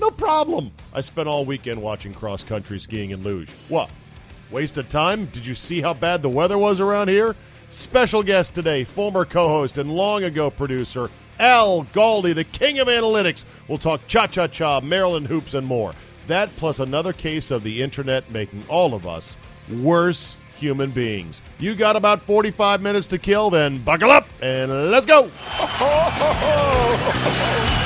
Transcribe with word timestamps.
no 0.00 0.10
problem. 0.10 0.70
I 0.94 1.00
spent 1.00 1.28
all 1.28 1.44
weekend 1.44 1.80
watching 1.80 2.12
cross 2.14 2.42
country 2.42 2.78
skiing 2.78 3.10
in 3.10 3.22
luge. 3.22 3.50
What? 3.68 3.90
Waste 4.50 4.78
of 4.78 4.88
time? 4.88 5.26
Did 5.26 5.46
you 5.46 5.54
see 5.54 5.80
how 5.80 5.94
bad 5.94 6.22
the 6.22 6.28
weather 6.28 6.58
was 6.58 6.80
around 6.80 7.08
here? 7.08 7.34
Special 7.68 8.22
guest 8.22 8.54
today, 8.54 8.84
former 8.84 9.24
co 9.24 9.48
host 9.48 9.78
and 9.78 9.94
long 9.94 10.22
ago 10.24 10.50
producer, 10.50 11.10
Al 11.40 11.84
Galdi, 11.86 12.34
the 12.34 12.44
king 12.44 12.78
of 12.78 12.86
analytics. 12.86 13.44
We'll 13.66 13.78
talk 13.78 14.06
cha 14.06 14.28
cha 14.28 14.46
cha, 14.46 14.80
Maryland 14.80 15.26
hoops, 15.26 15.54
and 15.54 15.66
more. 15.66 15.92
That 16.28 16.54
plus 16.56 16.78
another 16.78 17.12
case 17.12 17.50
of 17.50 17.62
the 17.62 17.82
internet 17.82 18.30
making 18.30 18.64
all 18.68 18.94
of 18.94 19.06
us 19.06 19.36
worse 19.80 20.36
human 20.58 20.90
beings. 20.90 21.42
You 21.58 21.74
got 21.74 21.96
about 21.96 22.22
45 22.22 22.80
minutes 22.80 23.06
to 23.08 23.18
kill, 23.18 23.50
then 23.50 23.78
buckle 23.82 24.10
up 24.10 24.28
and 24.40 24.90
let's 24.90 25.06
go. 25.06 25.30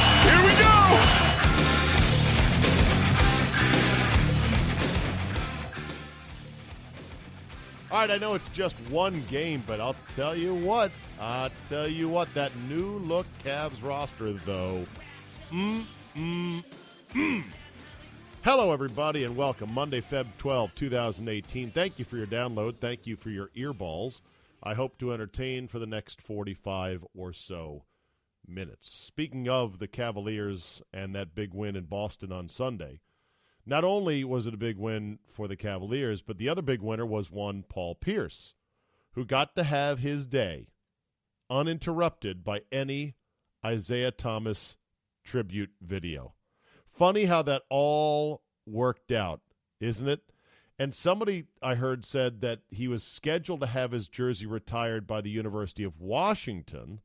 All 8.01 8.07
right, 8.07 8.15
I 8.15 8.19
know 8.19 8.33
it's 8.33 8.49
just 8.49 8.81
one 8.89 9.23
game, 9.29 9.63
but 9.67 9.79
I'll 9.79 9.95
tell 10.17 10.35
you 10.35 10.55
what. 10.55 10.91
I'll 11.21 11.51
tell 11.69 11.87
you 11.87 12.09
what. 12.09 12.33
That 12.33 12.51
new 12.61 12.93
look 12.93 13.27
Cavs 13.45 13.83
roster, 13.83 14.33
though. 14.33 14.87
Mm, 15.51 15.85
mm, 16.15 16.65
mm. 17.13 17.45
Hello, 18.43 18.73
everybody, 18.73 19.25
and 19.25 19.37
welcome. 19.37 19.75
Monday, 19.75 20.01
Feb 20.01 20.29
12, 20.39 20.75
2018. 20.75 21.73
Thank 21.73 21.99
you 21.99 22.07
for 22.07 22.17
your 22.17 22.27
download. 22.27 22.79
Thank 22.79 23.07
you 23.07 23.17
for 23.17 23.29
your 23.29 23.49
earballs. 23.49 24.23
I 24.63 24.73
hope 24.73 24.97
to 25.01 25.13
entertain 25.13 25.69
for 25.69 25.79
the 25.79 25.85
next 25.85 26.23
45 26.23 27.05
or 27.15 27.35
so 27.35 27.85
minutes. 28.49 28.91
Speaking 28.91 29.47
of 29.47 29.79
the 29.79 29.89
Cavaliers 29.89 30.81
and 30.91 31.15
that 31.15 31.35
big 31.35 31.53
win 31.53 31.77
in 31.77 31.85
Boston 31.85 32.33
on 32.33 32.49
Sunday, 32.49 33.01
not 33.67 33.85
only 33.85 34.25
was 34.25 34.47
it 34.47 34.55
a 34.55 34.59
big 34.59 34.77
win 34.77 35.19
for 35.29 35.49
the 35.49 35.57
Cavaliers, 35.57 36.23
but 36.23 36.39
the 36.39 36.49
other 36.49 36.63
big 36.63 36.81
winner 36.81 37.07
was 37.07 37.31
one 37.31 37.65
Paul 37.69 37.95
Pierce, 37.95 38.55
who 39.13 39.25
got 39.25 39.55
to 39.57 39.65
have 39.65 39.99
his 39.99 40.27
day 40.27 40.69
uninterrupted 41.49 42.45
by 42.45 42.61
any 42.71 43.17
Isaiah 43.65 44.13
Thomas 44.13 44.77
tribute 45.25 45.71
video. 45.81 46.35
Funny 46.89 47.25
how 47.25 47.43
that 47.43 47.63
all 47.69 48.43
worked 48.67 49.13
out, 49.13 49.41
isn't 49.81 50.09
it? 50.09 50.21
And 50.79 50.95
somebody 50.95 51.45
I 51.61 51.75
heard 51.75 52.07
said 52.07 52.41
that 52.41 52.61
he 52.71 52.89
was 52.89 53.03
scheduled 53.03 53.61
to 53.61 53.67
have 53.67 53.93
his 53.93 54.09
jersey 54.09 54.47
retired 54.47 55.07
by 55.07 55.21
the 55.21 55.31
University 55.31 55.85
of 55.85 56.01
Washington, 56.01 57.01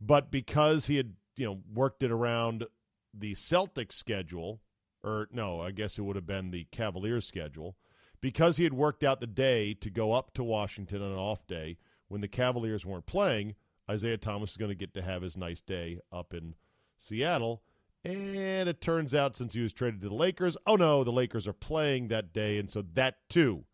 but 0.00 0.30
because 0.30 0.86
he 0.86 0.96
had, 0.96 1.14
you 1.36 1.46
know, 1.46 1.60
worked 1.72 2.02
it 2.02 2.10
around 2.10 2.66
the 3.14 3.32
Celtics 3.34 3.92
schedule, 3.92 4.60
or 5.08 5.28
no, 5.32 5.60
I 5.60 5.70
guess 5.70 5.98
it 5.98 6.02
would 6.02 6.16
have 6.16 6.26
been 6.26 6.50
the 6.50 6.66
Cavaliers 6.70 7.26
schedule, 7.26 7.76
because 8.20 8.56
he 8.56 8.64
had 8.64 8.74
worked 8.74 9.02
out 9.02 9.20
the 9.20 9.26
day 9.26 9.74
to 9.74 9.90
go 9.90 10.12
up 10.12 10.34
to 10.34 10.44
Washington 10.44 11.02
on 11.02 11.12
an 11.12 11.18
off 11.18 11.46
day 11.46 11.78
when 12.08 12.20
the 12.20 12.28
Cavaliers 12.28 12.84
weren't 12.84 13.06
playing, 13.06 13.54
Isaiah 13.90 14.18
Thomas 14.18 14.50
is 14.52 14.56
going 14.56 14.70
to 14.70 14.74
get 14.74 14.94
to 14.94 15.02
have 15.02 15.22
his 15.22 15.36
nice 15.36 15.60
day 15.60 16.00
up 16.12 16.34
in 16.34 16.54
Seattle. 16.98 17.62
And 18.04 18.68
it 18.68 18.80
turns 18.80 19.14
out 19.14 19.36
since 19.36 19.54
he 19.54 19.60
was 19.60 19.72
traded 19.72 20.00
to 20.02 20.08
the 20.08 20.14
Lakers, 20.14 20.56
oh 20.66 20.76
no, 20.76 21.04
the 21.04 21.10
Lakers 21.10 21.48
are 21.48 21.52
playing 21.52 22.08
that 22.08 22.32
day, 22.32 22.58
and 22.58 22.70
so 22.70 22.84
that 22.94 23.16
too 23.28 23.64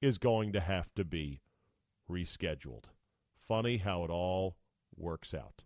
is 0.00 0.18
going 0.18 0.52
to 0.52 0.60
have 0.60 0.94
to 0.94 1.04
be 1.04 1.40
rescheduled. 2.10 2.84
Funny 3.46 3.76
how 3.76 4.04
it 4.04 4.10
all 4.10 4.56
works 4.96 5.34
out. 5.34 5.62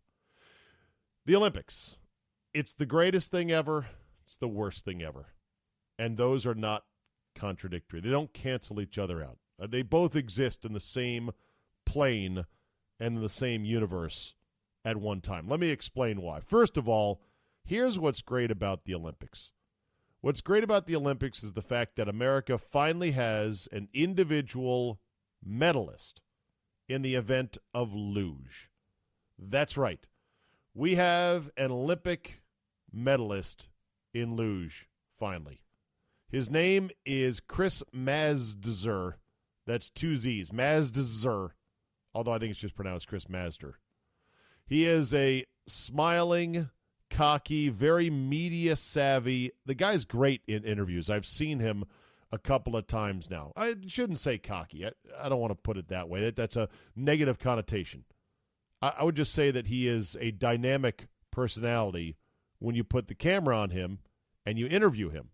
The 1.24 1.36
Olympics. 1.36 1.98
It's 2.52 2.74
the 2.74 2.86
greatest 2.86 3.30
thing 3.30 3.50
ever. 3.50 3.86
It's 4.30 4.36
the 4.36 4.46
worst 4.46 4.84
thing 4.84 5.02
ever. 5.02 5.32
And 5.98 6.16
those 6.16 6.46
are 6.46 6.54
not 6.54 6.84
contradictory. 7.34 8.00
They 8.00 8.10
don't 8.10 8.32
cancel 8.32 8.80
each 8.80 8.96
other 8.96 9.24
out. 9.24 9.38
Uh, 9.60 9.66
They 9.66 9.82
both 9.82 10.14
exist 10.14 10.64
in 10.64 10.72
the 10.72 10.78
same 10.78 11.32
plane 11.84 12.44
and 13.00 13.16
in 13.16 13.22
the 13.22 13.28
same 13.28 13.64
universe 13.64 14.36
at 14.84 14.98
one 14.98 15.20
time. 15.20 15.48
Let 15.48 15.58
me 15.58 15.70
explain 15.70 16.22
why. 16.22 16.38
First 16.38 16.76
of 16.76 16.88
all, 16.88 17.20
here's 17.64 17.98
what's 17.98 18.22
great 18.22 18.52
about 18.52 18.84
the 18.84 18.94
Olympics. 18.94 19.50
What's 20.20 20.42
great 20.42 20.62
about 20.62 20.86
the 20.86 20.94
Olympics 20.94 21.42
is 21.42 21.54
the 21.54 21.60
fact 21.60 21.96
that 21.96 22.08
America 22.08 22.56
finally 22.56 23.10
has 23.10 23.66
an 23.72 23.88
individual 23.92 25.00
medalist 25.44 26.20
in 26.88 27.02
the 27.02 27.16
event 27.16 27.58
of 27.74 27.92
luge. 27.92 28.70
That's 29.36 29.76
right. 29.76 30.06
We 30.72 30.94
have 30.94 31.50
an 31.56 31.72
Olympic 31.72 32.42
medalist 32.92 33.69
in 34.14 34.36
luge, 34.36 34.88
finally. 35.18 35.62
His 36.30 36.48
name 36.48 36.90
is 37.04 37.40
Chris 37.40 37.82
Mazdzer. 37.94 39.14
That's 39.66 39.90
two 39.90 40.16
Z's. 40.16 40.50
Mazdzer. 40.50 41.50
Although 42.14 42.32
I 42.32 42.38
think 42.38 42.52
it's 42.52 42.60
just 42.60 42.74
pronounced 42.74 43.08
Chris 43.08 43.26
Mazder. 43.26 43.74
He 44.66 44.86
is 44.86 45.12
a 45.12 45.44
smiling, 45.66 46.70
cocky, 47.08 47.68
very 47.68 48.10
media 48.10 48.76
savvy. 48.76 49.52
The 49.66 49.74
guy's 49.74 50.04
great 50.04 50.42
in 50.46 50.64
interviews. 50.64 51.10
I've 51.10 51.26
seen 51.26 51.58
him 51.58 51.84
a 52.32 52.38
couple 52.38 52.76
of 52.76 52.86
times 52.86 53.28
now. 53.28 53.52
I 53.56 53.74
shouldn't 53.86 54.20
say 54.20 54.38
cocky. 54.38 54.86
I, 54.86 54.92
I 55.20 55.28
don't 55.28 55.40
want 55.40 55.50
to 55.50 55.56
put 55.56 55.76
it 55.76 55.88
that 55.88 56.08
way. 56.08 56.20
That, 56.20 56.36
that's 56.36 56.56
a 56.56 56.68
negative 56.94 57.38
connotation. 57.38 58.04
I, 58.80 58.94
I 58.98 59.04
would 59.04 59.16
just 59.16 59.32
say 59.32 59.50
that 59.50 59.66
he 59.66 59.88
is 59.88 60.16
a 60.20 60.30
dynamic 60.30 61.08
personality 61.32 62.16
when 62.60 62.76
you 62.76 62.84
put 62.84 63.08
the 63.08 63.14
camera 63.14 63.58
on 63.58 63.70
him 63.70 63.98
and 64.46 64.58
you 64.58 64.66
interview 64.68 65.10
him. 65.10 65.30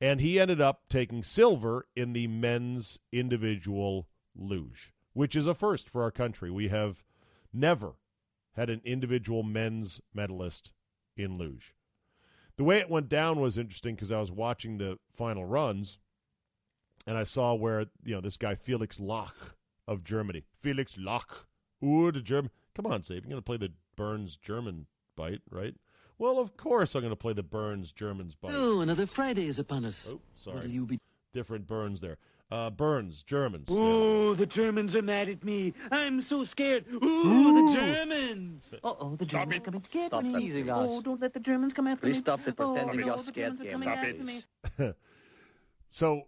And 0.00 0.20
he 0.20 0.38
ended 0.38 0.60
up 0.60 0.82
taking 0.88 1.22
silver 1.22 1.86
in 1.94 2.12
the 2.12 2.26
men's 2.26 2.98
individual 3.12 4.08
luge, 4.36 4.92
which 5.12 5.36
is 5.36 5.46
a 5.46 5.54
first 5.54 5.88
for 5.88 6.02
our 6.02 6.10
country. 6.10 6.50
We 6.50 6.68
have 6.68 7.02
never 7.52 7.94
had 8.54 8.70
an 8.70 8.80
individual 8.84 9.42
men's 9.42 10.00
medalist 10.12 10.72
in 11.16 11.38
luge. 11.38 11.74
The 12.56 12.64
way 12.64 12.78
it 12.78 12.90
went 12.90 13.08
down 13.08 13.40
was 13.40 13.56
interesting 13.58 13.94
because 13.94 14.12
I 14.12 14.20
was 14.20 14.30
watching 14.30 14.78
the 14.78 14.98
final 15.14 15.44
runs 15.44 15.98
and 17.06 17.16
I 17.16 17.24
saw 17.24 17.54
where, 17.54 17.86
you 18.04 18.14
know, 18.14 18.20
this 18.20 18.36
guy 18.36 18.54
Felix 18.54 19.00
Loch 19.00 19.56
of 19.88 20.04
Germany. 20.04 20.44
Felix 20.60 20.96
Loch. 20.98 21.46
Ooh, 21.84 22.12
the 22.12 22.20
German. 22.20 22.50
Come 22.74 22.86
on, 22.86 23.02
Save. 23.02 23.24
You're 23.24 23.30
going 23.30 23.36
to 23.36 23.42
play 23.42 23.56
the 23.56 23.72
Burns 23.96 24.36
German 24.36 24.86
bite, 25.16 25.42
right? 25.50 25.74
Well, 26.18 26.38
of 26.38 26.56
course 26.56 26.94
I'm 26.94 27.00
going 27.00 27.10
to 27.12 27.16
play 27.16 27.32
the 27.32 27.42
Burns 27.42 27.92
Germans 27.92 28.34
bite. 28.34 28.52
Oh, 28.54 28.80
another 28.80 29.06
Friday 29.06 29.46
is 29.46 29.58
upon 29.58 29.84
us. 29.84 30.08
Oh, 30.10 30.20
sorry. 30.36 30.56
What'll 30.56 30.72
you 30.72 30.86
be? 30.86 31.00
Different 31.34 31.66
Burns 31.66 32.00
there. 32.00 32.18
Uh, 32.50 32.68
Burns, 32.68 33.22
Germans. 33.22 33.68
Oh, 33.70 34.34
the 34.34 34.44
Germans 34.44 34.94
are 34.94 35.00
mad 35.00 35.30
at 35.30 35.42
me. 35.42 35.72
I'm 35.90 36.20
so 36.20 36.44
scared. 36.44 36.84
Ooh, 36.92 37.02
Ooh. 37.02 37.70
the 37.72 37.74
Germans. 37.74 38.68
Uh 38.74 38.92
oh, 39.00 39.16
the 39.16 39.24
Germans 39.24 39.56
are 39.56 39.60
coming 39.60 39.80
to 39.80 39.88
get 39.90 40.06
Stop 40.08 40.22
me. 40.24 40.44
Easy, 40.44 40.62
guys. 40.62 40.86
Oh, 40.90 41.00
don't 41.00 41.20
let 41.20 41.32
the 41.32 41.40
Germans 41.40 41.72
come 41.72 41.86
after 41.86 42.06
Please 42.06 42.16
me. 42.16 42.20
stop 42.20 42.44
the 42.44 42.54
oh, 42.58 42.74
pretending 42.74 43.00
no, 43.00 43.06
you're 43.06 43.16
the 43.16 43.22
scared, 43.24 43.58
Germans 43.58 43.60
are 43.62 43.72
coming 43.72 43.88
Stop 43.88 43.98
after 43.98 44.10
it. 44.10 44.24
me. 44.88 44.92
So 45.88 46.22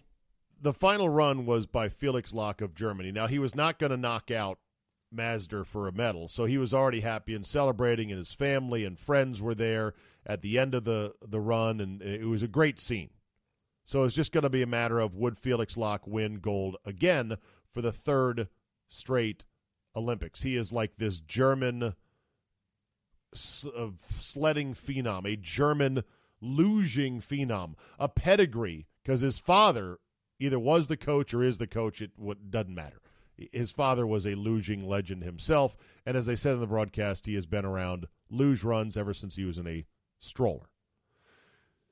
the 0.61 0.75
final 0.75 1.09
run 1.09 1.47
was 1.47 1.65
by 1.65 1.89
Felix 1.89 2.35
Loch 2.35 2.61
of 2.61 2.75
Germany. 2.75 3.13
Now 3.13 3.27
he 3.27 3.39
was 3.39 3.55
not 3.55 3.79
going 3.79 3.91
to 3.91 3.97
knock 3.97 4.31
out 4.31 4.59
Mazdzer 5.14 5.64
for 5.64 5.88
a 5.88 5.93
medal, 5.93 6.28
so 6.28 6.44
he 6.44 6.58
was 6.58 6.75
already 6.75 7.00
happy 7.00 7.34
and 7.34 7.46
celebrating, 7.46 8.11
and 8.11 8.19
his 8.19 8.32
family 8.32 8.84
and 8.84 8.99
friends 8.99 9.40
were 9.40 9.55
there 9.55 9.94
at 10.26 10.43
the 10.43 10.58
end 10.58 10.75
of 10.75 10.84
the 10.84 11.14
the 11.26 11.40
run, 11.40 11.81
and 11.81 12.02
it 12.02 12.26
was 12.26 12.43
a 12.43 12.49
great 12.49 12.78
scene. 12.78 13.11
So 13.84 14.05
it's 14.05 14.14
just 14.14 14.32
going 14.32 14.43
to 14.43 14.50
be 14.50 14.62
a 14.62 14.66
matter 14.66 14.99
of 14.99 15.14
would 15.14 15.38
Felix 15.38 15.76
Loch 15.76 16.06
win 16.06 16.37
gold 16.37 16.76
again 16.84 17.37
for 17.70 17.82
the 17.82 17.93
third 17.93 18.49
straight 18.88 19.44
Olympics. 19.94 20.43
He 20.43 20.56
is 20.56 20.72
like 20.72 20.96
this 20.96 21.20
German 21.20 21.82
uh, 21.82 21.93
sledding 24.19 24.75
phenom, 24.75 25.31
a 25.31 25.37
German 25.37 26.02
luging 26.43 27.22
phenom, 27.22 27.75
a 27.99 28.08
pedigree 28.08 28.87
because 29.02 29.20
his 29.20 29.38
father 29.38 29.99
either 30.38 30.58
was 30.58 30.88
the 30.88 30.96
coach 30.96 31.34
or 31.34 31.43
is 31.43 31.58
the 31.58 31.66
coach. 31.66 32.00
It 32.00 32.12
doesn't 32.50 32.75
matter. 32.75 33.00
His 33.37 33.73
father 33.73 34.07
was 34.07 34.27
a 34.27 34.37
luging 34.37 34.87
legend 34.87 35.25
himself, 35.25 35.77
and 36.07 36.17
as 36.17 36.27
they 36.27 36.37
said 36.37 36.55
in 36.55 36.61
the 36.61 36.67
broadcast, 36.69 37.27
he 37.27 37.35
has 37.35 37.47
been 37.47 37.65
around 37.65 38.07
luge 38.31 38.63
runs 38.63 38.97
ever 38.97 39.13
since 39.13 39.35
he 39.35 39.45
was 39.45 39.59
in 39.59 39.67
a 39.67 39.85
stroller. 40.21 40.69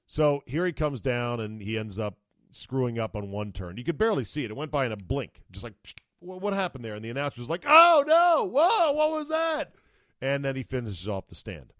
So 0.07 0.45
here 0.47 0.65
he 0.67 0.73
comes 0.73 1.01
down, 1.01 1.41
and 1.41 1.61
he 1.61 1.77
ends 1.77 1.99
up 1.99 2.19
screwing 2.53 2.99
up 2.99 3.17
on 3.17 3.31
one 3.31 3.51
turn. 3.51 3.77
You 3.77 3.83
could 3.83 3.99
barely 3.99 4.25
see 4.25 4.45
it; 4.45 4.51
it 4.51 4.57
went 4.57 4.71
by 4.71 4.87
in 4.87 4.93
a 4.93 4.97
blink, 4.97 5.43
just 5.51 5.65
like 5.65 5.75
what 6.21 6.53
happened 6.53 6.85
there? 6.85 6.95
And 6.95 7.05
the 7.05 7.11
announcer 7.11 7.41
was 7.41 7.51
like, 7.51 7.65
"Oh 7.67 8.05
no! 8.07 8.45
Whoa! 8.45 8.93
What 8.93 9.11
was 9.11 9.29
that?" 9.29 9.75
And 10.21 10.45
then 10.45 10.55
he 10.55 10.63
finishes 10.63 11.09
off 11.09 11.27
the 11.27 11.35
stand. 11.35 11.73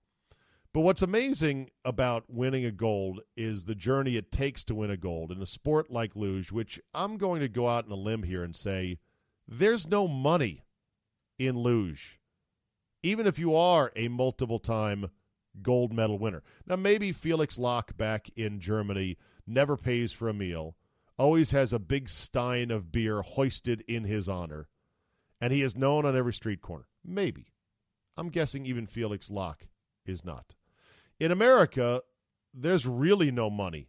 But 0.73 0.81
what's 0.81 1.03
amazing 1.03 1.71
about 1.85 2.29
winning 2.29 2.65
a 2.65 2.73
gold 2.73 3.21
is 3.37 3.65
the 3.65 3.75
journey 3.77 4.17
it 4.17 4.33
takes 4.33 4.65
to 4.65 4.75
win 4.75 4.91
a 4.91 4.97
gold 4.97 5.31
in 5.31 5.41
a 5.41 5.47
sport 5.47 5.91
like 5.91 6.17
luge, 6.17 6.51
which 6.51 6.81
I'm 6.95 7.19
going 7.19 7.41
to 7.41 7.49
go 7.49 7.69
out 7.69 7.85
on 7.85 7.93
a 7.93 7.95
limb 7.95 8.25
here 8.25 8.43
and 8.43 8.57
say 8.57 8.99
there's 9.49 9.87
no 9.87 10.09
money 10.09 10.65
in 11.39 11.59
luge, 11.59 12.21
even 13.03 13.27
if 13.27 13.39
you 13.39 13.55
are 13.55 13.93
a 13.97 14.09
multiple 14.09 14.59
time 14.59 15.11
gold 15.61 15.93
medal 15.93 16.19
winner. 16.19 16.43
Now, 16.67 16.77
maybe 16.77 17.13
Felix 17.13 17.59
Loch 17.59 17.97
back 17.97 18.31
in 18.37 18.61
Germany 18.61 19.19
never 19.47 19.77
pays 19.77 20.13
for 20.13 20.29
a 20.29 20.35
meal, 20.35 20.77
always 21.19 21.51
has 21.51 21.73
a 21.73 21.79
big 21.79 22.09
stein 22.09 22.71
of 22.71 22.93
beer 22.93 23.23
hoisted 23.23 23.83
in 23.87 24.05
his 24.05 24.29
honor, 24.29 24.69
and 25.41 25.53
he 25.53 25.63
is 25.63 25.77
known 25.77 26.07
on 26.07 26.17
every 26.17 26.33
street 26.33 26.63
corner. 26.63 26.87
Maybe. 27.05 27.53
I'm 28.17 28.29
guessing 28.29 28.67
even 28.67 28.87
Felix 28.87 29.31
Loch 29.31 29.67
is 30.07 30.25
not. 30.25 30.55
In 31.19 31.31
America, 31.31 32.03
there's 32.55 32.87
really 32.87 33.31
no 33.31 33.51
money 33.51 33.89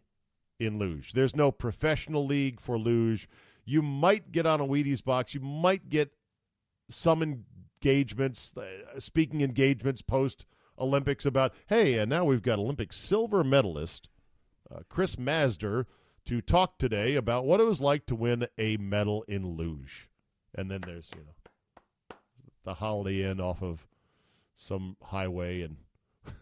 in 0.58 0.78
luge. 0.78 1.12
There's 1.12 1.36
no 1.36 1.50
professional 1.50 2.24
league 2.26 2.60
for 2.60 2.78
luge. 2.78 3.28
You 3.64 3.82
might 3.82 4.32
get 4.32 4.46
on 4.46 4.60
a 4.60 4.66
Wheaties 4.66 5.04
box. 5.04 5.34
You 5.34 5.40
might 5.40 5.88
get 5.88 6.12
some 6.88 7.22
engagements, 7.22 8.52
uh, 8.56 8.98
speaking 8.98 9.40
engagements 9.40 10.02
post 10.02 10.46
Olympics 10.78 11.24
about, 11.24 11.54
hey, 11.68 11.98
and 11.98 12.10
now 12.10 12.24
we've 12.24 12.42
got 12.42 12.58
Olympic 12.58 12.92
silver 12.92 13.44
medalist 13.44 14.08
uh, 14.72 14.80
Chris 14.88 15.16
Mazdzer 15.16 15.86
to 16.24 16.40
talk 16.40 16.78
today 16.78 17.16
about 17.16 17.44
what 17.44 17.60
it 17.60 17.64
was 17.64 17.80
like 17.80 18.06
to 18.06 18.14
win 18.14 18.46
a 18.58 18.76
medal 18.78 19.24
in 19.28 19.56
luge. 19.56 20.08
And 20.54 20.70
then 20.70 20.80
there's, 20.80 21.10
you 21.14 21.22
know, 21.22 22.16
the 22.64 22.74
Holiday 22.74 23.30
Inn 23.30 23.40
off 23.40 23.62
of 23.62 23.86
some 24.54 24.96
highway 25.02 25.62
in 25.62 25.76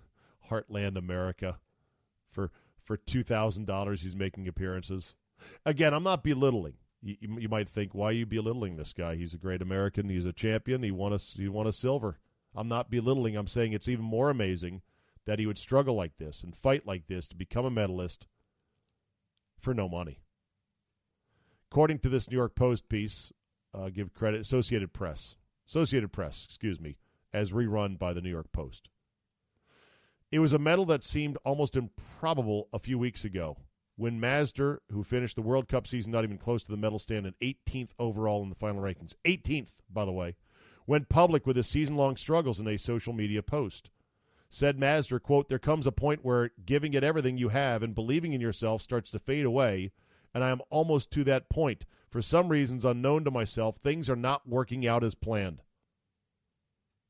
Heartland 0.50 0.96
America 0.96 1.58
for 2.30 2.50
for 2.84 2.96
two 2.96 3.24
thousand 3.24 3.66
dollars. 3.66 4.02
He's 4.02 4.14
making 4.14 4.46
appearances. 4.46 5.14
Again, 5.66 5.94
I'm 5.94 6.04
not 6.04 6.22
belittling. 6.22 6.74
You, 7.02 7.16
you, 7.20 7.48
might 7.48 7.68
think, 7.68 7.94
why 7.94 8.10
are 8.10 8.12
you 8.12 8.26
belittling 8.26 8.76
this 8.76 8.92
guy? 8.92 9.16
He's 9.16 9.34
a 9.34 9.38
great 9.38 9.60
American. 9.60 10.08
He's 10.08 10.24
a 10.24 10.32
champion. 10.32 10.82
He 10.82 10.92
won 10.92 11.12
a 11.12 11.18
he 11.18 11.48
won 11.48 11.66
a 11.66 11.72
silver. 11.72 12.18
I'm 12.54 12.68
not 12.68 12.90
belittling. 12.90 13.36
I'm 13.36 13.48
saying 13.48 13.72
it's 13.72 13.88
even 13.88 14.04
more 14.04 14.30
amazing 14.30 14.82
that 15.24 15.38
he 15.38 15.46
would 15.46 15.58
struggle 15.58 15.94
like 15.94 16.16
this 16.16 16.44
and 16.44 16.56
fight 16.56 16.86
like 16.86 17.06
this 17.06 17.26
to 17.28 17.36
become 17.36 17.64
a 17.64 17.70
medalist 17.70 18.26
for 19.58 19.74
no 19.74 19.88
money. 19.88 20.20
According 21.70 22.00
to 22.00 22.08
this 22.08 22.30
New 22.30 22.36
York 22.36 22.54
Post 22.54 22.88
piece, 22.88 23.32
uh, 23.74 23.88
give 23.88 24.12
credit 24.12 24.40
Associated 24.40 24.92
Press, 24.92 25.36
Associated 25.66 26.12
Press, 26.12 26.44
excuse 26.44 26.80
me, 26.80 26.98
as 27.32 27.52
rerun 27.52 27.98
by 27.98 28.12
the 28.12 28.20
New 28.20 28.30
York 28.30 28.52
Post. 28.52 28.88
It 30.30 30.38
was 30.38 30.52
a 30.52 30.58
medal 30.58 30.84
that 30.86 31.04
seemed 31.04 31.38
almost 31.44 31.76
improbable 31.76 32.68
a 32.72 32.78
few 32.78 32.98
weeks 32.98 33.24
ago 33.24 33.56
when 33.96 34.20
Mazdzer, 34.20 34.78
who 34.90 35.04
finished 35.04 35.36
the 35.36 35.42
World 35.42 35.68
Cup 35.68 35.86
season 35.86 36.12
not 36.12 36.24
even 36.24 36.38
close 36.38 36.62
to 36.62 36.70
the 36.70 36.76
medal 36.76 36.98
stand 36.98 37.26
and 37.26 37.38
18th 37.40 37.90
overall 37.98 38.42
in 38.42 38.48
the 38.48 38.54
final 38.54 38.80
rankings, 38.80 39.14
18th, 39.24 39.68
by 39.90 40.04
the 40.04 40.12
way, 40.12 40.34
went 40.86 41.08
public 41.08 41.46
with 41.46 41.56
his 41.56 41.66
season 41.66 41.96
long 41.96 42.16
struggles 42.16 42.58
in 42.58 42.66
a 42.66 42.78
social 42.78 43.12
media 43.12 43.42
post. 43.42 43.90
Said 44.48 44.78
Mazdzer, 44.78 45.22
quote, 45.22 45.48
There 45.48 45.58
comes 45.58 45.86
a 45.86 45.92
point 45.92 46.24
where 46.24 46.50
giving 46.64 46.94
it 46.94 47.04
everything 47.04 47.38
you 47.38 47.48
have 47.50 47.82
and 47.82 47.94
believing 47.94 48.32
in 48.32 48.40
yourself 48.40 48.82
starts 48.82 49.10
to 49.10 49.18
fade 49.18 49.44
away, 49.44 49.92
and 50.34 50.42
I 50.42 50.50
am 50.50 50.60
almost 50.70 51.10
to 51.12 51.24
that 51.24 51.48
point. 51.48 51.84
For 52.10 52.20
some 52.20 52.48
reasons 52.48 52.84
unknown 52.84 53.24
to 53.24 53.30
myself, 53.30 53.76
things 53.78 54.10
are 54.10 54.16
not 54.16 54.46
working 54.46 54.86
out 54.86 55.04
as 55.04 55.14
planned. 55.14 55.62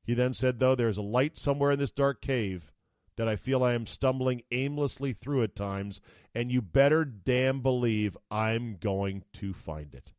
He 0.04 0.14
then 0.14 0.34
said, 0.34 0.58
though, 0.58 0.74
there 0.74 0.88
is 0.88 0.98
a 0.98 1.02
light 1.02 1.36
somewhere 1.36 1.72
in 1.72 1.78
this 1.78 1.90
dark 1.90 2.20
cave 2.20 2.72
that 3.16 3.28
I 3.28 3.36
feel 3.36 3.62
I 3.62 3.74
am 3.74 3.86
stumbling 3.86 4.42
aimlessly 4.50 5.12
through 5.12 5.42
at 5.42 5.54
times, 5.54 6.00
and 6.34 6.50
you 6.50 6.62
better 6.62 7.04
damn 7.04 7.60
believe 7.60 8.16
I'm 8.30 8.76
going 8.76 9.24
to 9.34 9.52
find 9.52 9.94
it. 9.94 10.12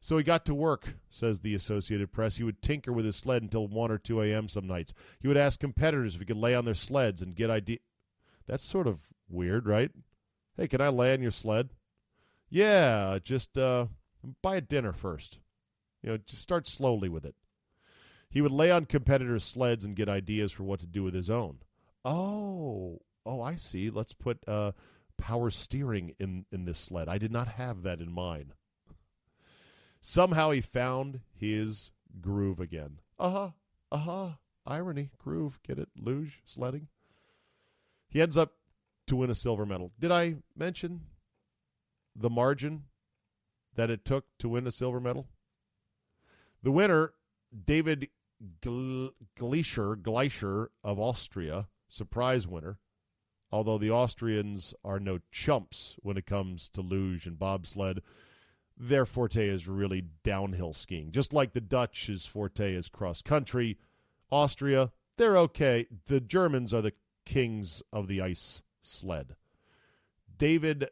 So 0.00 0.18
he 0.18 0.24
got 0.24 0.44
to 0.46 0.54
work, 0.54 0.94
says 1.10 1.40
the 1.40 1.54
Associated 1.54 2.12
Press. 2.12 2.36
He 2.36 2.42
would 2.42 2.60
tinker 2.60 2.92
with 2.92 3.04
his 3.04 3.14
sled 3.14 3.42
until 3.42 3.68
1 3.68 3.90
or 3.90 3.98
2 3.98 4.20
a.m. 4.22 4.48
some 4.48 4.66
nights. 4.66 4.94
He 5.20 5.28
would 5.28 5.36
ask 5.36 5.60
competitors 5.60 6.14
if 6.14 6.20
he 6.20 6.26
could 6.26 6.36
lay 6.36 6.56
on 6.56 6.64
their 6.64 6.74
sleds 6.74 7.22
and 7.22 7.36
get 7.36 7.50
idea. 7.50 7.78
That's 8.46 8.64
sort 8.64 8.88
of 8.88 9.00
weird, 9.28 9.66
right? 9.66 9.92
Hey, 10.56 10.66
can 10.66 10.80
I 10.80 10.88
lay 10.88 11.12
on 11.12 11.22
your 11.22 11.30
sled? 11.30 11.70
Yeah, 12.50 13.18
just 13.22 13.56
uh, 13.56 13.86
buy 14.42 14.56
a 14.56 14.60
dinner 14.60 14.92
first. 14.92 15.38
You 16.02 16.10
know, 16.10 16.16
just 16.18 16.42
start 16.42 16.66
slowly 16.66 17.08
with 17.08 17.24
it. 17.24 17.36
He 18.28 18.40
would 18.40 18.50
lay 18.50 18.70
on 18.70 18.86
competitors' 18.86 19.44
sleds 19.44 19.84
and 19.84 19.94
get 19.94 20.08
ideas 20.08 20.50
for 20.50 20.64
what 20.64 20.80
to 20.80 20.86
do 20.86 21.04
with 21.04 21.14
his 21.14 21.30
own. 21.30 21.58
Oh, 22.04 23.00
oh, 23.24 23.40
I 23.40 23.56
see. 23.56 23.90
Let's 23.90 24.12
put 24.12 24.38
uh, 24.48 24.72
power 25.18 25.50
steering 25.50 26.14
in 26.18 26.46
in 26.50 26.64
this 26.64 26.78
sled. 26.78 27.08
I 27.08 27.18
did 27.18 27.30
not 27.30 27.48
have 27.48 27.82
that 27.82 28.00
in 28.00 28.12
mind. 28.12 28.52
Somehow 30.00 30.50
he 30.50 30.60
found 30.60 31.20
his 31.32 31.90
groove 32.20 32.60
again. 32.60 32.98
Uh 33.18 33.30
huh. 33.30 33.50
Uh 33.92 33.98
huh. 33.98 34.30
Irony, 34.66 35.10
groove. 35.18 35.60
Get 35.62 35.78
it? 35.78 35.88
Luge, 35.96 36.40
sledding. 36.44 36.88
He 38.08 38.20
ends 38.20 38.36
up 38.36 38.52
to 39.06 39.16
win 39.16 39.30
a 39.30 39.34
silver 39.34 39.64
medal. 39.64 39.92
Did 39.98 40.10
I 40.10 40.36
mention 40.56 41.02
the 42.14 42.30
margin 42.30 42.84
that 43.74 43.90
it 43.90 44.04
took 44.04 44.26
to 44.38 44.48
win 44.48 44.66
a 44.66 44.72
silver 44.72 45.00
medal? 45.00 45.28
The 46.62 46.70
winner, 46.70 47.14
David 47.64 48.08
Gleirscher, 48.60 49.96
Gleirscher 49.96 50.68
of 50.84 50.98
Austria, 50.98 51.68
surprise 51.92 52.46
winner. 52.46 52.78
Although 53.50 53.78
the 53.78 53.90
Austrians 53.90 54.72
are 54.82 54.98
no 54.98 55.18
chumps 55.30 55.96
when 56.00 56.16
it 56.16 56.24
comes 56.24 56.70
to 56.70 56.80
luge 56.80 57.26
and 57.26 57.38
bobsled, 57.38 58.00
their 58.78 59.04
forte 59.04 59.46
is 59.46 59.68
really 59.68 60.02
downhill 60.24 60.72
skiing. 60.72 61.12
Just 61.12 61.34
like 61.34 61.52
the 61.52 61.60
Dutch's 61.60 62.24
forte 62.24 62.74
is 62.74 62.88
cross 62.88 63.20
country. 63.20 63.78
Austria, 64.30 64.90
they're 65.18 65.36
okay. 65.36 65.86
The 66.06 66.20
Germans 66.20 66.72
are 66.72 66.80
the 66.80 66.94
kings 67.26 67.82
of 67.92 68.08
the 68.08 68.22
ice 68.22 68.62
sled. 68.80 69.36
David 70.38 70.88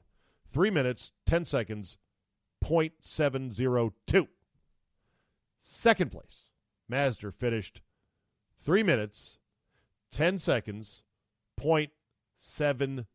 Three 0.53 0.69
minutes, 0.69 1.11
10 1.25 1.43
seconds, 1.43 1.97
0.702. 2.63 4.27
Second 5.59 6.11
place, 6.13 6.47
Mazdzer 6.89 7.33
finished 7.33 7.81
three 8.61 8.83
minutes, 8.83 9.37
10 10.13 10.39
seconds, 10.39 11.03
0.728. 11.59 13.05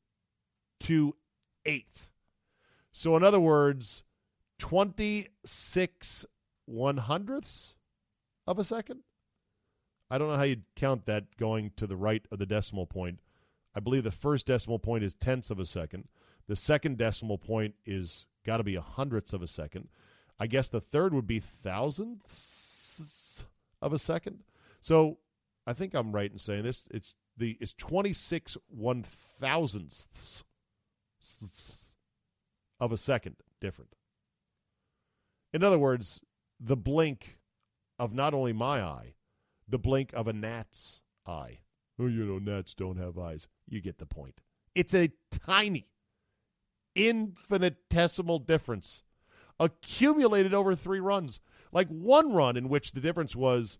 So, 2.93 3.17
in 3.17 3.23
other 3.25 3.41
words, 3.41 4.03
26 4.59 6.27
one 6.69 6.99
hundredths 6.99 7.75
of 8.47 8.59
a 8.59 8.65
second. 8.65 9.01
I 10.11 10.19
don't 10.19 10.29
know 10.29 10.37
how 10.37 10.43
you'd 10.43 10.65
count 10.77 11.07
that 11.07 11.37
going 11.39 11.73
to 11.77 11.87
the 11.87 11.97
right 11.97 12.23
of 12.31 12.39
the 12.39 12.47
decimal 12.47 12.87
point. 12.87 13.21
I 13.75 13.81
believe 13.81 14.05
the 14.05 14.11
first 14.11 14.47
decimal 14.47 14.79
point 14.79 15.05
is 15.05 15.15
tenths 15.15 15.51
of 15.51 15.59
a 15.59 15.67
second. 15.67 16.09
The 16.47 16.57
second 16.57 16.99
decimal 16.99 17.39
point 17.39 17.75
is 17.87 18.27
got 18.45 18.59
to 18.59 18.65
be 18.65 18.75
a 18.75 18.83
hundredths 18.83 19.33
of 19.33 19.43
a 19.43 19.47
second. 19.47 19.89
I 20.39 20.47
guess 20.47 20.69
the 20.69 20.81
third 20.81 21.15
would 21.15 21.27
be 21.27 21.41
thousandths 21.41 22.25
of 23.81 23.93
a 23.93 23.99
second. 23.99 24.45
So 24.81 25.19
I 25.69 25.75
think 25.75 25.93
I'm 25.93 26.13
right 26.13 26.33
in 26.33 26.39
saying 26.39 26.63
this. 26.63 26.85
It's 26.91 27.15
the 27.37 27.59
it's 27.61 27.75
26 27.75 28.57
one 28.69 29.05
thousandths 29.39 30.43
of 32.81 32.91
a 32.91 32.97
second 32.97 33.37
different. 33.61 33.95
In 35.53 35.63
other 35.63 35.79
words, 35.79 36.23
the 36.59 36.77
blink 36.77 37.39
of 37.99 38.15
not 38.15 38.33
only 38.33 38.55
my 38.55 38.83
eye, 38.83 39.15
the 39.69 39.79
blink 39.79 40.15
of 40.15 40.27
a 40.27 40.33
gnat's 40.33 41.01
eye. 41.27 41.59
Oh, 41.99 42.07
you 42.07 42.25
know, 42.25 42.39
gnats 42.39 42.75
don't 42.75 42.97
have 42.97 43.19
eyes. 43.19 43.47
You 43.69 43.83
get 43.83 43.99
the 43.99 44.07
point. 44.07 44.41
It's 44.75 44.95
a 44.95 45.11
tiny, 45.31 45.91
infinitesimal 46.95 48.39
difference 48.39 49.03
accumulated 49.61 50.55
over 50.55 50.75
three 50.75 51.01
runs. 51.01 51.41
Like 51.73 51.89
one 51.89 52.33
run 52.33 52.57
in 52.57 52.71
which 52.71 52.93
the 52.93 53.01
difference 53.01 53.37
was 53.37 53.77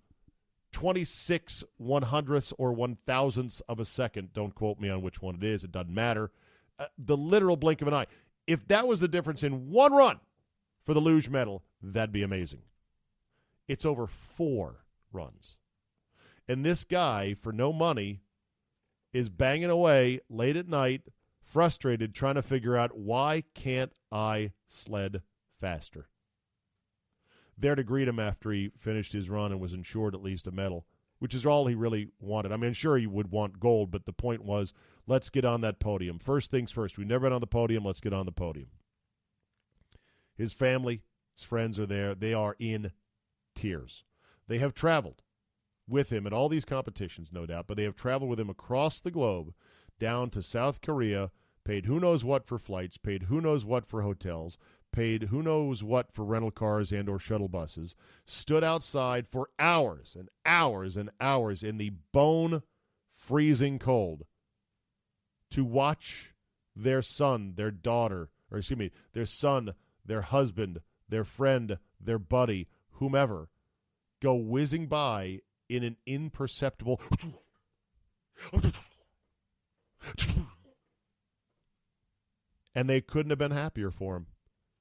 26 0.73 1.65
one 1.77 2.03
hundredths 2.03 2.53
or 2.59 2.73
one 2.73 2.97
thousandths 3.07 3.61
of 3.69 3.81
a 3.81 3.85
second. 3.85 4.33
Don't 4.33 4.55
quote 4.55 4.79
me 4.79 4.89
on 4.89 5.03
which 5.03 5.23
one 5.23 5.37
it 5.37 5.45
is. 5.45 5.65
It 5.65 5.73
doesn't 5.73 5.95
matter. 5.95 6.31
Uh, 6.79 6.87
the 6.99 7.17
literal 7.17 7.57
blink 7.57 7.83
of 7.83 7.89
an 7.89 7.95
eye. 7.95 8.07
If 8.47 8.67
that 8.69 8.87
was 8.87 9.01
the 9.01 9.09
difference 9.09 9.43
in 9.43 9.71
one 9.71 9.93
run 9.93 10.21
for 10.85 10.95
the 10.95 11.01
luge 11.01 11.29
medal, 11.29 11.63
that'd 11.83 12.13
be 12.13 12.23
amazing. 12.23 12.63
It's 13.67 13.85
over 13.85 14.07
four 14.07 14.85
runs. 15.13 15.57
And 16.47 16.65
this 16.65 16.85
guy, 16.85 17.35
for 17.35 17.53
no 17.53 17.73
money, 17.73 18.23
is 19.13 19.29
banging 19.29 19.71
away 19.71 20.21
late 20.31 20.57
at 20.57 20.69
night, 20.69 21.03
frustrated, 21.43 22.15
trying 22.15 22.37
to 22.37 22.43
figure 22.43 22.77
out 22.77 22.97
why 22.97 23.43
can't 23.55 23.93
I 24.11 24.53
sled 24.67 25.23
faster? 25.61 26.09
There 27.61 27.75
to 27.75 27.83
greet 27.83 28.07
him 28.07 28.21
after 28.21 28.53
he 28.53 28.71
finished 28.79 29.13
his 29.13 29.29
run 29.29 29.51
and 29.51 29.61
was 29.61 29.73
insured 29.73 30.15
at 30.15 30.23
least 30.23 30.47
a 30.47 30.53
medal, 30.53 30.87
which 31.19 31.35
is 31.35 31.45
all 31.45 31.67
he 31.67 31.75
really 31.75 32.09
wanted. 32.21 32.53
I 32.53 32.57
mean, 32.57 32.73
sure, 32.73 32.97
he 32.97 33.07
would 33.07 33.33
want 33.33 33.59
gold, 33.59 33.91
but 33.91 34.07
the 34.07 34.13
point 34.13 34.45
was 34.45 34.73
let's 35.07 35.29
get 35.29 35.45
on 35.45 35.61
that 35.63 35.81
podium. 35.81 36.19
First 36.19 36.51
things 36.51 36.71
first. 36.71 36.97
We've 36.97 37.07
never 37.07 37.27
been 37.27 37.33
on 37.33 37.41
the 37.41 37.47
podium. 37.49 37.85
Let's 37.85 38.01
get 38.01 38.13
on 38.13 38.27
the 38.27 38.33
podium. 38.33 38.69
His 40.37 40.53
family, 40.53 41.03
his 41.35 41.43
friends 41.43 41.81
are 41.81 41.87
there. 41.87 42.15
They 42.15 42.33
are 42.33 42.55
in 42.61 42.93
tears. 43.57 44.05
They 44.47 44.59
have 44.59 44.73
traveled 44.73 45.23
with 45.89 46.11
him 46.11 46.27
at 46.27 46.33
all 46.33 46.49
these 46.49 46.65
competitions, 46.65 47.33
no 47.33 47.45
doubt, 47.45 47.67
but 47.67 47.77
they 47.77 47.83
have 47.83 47.97
traveled 47.97 48.31
with 48.31 48.39
him 48.39 48.51
across 48.51 49.01
the 49.01 49.11
globe 49.11 49.53
down 49.99 50.31
to 50.31 50.43
South 50.43 50.81
Korea, 50.81 51.33
paid 51.65 51.87
who 51.87 51.99
knows 51.99 52.23
what 52.23 52.47
for 52.47 52.59
flights, 52.59 52.97
paid 52.99 53.25
who 53.25 53.41
knows 53.41 53.65
what 53.65 53.85
for 53.85 54.03
hotels, 54.03 54.57
paid 54.99 55.23
who 55.23 55.45
knows 55.45 55.85
what 55.85 56.11
for 56.13 56.25
rental 56.25 56.51
cars 56.51 56.91
and 56.91 57.09
or 57.09 57.21
shuttle 57.21 57.47
buses, 57.47 57.95
stood 58.27 58.65
outside 58.65 59.29
for 59.29 59.49
hours 59.57 60.17
and 60.19 60.29
hours 60.45 60.97
and 60.97 61.09
hours 61.21 61.63
in 61.63 61.79
the 61.79 61.93
bone 62.11 62.61
freezing 63.15 63.79
cold 63.79 64.27
to 65.49 65.65
watch 65.65 66.35
their 66.75 67.01
son, 67.01 67.53
their 67.55 67.71
daughter, 67.71 68.29
or 68.51 68.59
excuse 68.59 68.77
me, 68.77 68.91
their 69.13 69.25
son, 69.25 69.73
their 70.05 70.23
husband, 70.23 70.81
their 71.09 71.23
friend, 71.23 71.79
their 72.01 72.19
buddy, 72.19 72.67
whomever, 72.95 73.49
go 74.21 74.35
whizzing 74.35 74.89
by 74.89 75.41
in 75.69 75.85
an 75.85 75.97
imperceptible 76.07 77.01
and 82.75 82.91
they 82.91 83.01
couldn't 83.01 83.31
have 83.31 83.39
been 83.39 83.53
happier 83.53 83.93
for 83.93 84.17
him. 84.17 84.27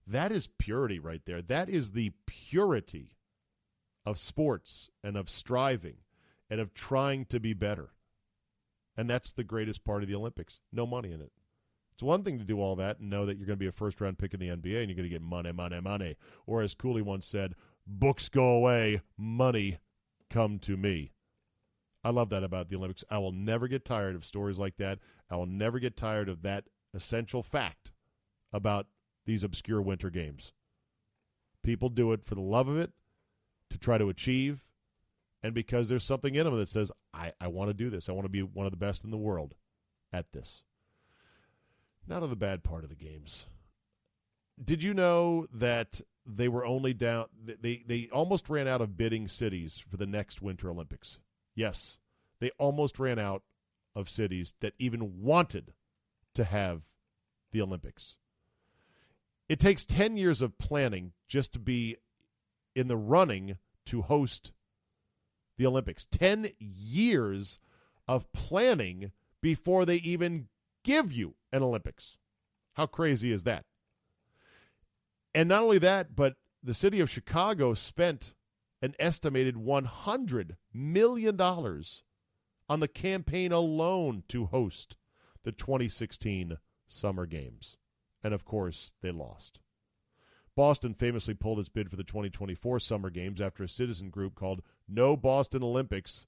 That 0.07 0.31
is 0.31 0.47
purity 0.57 0.99
right 0.99 1.21
there. 1.25 1.41
That 1.41 1.69
is 1.69 1.91
the 1.91 2.11
purity 2.25 3.17
of 4.05 4.17
sports 4.17 4.89
and 5.03 5.17
of 5.17 5.29
striving 5.29 5.97
and 6.49 6.61
of 6.61 6.73
trying 6.73 7.25
to 7.25 7.39
be 7.39 7.53
better. 7.53 7.89
And 8.95 9.09
that's 9.09 9.33
the 9.33 9.43
greatest 9.43 9.83
part 9.83 10.03
of 10.03 10.09
the 10.09 10.15
Olympics. 10.15 10.59
No 10.71 10.87
money 10.87 11.11
in 11.11 11.21
it. 11.21 11.31
It's 11.93 12.03
one 12.03 12.23
thing 12.23 12.37
to 12.39 12.45
do 12.45 12.61
all 12.61 12.75
that 12.77 12.99
and 12.99 13.09
know 13.09 13.25
that 13.25 13.37
you're 13.37 13.47
going 13.47 13.57
to 13.57 13.63
be 13.63 13.67
a 13.67 13.71
first 13.71 13.99
round 13.99 14.17
pick 14.17 14.33
in 14.33 14.39
the 14.39 14.49
NBA 14.49 14.79
and 14.79 14.89
you're 14.89 14.95
going 14.95 15.03
to 15.03 15.09
get 15.09 15.21
money, 15.21 15.51
money, 15.51 15.81
money. 15.81 16.15
Or 16.45 16.61
as 16.61 16.73
Cooley 16.73 17.01
once 17.01 17.27
said, 17.27 17.55
books 17.85 18.29
go 18.29 18.49
away, 18.51 19.01
money 19.17 19.79
come 20.29 20.59
to 20.59 20.77
me. 20.77 21.11
I 22.03 22.11
love 22.11 22.29
that 22.29 22.43
about 22.43 22.69
the 22.69 22.75
Olympics. 22.77 23.03
I 23.09 23.17
will 23.17 23.31
never 23.31 23.67
get 23.67 23.83
tired 23.83 24.15
of 24.15 24.25
stories 24.25 24.59
like 24.59 24.77
that. 24.77 24.99
I 25.29 25.35
will 25.35 25.47
never 25.47 25.79
get 25.79 25.97
tired 25.97 26.29
of 26.29 26.43
that 26.43 26.65
essential 26.93 27.43
fact 27.43 27.91
about 28.53 28.87
these 29.27 29.43
obscure 29.43 29.81
winter 29.81 30.10
games. 30.10 30.51
People 31.62 31.89
do 31.89 32.13
it 32.13 32.25
for 32.25 32.34
the 32.34 32.41
love 32.41 32.67
of 32.67 32.77
it, 32.77 32.91
to 33.69 33.77
try 33.77 34.00
to 34.00 34.10
achieve, 34.10 34.63
and 35.43 35.53
because 35.53 35.88
there's 35.88 36.03
something 36.03 36.34
in 36.34 36.46
them 36.46 36.57
that 36.57 36.69
says, 36.69 36.91
I, 37.13 37.34
I 37.39 37.48
want 37.48 37.69
to 37.69 37.74
do 37.75 37.91
this. 37.91 38.10
I 38.10 38.13
want 38.13 38.25
to 38.25 38.29
be 38.29 38.41
one 38.41 38.65
of 38.65 38.72
the 38.72 38.77
best 38.77 39.03
in 39.03 39.12
the 39.12 39.17
world 39.17 39.53
at 40.12 40.31
this. 40.31 40.63
Not 42.07 42.24
of 42.24 42.31
the 42.31 42.36
bad 42.36 42.63
part 42.63 42.84
of 42.84 42.89
the 42.89 42.96
games. 42.96 43.46
Did 44.63 44.81
you 44.81 44.93
know 44.96 45.46
that 45.53 46.01
they 46.27 46.48
were 46.48 46.65
only 46.65 46.93
down 46.93 47.25
they 47.62 47.84
they 47.88 48.10
almost 48.12 48.50
ran 48.50 48.67
out 48.67 48.81
of 48.81 48.98
bidding 48.98 49.27
cities 49.27 49.81
for 49.89 49.98
the 49.98 50.05
next 50.05 50.41
winter 50.41 50.69
olympics 50.69 51.19
yes 51.55 51.98
they 52.39 52.51
almost 52.60 53.00
ran 53.00 53.17
out 53.17 53.43
of 53.96 54.10
cities 54.10 54.53
that 54.60 54.74
even 54.77 55.22
wanted 55.22 55.74
to 56.34 56.43
have 56.43 56.81
the 57.51 57.62
olympics 57.62 58.15
it 59.50 59.60
takes 59.60 59.86
10 59.86 60.18
years 60.18 60.42
of 60.42 60.58
planning 60.58 61.13
just 61.27 61.54
to 61.54 61.60
be 61.60 61.98
in 62.75 62.88
the 62.88 62.98
running 62.98 63.58
to 63.86 64.01
host 64.01 64.51
the 65.58 65.66
olympics. 65.66 66.06
10 66.06 66.51
years 66.60 67.60
of 68.08 68.32
planning 68.34 69.12
before 69.42 69.86
they 69.86 69.98
even 69.98 70.48
give 70.84 71.12
you 71.12 71.36
an 71.51 71.63
olympics. 71.63 72.18
How 72.74 72.86
crazy 72.86 73.32
is 73.32 73.44
that? 73.44 73.66
And 75.34 75.50
not 75.50 75.63
only 75.63 75.80
that, 75.80 76.16
but 76.16 76.36
the 76.63 76.74
city 76.74 77.00
of 77.00 77.10
Chicago 77.10 77.74
spent 77.74 78.34
an 78.82 78.94
estimated 79.00 79.56
$100 79.56 80.56
million 80.74 81.39
on 81.42 82.80
the 82.80 82.88
campaign 82.88 83.51
alone 83.51 84.24
to 84.27 84.46
host 84.46 84.98
the 85.44 85.51
2016 85.51 86.58
Summer 86.88 87.25
Games. 87.25 87.76
And 88.24 88.33
of 88.33 88.45
course, 88.45 88.93
they 89.01 89.12
lost. 89.12 89.59
Boston 90.55 90.93
famously 90.93 91.36
pulled 91.36 91.59
its 91.59 91.69
bid 91.69 91.89
for 91.89 91.97
the 91.97 92.03
2024 92.03 92.79
Summer 92.79 93.09
Games 93.09 93.39
after 93.39 93.63
a 93.63 93.69
citizen 93.69 94.09
group 94.09 94.33
called 94.33 94.63
No 94.88 95.15
Boston 95.15 95.62
Olympics 95.62 96.25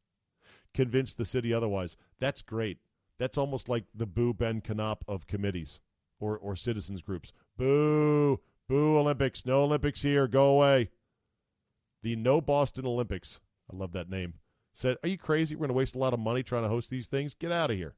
convinced 0.74 1.18
the 1.18 1.26
city 1.26 1.54
otherwise. 1.54 1.98
That's 2.20 2.44
great. 2.44 2.78
That's 3.18 3.38
almost 3.38 3.70
like 3.70 3.86
the 3.94 4.06
Boo 4.06 4.34
Ben 4.34 4.62
Canop 4.62 5.02
of 5.08 5.28
committees 5.28 5.80
or, 6.20 6.38
or 6.38 6.56
citizens 6.56 7.02
groups. 7.02 7.34
Boo! 7.58 8.40
Boo 8.68 8.98
Olympics. 8.98 9.46
No 9.46 9.64
Olympics 9.64 10.02
here. 10.02 10.28
Go 10.28 10.50
away. 10.50 10.92
The 12.04 12.16
No 12.16 12.40
Boston 12.40 12.86
Olympics. 12.86 13.40
I 13.72 13.76
love 13.76 13.94
that 13.94 14.10
name. 14.10 14.36
Said, 14.74 14.98
Are 15.04 15.10
you 15.10 15.18
crazy? 15.18 15.56
We're 15.56 15.62
going 15.62 15.70
to 15.70 15.74
waste 15.74 15.96
a 15.96 16.00
lot 16.00 16.14
of 16.14 16.20
money 16.20 16.44
trying 16.44 16.64
to 16.64 16.70
host 16.70 16.90
these 16.90 17.08
things? 17.08 17.34
Get 17.34 17.52
out 17.52 17.72
of 17.72 17.78
here. 17.78 17.96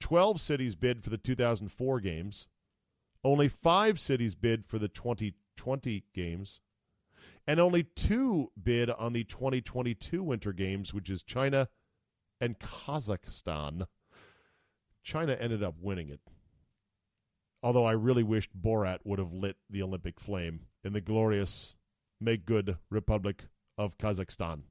12 0.00 0.40
cities 0.40 0.74
bid 0.74 1.02
for 1.02 1.10
the 1.10 1.18
2004 1.18 2.00
games. 2.00 2.46
Only 3.24 3.48
five 3.48 4.00
cities 4.00 4.34
bid 4.34 4.66
for 4.66 4.78
the 4.78 4.88
2020 4.88 6.04
games. 6.14 6.60
And 7.46 7.60
only 7.60 7.84
two 7.84 8.50
bid 8.60 8.90
on 8.90 9.12
the 9.12 9.24
2022 9.24 10.22
Winter 10.22 10.52
Games, 10.52 10.94
which 10.94 11.10
is 11.10 11.22
China 11.22 11.68
and 12.40 12.58
Kazakhstan. 12.58 13.86
China 15.02 15.34
ended 15.34 15.62
up 15.62 15.74
winning 15.80 16.08
it. 16.08 16.20
Although 17.62 17.84
I 17.84 17.92
really 17.92 18.22
wished 18.24 18.50
Borat 18.60 18.98
would 19.04 19.18
have 19.18 19.32
lit 19.32 19.56
the 19.70 19.82
Olympic 19.82 20.18
flame 20.18 20.66
in 20.84 20.92
the 20.92 21.00
glorious 21.00 21.74
Make 22.20 22.44
Good 22.44 22.76
Republic 22.90 23.44
of 23.78 23.98
Kazakhstan. 23.98 24.62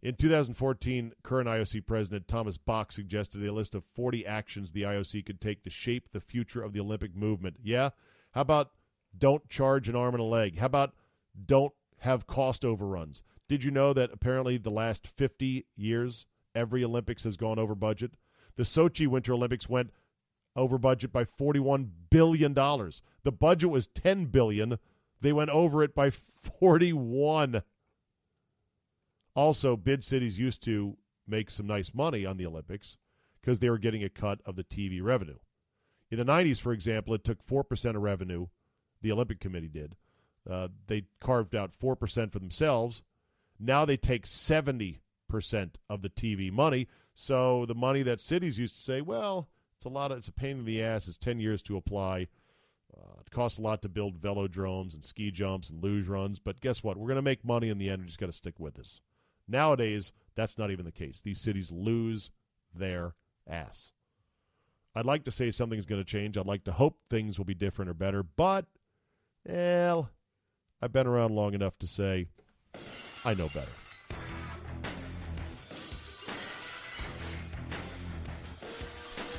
In 0.00 0.14
2014, 0.14 1.12
current 1.24 1.48
IOC 1.48 1.84
President 1.84 2.28
Thomas 2.28 2.56
Bach 2.56 2.92
suggested 2.92 3.44
a 3.44 3.52
list 3.52 3.74
of 3.74 3.84
40 3.84 4.24
actions 4.24 4.70
the 4.70 4.82
IOC 4.82 5.26
could 5.26 5.40
take 5.40 5.64
to 5.64 5.70
shape 5.70 6.08
the 6.12 6.20
future 6.20 6.62
of 6.62 6.72
the 6.72 6.78
Olympic 6.78 7.16
movement. 7.16 7.56
Yeah? 7.62 7.90
How 8.30 8.42
about 8.42 8.70
don't 9.16 9.48
charge 9.48 9.88
an 9.88 9.96
arm 9.96 10.14
and 10.14 10.20
a 10.20 10.26
leg? 10.26 10.58
How 10.58 10.66
about 10.66 10.94
don't 11.46 11.72
have 11.98 12.28
cost 12.28 12.64
overruns? 12.64 13.24
Did 13.48 13.64
you 13.64 13.72
know 13.72 13.92
that 13.92 14.12
apparently 14.12 14.56
the 14.56 14.70
last 14.70 15.06
50 15.08 15.66
years, 15.74 16.26
every 16.54 16.84
Olympics 16.84 17.24
has 17.24 17.36
gone 17.36 17.58
over 17.58 17.74
budget? 17.74 18.12
The 18.54 18.62
Sochi 18.62 19.08
Winter 19.08 19.32
Olympics 19.32 19.68
went 19.68 19.90
over 20.54 20.78
budget 20.78 21.12
by 21.12 21.24
41 21.24 21.90
billion 22.10 22.54
dollars. 22.54 23.02
The 23.24 23.32
budget 23.32 23.70
was 23.70 23.88
10 23.88 24.26
billion. 24.26 24.78
They 25.20 25.32
went 25.32 25.50
over 25.50 25.82
it 25.82 25.94
by 25.94 26.10
41. 26.10 27.62
Also, 29.38 29.76
bid 29.76 30.02
cities 30.02 30.36
used 30.36 30.64
to 30.64 30.96
make 31.28 31.48
some 31.48 31.64
nice 31.64 31.94
money 31.94 32.26
on 32.26 32.36
the 32.36 32.44
Olympics 32.44 32.96
because 33.40 33.60
they 33.60 33.70
were 33.70 33.78
getting 33.78 34.02
a 34.02 34.08
cut 34.08 34.40
of 34.44 34.56
the 34.56 34.64
TV 34.64 35.00
revenue. 35.00 35.38
In 36.10 36.18
the 36.18 36.24
90s, 36.24 36.60
for 36.60 36.72
example, 36.72 37.14
it 37.14 37.22
took 37.22 37.46
4% 37.46 37.94
of 37.94 38.02
revenue, 38.02 38.48
the 39.00 39.12
Olympic 39.12 39.38
Committee 39.38 39.68
did. 39.68 39.94
Uh, 40.50 40.66
they 40.88 41.04
carved 41.20 41.54
out 41.54 41.70
4% 41.80 42.32
for 42.32 42.40
themselves. 42.40 43.02
Now 43.60 43.84
they 43.84 43.96
take 43.96 44.26
70% 44.26 44.98
of 45.88 46.02
the 46.02 46.10
TV 46.10 46.50
money. 46.50 46.88
So 47.14 47.64
the 47.64 47.76
money 47.76 48.02
that 48.02 48.20
cities 48.20 48.58
used 48.58 48.74
to 48.74 48.80
say, 48.80 49.02
well, 49.02 49.48
it's 49.76 49.86
a 49.86 49.88
lot 49.88 50.10
of, 50.10 50.18
it's 50.18 50.26
a 50.26 50.32
pain 50.32 50.58
in 50.58 50.64
the 50.64 50.82
ass. 50.82 51.06
It's 51.06 51.16
10 51.16 51.38
years 51.38 51.62
to 51.62 51.76
apply. 51.76 52.26
Uh, 52.92 53.20
it 53.20 53.30
costs 53.30 53.60
a 53.60 53.62
lot 53.62 53.82
to 53.82 53.88
build 53.88 54.20
velodromes 54.20 54.94
and 54.94 55.04
ski 55.04 55.30
jumps 55.30 55.70
and 55.70 55.80
luge 55.80 56.08
runs. 56.08 56.40
But 56.40 56.60
guess 56.60 56.82
what? 56.82 56.96
We're 56.96 57.06
going 57.06 57.14
to 57.14 57.22
make 57.22 57.44
money 57.44 57.68
in 57.68 57.78
the 57.78 57.88
end. 57.88 58.02
We 58.02 58.06
just 58.06 58.18
got 58.18 58.26
to 58.26 58.32
stick 58.32 58.58
with 58.58 58.74
this. 58.74 59.00
Nowadays, 59.48 60.12
that's 60.34 60.58
not 60.58 60.70
even 60.70 60.84
the 60.84 60.92
case. 60.92 61.20
These 61.20 61.40
cities 61.40 61.72
lose 61.72 62.30
their 62.74 63.14
ass. 63.48 63.92
I'd 64.94 65.06
like 65.06 65.24
to 65.24 65.30
say 65.30 65.50
something's 65.50 65.86
going 65.86 66.00
to 66.00 66.10
change. 66.10 66.36
I'd 66.36 66.46
like 66.46 66.64
to 66.64 66.72
hope 66.72 66.98
things 67.08 67.38
will 67.38 67.44
be 67.44 67.54
different 67.54 67.90
or 67.90 67.94
better, 67.94 68.22
but, 68.22 68.66
well, 69.44 70.10
I've 70.82 70.92
been 70.92 71.06
around 71.06 71.34
long 71.34 71.54
enough 71.54 71.78
to 71.78 71.86
say 71.86 72.26
I 73.24 73.34
know 73.34 73.48
better. 73.48 73.70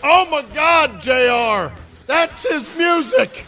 Oh 0.01 0.27
my 0.31 0.43
God, 0.53 1.01
JR! 1.01 1.75
That's 2.07 2.47
his 2.47 2.75
music! 2.77 3.45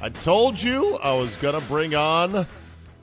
I 0.00 0.08
told 0.08 0.60
you 0.60 0.96
I 0.96 1.14
was 1.14 1.34
going 1.36 1.58
to 1.58 1.66
bring 1.68 1.94
on 1.94 2.46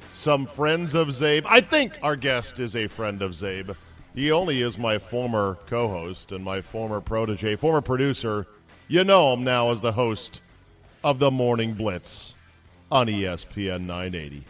some 0.09 0.45
friends 0.45 0.93
of 0.93 1.09
Czabe. 1.09 1.45
I 1.47 1.61
think 1.61 1.97
our 2.01 2.15
guest 2.15 2.59
is 2.59 2.75
a 2.75 2.87
friend 2.87 3.21
of 3.21 3.31
Czabe. 3.31 3.75
He 4.15 4.31
only 4.31 4.61
is 4.61 4.77
my 4.77 4.97
former 4.97 5.57
co 5.67 5.87
host 5.87 6.31
and 6.31 6.43
my 6.43 6.61
former 6.61 6.99
protege, 6.99 7.55
former 7.55 7.81
producer. 7.81 8.47
You 8.87 9.03
know 9.03 9.33
him 9.33 9.43
now 9.43 9.71
as 9.71 9.81
the 9.81 9.91
host 9.91 10.41
of 11.03 11.19
the 11.19 11.31
Morning 11.31 11.73
Blitz 11.73 12.33
on 12.91 13.07
ESPN 13.07 13.81
980. 13.81 14.43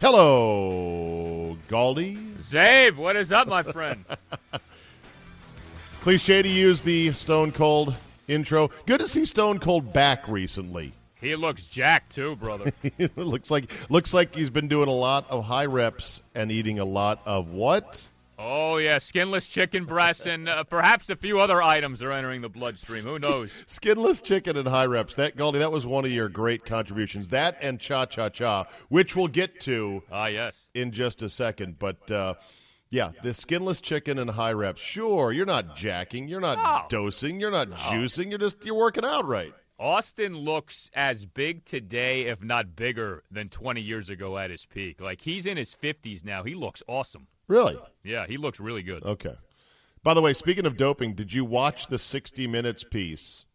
Hello, 0.00 1.56
Galdi. 1.68 2.16
Czabe, 2.38 2.96
what 2.96 3.16
is 3.16 3.30
up, 3.30 3.48
my 3.48 3.62
friend? 3.62 4.04
Cliche 6.00 6.42
to 6.42 6.48
use 6.48 6.82
the 6.82 7.12
Stone 7.12 7.52
Cold 7.52 7.94
intro. 8.26 8.70
Good 8.86 9.00
to 9.00 9.08
see 9.08 9.24
Stone 9.24 9.58
Cold 9.58 9.92
back 9.92 10.26
recently. 10.28 10.92
He 11.20 11.34
looks 11.34 11.66
jacked 11.66 12.14
too, 12.14 12.36
brother. 12.36 12.72
looks 13.16 13.50
like 13.50 13.70
looks 13.90 14.14
like 14.14 14.34
he's 14.34 14.50
been 14.50 14.68
doing 14.68 14.88
a 14.88 14.92
lot 14.92 15.28
of 15.30 15.44
high 15.44 15.66
reps 15.66 16.22
and 16.34 16.52
eating 16.52 16.78
a 16.78 16.84
lot 16.84 17.20
of 17.26 17.48
what? 17.48 18.06
Oh 18.38 18.76
yeah, 18.76 18.98
skinless 18.98 19.48
chicken 19.48 19.84
breasts 19.84 20.26
and 20.26 20.48
uh, 20.48 20.62
perhaps 20.62 21.10
a 21.10 21.16
few 21.16 21.40
other 21.40 21.60
items 21.60 22.02
are 22.02 22.12
entering 22.12 22.40
the 22.40 22.48
bloodstream. 22.48 23.02
Who 23.02 23.18
knows? 23.18 23.52
Skinless 23.66 24.20
chicken 24.20 24.56
and 24.56 24.68
high 24.68 24.86
reps. 24.86 25.16
That 25.16 25.36
Galdi, 25.36 25.58
that 25.58 25.72
was 25.72 25.84
one 25.84 26.04
of 26.04 26.12
your 26.12 26.28
great 26.28 26.64
contributions. 26.64 27.30
That 27.30 27.58
and 27.60 27.80
cha 27.80 28.06
cha 28.06 28.28
cha, 28.28 28.66
which 28.90 29.16
we'll 29.16 29.26
get 29.26 29.58
to. 29.62 30.04
Ah 30.12 30.26
yes. 30.26 30.56
In 30.74 30.92
just 30.92 31.22
a 31.22 31.28
second, 31.28 31.78
but. 31.78 32.10
Uh, 32.10 32.34
yeah, 32.90 33.12
the 33.22 33.34
skinless 33.34 33.82
chicken 33.82 34.18
and 34.18 34.30
high 34.30 34.52
reps. 34.52 34.80
Sure, 34.80 35.30
you're 35.30 35.44
not 35.44 35.76
jacking, 35.76 36.26
you're 36.26 36.40
not 36.40 36.56
no. 36.56 36.86
dosing, 36.88 37.38
you're 37.38 37.50
not 37.50 37.68
no. 37.68 37.76
juicing, 37.76 38.30
you're 38.30 38.38
just 38.38 38.64
you're 38.64 38.74
working 38.74 39.04
out 39.04 39.26
right. 39.26 39.52
Austin 39.78 40.36
looks 40.36 40.90
as 40.94 41.24
big 41.24 41.64
today, 41.64 42.22
if 42.22 42.42
not 42.42 42.74
bigger, 42.74 43.22
than 43.30 43.48
20 43.48 43.80
years 43.80 44.08
ago 44.08 44.36
at 44.36 44.50
his 44.50 44.64
peak. 44.66 45.00
Like 45.00 45.20
he's 45.20 45.46
in 45.46 45.56
his 45.56 45.74
50s 45.74 46.24
now. 46.24 46.42
He 46.42 46.54
looks 46.54 46.82
awesome. 46.88 47.26
Really? 47.46 47.78
Yeah, 48.02 48.26
he 48.26 48.36
looks 48.36 48.58
really 48.58 48.82
good. 48.82 49.04
Okay. 49.04 49.34
By 50.02 50.14
the 50.14 50.20
way, 50.20 50.32
speaking 50.32 50.66
of 50.66 50.76
doping, 50.76 51.14
did 51.14 51.32
you 51.32 51.44
watch 51.44 51.86
the 51.86 51.98
60 51.98 52.46
Minutes 52.46 52.84
piece 52.84 53.46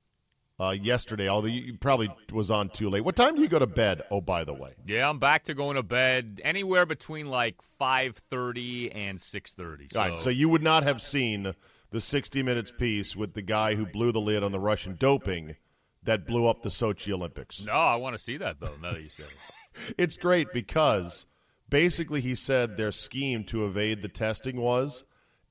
uh, 0.60 0.70
yesterday? 0.70 1.28
Although 1.28 1.48
you 1.48 1.78
probably 1.78 2.10
was 2.32 2.50
on 2.50 2.70
too 2.70 2.90
late. 2.90 3.02
What 3.04 3.16
time 3.16 3.36
do 3.36 3.42
you 3.42 3.48
go 3.48 3.60
to 3.60 3.68
bed? 3.68 4.04
Oh, 4.10 4.22
by 4.22 4.44
the 4.44 4.54
way. 4.54 4.74
Yeah, 4.86 5.10
I'm 5.10 5.20
back 5.20 5.44
to 5.46 5.54
going 5.54 5.76
to 5.76 5.84
bed 5.84 6.42
anywhere 6.44 6.86
between 6.86 7.28
like 7.28 7.56
5:30 7.80 8.96
and 8.96 9.20
6:30. 9.20 9.94
So. 9.94 10.00
All 10.00 10.10
right. 10.10 10.20
So 10.20 10.30
you 10.30 10.50
would 10.50 10.64
not 10.64 10.84
have 10.84 11.02
seen 11.02 11.54
the 11.92 12.02
60 12.02 12.44
Minutes 12.44 12.72
piece 12.72 13.16
with 13.16 13.34
the 13.34 13.42
guy 13.42 13.76
who 13.76 13.86
blew 13.86 14.12
the 14.12 14.22
lid 14.22 14.44
on 14.44 14.52
the 14.52 14.60
Russian 14.60 14.96
doping 15.00 15.56
that 16.06 16.28
blew 16.28 16.48
up 16.48 16.62
the 16.62 16.70
Sochi 16.70 17.12
Olympics. 17.14 17.64
No, 17.64 17.74
I 17.74 17.96
want 17.96 18.16
to 18.16 18.22
see 18.22 18.38
that 18.38 18.60
though. 18.60 18.74
Now 18.82 18.94
that 18.94 19.02
you 19.02 19.10
say 19.10 19.24
it, 19.24 19.96
it's 19.98 20.18
great 20.18 20.52
because 20.54 21.26
basically 21.70 22.22
he 22.22 22.36
said 22.36 22.78
their 22.78 22.92
scheme 22.92 23.44
to 23.46 23.66
evade 23.66 24.02
the 24.02 24.10
testing 24.10 24.58
was 24.58 25.04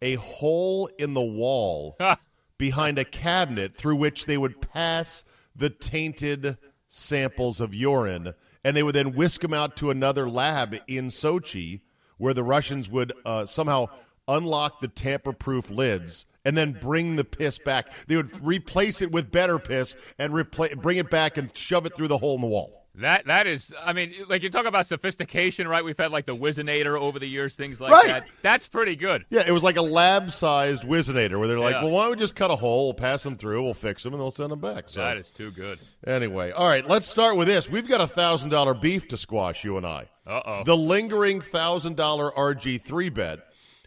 a 0.02 0.14
hole 0.16 0.88
in 0.98 1.14
the 1.14 1.20
wall 1.20 1.96
behind 2.58 2.98
a 2.98 3.04
cabinet 3.04 3.76
through 3.76 3.96
which 3.96 4.26
they 4.26 4.36
would 4.36 4.60
pass 4.60 5.24
the 5.54 5.70
tainted 5.70 6.56
samples 6.88 7.60
of 7.60 7.74
urine, 7.74 8.34
and 8.64 8.76
they 8.76 8.82
would 8.82 8.94
then 8.94 9.14
whisk 9.14 9.40
them 9.40 9.54
out 9.54 9.76
to 9.76 9.90
another 9.90 10.28
lab 10.28 10.76
in 10.86 11.08
Sochi, 11.08 11.80
where 12.18 12.34
the 12.34 12.42
Russians 12.42 12.88
would 12.90 13.12
uh, 13.24 13.46
somehow 13.46 13.86
unlock 14.28 14.80
the 14.80 14.88
tamper-proof 14.88 15.70
lids 15.70 16.26
and 16.44 16.56
then 16.56 16.72
bring 16.72 17.16
the 17.16 17.24
piss 17.24 17.58
back. 17.58 17.92
They 18.06 18.16
would 18.16 18.44
replace 18.44 19.02
it 19.02 19.12
with 19.12 19.30
better 19.30 19.58
piss 19.58 19.96
and 20.18 20.32
repla- 20.32 20.80
bring 20.80 20.98
it 20.98 21.10
back 21.10 21.36
and 21.36 21.56
shove 21.56 21.86
it 21.86 21.94
through 21.94 22.08
the 22.08 22.18
hole 22.18 22.34
in 22.34 22.40
the 22.40 22.46
wall. 22.46 22.82
That 22.96 23.24
that 23.24 23.46
is, 23.46 23.72
I 23.82 23.94
mean, 23.94 24.12
like 24.28 24.42
you 24.42 24.50
talk 24.50 24.66
about 24.66 24.86
sophistication, 24.86 25.66
right? 25.66 25.82
We've 25.82 25.96
had 25.96 26.12
like 26.12 26.26
the 26.26 26.34
Whizzinator 26.34 27.00
over 27.00 27.18
the 27.18 27.26
years, 27.26 27.54
things 27.54 27.80
like 27.80 27.90
right. 27.90 28.06
that. 28.06 28.26
That's 28.42 28.68
pretty 28.68 28.96
good. 28.96 29.24
Yeah, 29.30 29.44
it 29.46 29.50
was 29.50 29.62
like 29.62 29.78
a 29.78 29.82
lab-sized 29.82 30.82
Whizzinator 30.82 31.38
where 31.38 31.48
they're 31.48 31.58
like, 31.58 31.76
yeah. 31.76 31.82
well, 31.82 31.92
why 31.92 32.02
don't 32.02 32.10
we 32.10 32.16
just 32.18 32.36
cut 32.36 32.50
a 32.50 32.56
hole, 32.56 32.88
we'll 32.88 32.94
pass 32.94 33.22
them 33.22 33.34
through, 33.34 33.62
we'll 33.62 33.72
fix 33.72 34.02
them, 34.02 34.12
and 34.12 34.20
they'll 34.20 34.30
send 34.30 34.52
them 34.52 34.60
back. 34.60 34.90
So 34.90 35.00
that 35.00 35.16
is 35.16 35.30
too 35.30 35.50
good. 35.52 35.78
Anyway, 36.06 36.50
all 36.50 36.68
right, 36.68 36.86
let's 36.86 37.06
start 37.06 37.36
with 37.36 37.48
this. 37.48 37.70
We've 37.70 37.88
got 37.88 38.02
a 38.02 38.06
thousand 38.06 38.50
dollar 38.50 38.74
beef 38.74 39.08
to 39.08 39.16
squash, 39.16 39.64
you 39.64 39.78
and 39.78 39.86
I. 39.86 40.10
Uh 40.26 40.42
oh. 40.44 40.62
The 40.64 40.76
lingering 40.76 41.40
thousand 41.40 41.96
dollar 41.96 42.30
RG 42.32 42.82
three 42.82 43.08
bet, 43.08 43.38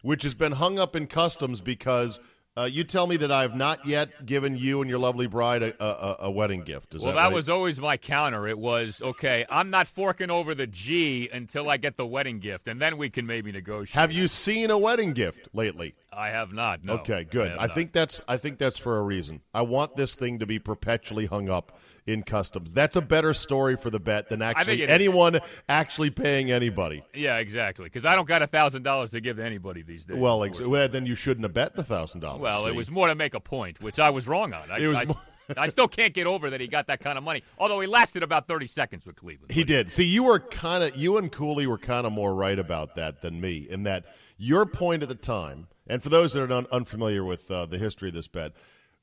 which 0.02 0.24
has 0.24 0.34
been 0.34 0.52
hung 0.52 0.80
up 0.80 0.96
in 0.96 1.06
customs 1.06 1.62
because 1.62 2.20
uh, 2.58 2.64
you 2.64 2.84
tell 2.84 3.06
me 3.06 3.18
that 3.18 3.32
I 3.32 3.42
have 3.42 3.56
not 3.56 3.86
yet 3.86 4.26
given 4.26 4.58
you 4.58 4.82
and 4.82 4.90
your 4.90 5.00
lovely 5.00 5.28
bride 5.28 5.62
a, 5.62 5.84
a, 5.84 6.16
a 6.22 6.32
wedding 6.32 6.62
gift. 6.62 6.96
Is 6.96 7.02
well, 7.02 7.14
that, 7.14 7.22
that 7.22 7.28
right? 7.28 7.34
was 7.34 7.50
always 7.50 7.80
my 7.80 7.98
counter. 7.98 8.48
It 8.48 8.58
was 8.58 9.02
okay. 9.02 9.46
I'm 9.50 9.70
not 9.70 9.88
forking 9.88 10.32
over 10.32 10.56
the 10.56 10.68
G 10.68 11.30
until 11.34 11.70
I 11.70 11.78
get 11.78 11.98
the 11.98 12.06
wedding 12.06 12.40
gift, 12.40 12.68
and 12.68 12.82
then 12.82 12.98
we 12.98 13.10
can 13.10 13.26
maybe 13.26 13.52
negotiate. 13.52 13.94
Have 13.96 14.12
you 14.12 14.28
seen 14.28 14.72
a 14.72 14.78
wedding 14.78 15.14
gift 15.14 15.50
lately? 15.54 15.96
I 16.16 16.30
have 16.30 16.54
not. 16.54 16.84
No. 16.84 16.94
Okay, 16.94 17.26
good. 17.26 17.52
I, 17.52 17.64
I 17.64 17.68
think 17.68 17.92
that's 17.92 18.22
I 18.28 18.38
think 18.38 18.58
that's 18.58 18.78
for 18.78 18.98
a 18.98 19.02
reason. 19.02 19.42
I 19.54 19.62
want 19.62 19.96
this 19.96 20.16
thing 20.16 20.40
to 20.40 20.46
be 20.46 20.60
perpetually 20.60 21.26
hung 21.26 21.50
up 21.50 21.78
in 22.08 22.24
customs. 22.24 22.74
That's 22.74 22.96
a 22.96 23.02
better 23.02 23.34
story 23.34 23.76
for 23.76 23.90
the 23.90 24.00
bet 24.00 24.30
than 24.30 24.42
actually 24.42 24.88
anyone 24.88 25.36
is. 25.36 25.42
actually 25.68 26.12
paying 26.12 26.52
anybody. 26.52 27.04
Yeah, 27.14 27.38
exactly. 27.38 27.86
Because 27.86 28.06
I 28.06 28.16
don't 28.16 28.28
got 28.28 28.42
a 28.42 28.48
thousand 28.48 28.84
dollars 28.84 29.12
to 29.12 29.22
give 29.22 29.38
to 29.38 29.44
anybody 29.44 29.82
these 29.82 30.06
days. 30.06 30.18
Well, 30.18 30.44
ex- 30.44 30.62
well, 30.62 30.88
then 30.88 31.06
you 31.06 31.16
shouldn't 31.16 31.44
have 31.44 31.54
bet 31.54 31.76
the 31.76 31.84
thousand 31.84 32.22
dollars. 32.22 32.42
Well, 32.42 32.64
see? 32.64 32.70
it 32.70 32.76
was 32.76 32.90
more 32.90 33.08
to 33.08 33.16
make 33.16 33.34
a 33.34 33.40
point, 33.40 33.82
which 33.82 34.00
I 34.00 34.10
was 34.10 34.28
wrong 34.28 34.54
on. 34.54 34.72
I, 34.72 34.80
it 34.80 34.88
was. 34.88 34.98
I, 34.98 35.14
I 35.58 35.68
still 35.68 35.88
can't 35.88 36.14
get 36.14 36.26
over 36.26 36.50
that 36.50 36.60
he 36.60 36.68
got 36.68 36.88
that 36.88 37.00
kind 37.02 37.20
of 37.20 37.24
money. 37.24 37.44
Although 37.60 37.80
he 37.80 37.88
lasted 37.88 38.24
about 38.24 38.48
thirty 38.48 38.68
seconds 38.68 39.06
with 39.06 39.16
Cleveland. 39.16 39.52
He 39.52 39.64
did. 39.64 39.92
See, 39.92 40.06
you 40.06 40.24
were 40.24 40.40
kind 40.40 40.84
of 40.84 40.96
you 40.96 41.18
and 41.18 41.32
Cooley 41.32 41.68
were 41.68 41.78
kind 41.78 42.08
of 42.08 42.14
more 42.14 42.34
right 42.34 42.58
about 42.58 42.96
that 42.96 43.22
than 43.22 43.40
me 43.40 43.68
in 43.70 43.84
that 43.84 44.06
your 44.38 44.66
point 44.66 45.04
at 45.04 45.10
the 45.10 45.16
time. 45.16 45.68
And 45.88 46.02
for 46.02 46.10
those 46.10 46.34
that 46.34 46.42
are 46.42 46.52
un- 46.52 46.68
unfamiliar 46.72 47.24
with 47.24 47.50
uh, 47.50 47.66
the 47.66 47.78
history 47.78 48.10
of 48.10 48.16
this 48.16 48.28
bet, 48.28 48.54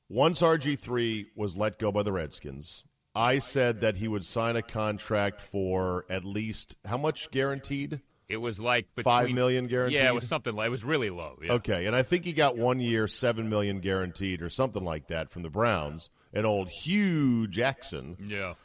once 0.09 0.41
RG 0.41 0.79
three 0.79 1.27
was 1.35 1.55
let 1.55 1.79
go 1.79 1.91
by 1.91 2.03
the 2.03 2.11
Redskins, 2.11 2.83
I 3.15 3.39
said 3.39 3.81
that 3.81 3.95
he 3.95 4.07
would 4.07 4.25
sign 4.25 4.55
a 4.55 4.61
contract 4.61 5.41
for 5.41 6.05
at 6.09 6.25
least 6.25 6.77
how 6.85 6.97
much 6.97 7.29
guaranteed? 7.31 8.01
It 8.27 8.37
was 8.37 8.59
like 8.59 8.87
between, 8.95 9.03
five 9.03 9.31
million 9.31 9.67
guaranteed. 9.67 9.99
Yeah, 9.99 10.07
it 10.07 10.15
was 10.15 10.27
something 10.27 10.55
like 10.55 10.67
it 10.67 10.71
was 10.71 10.83
really 10.83 11.09
low. 11.09 11.37
Yeah. 11.41 11.53
Okay, 11.53 11.85
and 11.85 11.95
I 11.95 12.03
think 12.03 12.25
he 12.25 12.33
got 12.33 12.57
one 12.57 12.79
year, 12.79 13.07
seven 13.07 13.49
million 13.49 13.79
guaranteed, 13.79 14.41
or 14.41 14.49
something 14.49 14.83
like 14.83 15.07
that 15.07 15.29
from 15.29 15.43
the 15.43 15.49
Browns. 15.49 16.09
An 16.33 16.45
old 16.45 16.69
Hue 16.69 17.47
Jackson. 17.47 18.17
Yeah. 18.19 18.55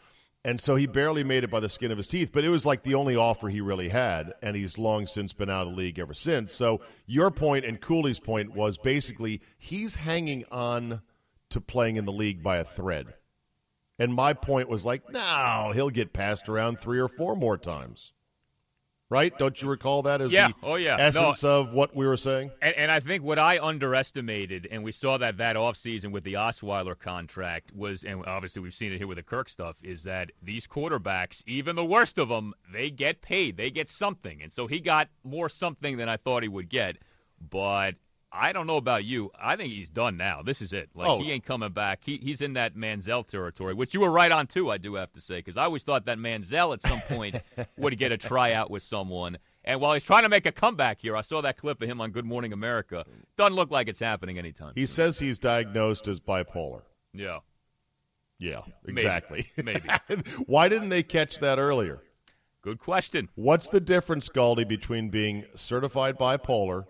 And 0.48 0.58
so 0.58 0.76
he 0.76 0.86
barely 0.86 1.22
made 1.24 1.44
it 1.44 1.50
by 1.50 1.60
the 1.60 1.68
skin 1.68 1.90
of 1.90 1.98
his 1.98 2.08
teeth, 2.08 2.30
but 2.32 2.42
it 2.42 2.48
was 2.48 2.64
like 2.64 2.82
the 2.82 2.94
only 2.94 3.16
offer 3.16 3.50
he 3.50 3.60
really 3.60 3.90
had, 3.90 4.32
and 4.40 4.56
he's 4.56 4.78
long 4.78 5.06
since 5.06 5.34
been 5.34 5.50
out 5.50 5.66
of 5.66 5.74
the 5.74 5.76
league 5.76 5.98
ever 5.98 6.14
since. 6.14 6.54
So 6.54 6.80
your 7.04 7.30
point 7.30 7.66
and 7.66 7.78
Cooley's 7.78 8.18
point 8.18 8.54
was 8.54 8.78
basically 8.78 9.42
he's 9.58 9.94
hanging 9.94 10.46
on 10.50 11.02
to 11.50 11.60
playing 11.60 11.96
in 11.96 12.06
the 12.06 12.12
league 12.12 12.42
by 12.42 12.56
a 12.56 12.64
thread. 12.64 13.12
And 13.98 14.14
my 14.14 14.32
point 14.32 14.70
was 14.70 14.86
like, 14.86 15.02
no, 15.12 15.70
he'll 15.74 15.90
get 15.90 16.14
passed 16.14 16.48
around 16.48 16.80
three 16.80 16.98
or 16.98 17.08
four 17.08 17.36
more 17.36 17.58
times. 17.58 18.14
Right? 19.10 19.36
Don't 19.38 19.60
you 19.60 19.68
recall 19.68 20.02
that 20.02 20.20
as 20.20 20.32
Yeah. 20.32 20.48
the 20.48 20.54
Oh, 20.62 20.74
yeah. 20.76 20.96
No. 20.96 21.02
essence 21.04 21.44
of 21.44 21.72
what 21.72 21.94
we 21.96 22.06
were 22.06 22.16
saying? 22.16 22.50
And, 22.60 22.74
and 22.76 22.90
I 22.90 23.00
think 23.00 23.22
what 23.24 23.38
I 23.38 23.58
underestimated, 23.58 24.68
and 24.70 24.84
we 24.84 24.92
saw 24.92 25.18
that 25.18 25.38
that 25.38 25.56
offseason 25.56 26.10
with 26.12 26.24
the 26.24 26.34
Osweiler 26.34 26.98
contract 26.98 27.72
was, 27.74 28.04
and 28.04 28.24
obviously 28.26 28.60
we've 28.62 28.74
seen 28.74 28.92
it 28.92 28.98
here 28.98 29.06
with 29.06 29.16
the 29.16 29.22
Kirk 29.22 29.48
stuff, 29.48 29.76
is 29.82 30.02
that 30.04 30.30
these 30.42 30.66
quarterbacks, 30.66 31.42
even 31.46 31.76
the 31.76 31.84
worst 31.84 32.18
of 32.18 32.28
them, 32.28 32.54
they 32.72 32.90
get 32.90 33.22
paid, 33.22 33.56
they 33.56 33.70
get 33.70 33.88
something, 33.88 34.42
and 34.42 34.52
so 34.52 34.66
he 34.66 34.80
got 34.80 35.08
more 35.24 35.48
something 35.48 35.96
than 35.96 36.08
I 36.08 36.16
thought 36.16 36.42
he 36.42 36.48
would 36.48 36.68
get. 36.68 36.98
But 37.50 37.94
I 38.30 38.52
don't 38.52 38.66
know 38.66 38.76
about 38.76 39.04
you. 39.04 39.30
I 39.40 39.56
think 39.56 39.72
he's 39.72 39.88
done 39.88 40.18
now. 40.18 40.42
This 40.42 40.60
is 40.60 40.72
it. 40.74 40.90
Like 40.94 41.08
Oh. 41.08 41.18
he 41.18 41.32
ain't 41.32 41.44
coming 41.46 41.70
back. 41.72 42.00
He 42.04 42.18
he's 42.18 42.40
in 42.42 42.52
that 42.54 42.74
Manziel 42.76 43.26
territory, 43.26 43.72
which 43.74 43.94
you 43.94 44.00
were 44.00 44.10
right 44.10 44.30
on 44.30 44.46
too. 44.46 44.70
I 44.70 44.76
do 44.76 44.94
have 44.96 45.10
to 45.14 45.20
say 45.20 45.36
because 45.38 45.56
I 45.56 45.64
always 45.64 45.82
thought 45.82 46.04
that 46.06 46.18
Manziel 46.18 46.74
at 46.74 46.82
some 46.82 47.00
point 47.02 47.36
would 47.78 47.96
get 47.98 48.12
a 48.12 48.18
tryout 48.18 48.70
with 48.70 48.82
someone. 48.82 49.38
And 49.64 49.80
while 49.80 49.94
he's 49.94 50.02
trying 50.04 50.22
to 50.24 50.28
make 50.28 50.44
a 50.46 50.52
comeback 50.52 51.00
here, 51.00 51.16
I 51.16 51.22
saw 51.22 51.40
that 51.40 51.56
clip 51.56 51.82
of 51.82 51.88
him 51.88 52.00
on 52.00 52.10
Good 52.10 52.24
Morning 52.26 52.52
America. 52.52 53.04
Doesn't 53.36 53.54
look 53.54 53.70
like 53.70 53.88
it's 53.88 54.00
happening 54.00 54.38
anytime. 54.38 54.72
He 54.74 54.86
soon. 54.86 54.94
says 54.94 55.18
he's 55.18 55.38
diagnosed 55.38 56.06
as 56.08 56.20
bipolar. 56.20 56.82
yeah, 57.14 57.38
Yeah, 58.38 58.60
Maybe. 58.84 59.00
exactly. 59.00 59.46
Maybe. 59.56 59.80
Why 60.46 60.68
didn't 60.68 60.90
they 60.90 61.02
catch 61.02 61.38
that 61.40 61.58
earlier? 61.58 62.02
good 62.62 62.78
question. 62.78 63.28
What's 63.36 63.68
the 63.70 63.80
difference, 63.80 64.28
Galdi, 64.28 64.66
between 64.68 65.08
being 65.10 65.44
certified 65.54 66.18
bipolar 66.18 66.84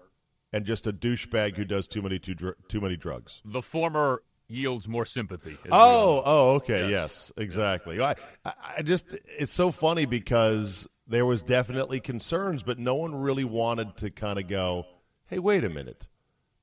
and 0.53 0.65
just 0.65 0.87
a 0.87 0.93
douchebag 0.93 1.57
who 1.57 1.65
does 1.65 1.87
too 1.89 2.03
many 2.03 2.19
too, 2.19 2.35
dr- 2.35 2.57
too 2.69 2.81
many 2.81 2.97
drugs? 2.97 3.41
The 3.45 3.63
former 3.63 4.23
yields 4.49 4.89
more 4.89 5.05
sympathy. 5.05 5.59
Oh, 5.71 6.23
oh, 6.25 6.51
okay, 6.57 6.89
Yes. 6.89 6.91
yes, 6.91 7.33
exactly. 7.37 8.01
I, 8.01 8.13
I 8.45 8.53
I 8.79 8.83
just 8.83 9.15
it's 9.39 9.53
so 9.53 9.71
funny 9.71 10.07
because 10.07 10.89
there 11.07 11.27
was 11.27 11.43
definitely 11.43 12.01
concerns, 12.01 12.63
but 12.63 12.79
no 12.79 12.95
one 12.95 13.15
really 13.15 13.45
wanted 13.45 13.97
to 13.99 14.11
kind 14.11 14.39
of 14.39 14.49
go, 14.49 14.87
"Hey, 15.27 15.39
wait 15.39 15.65
a 15.65 15.69
minute, 15.69 16.07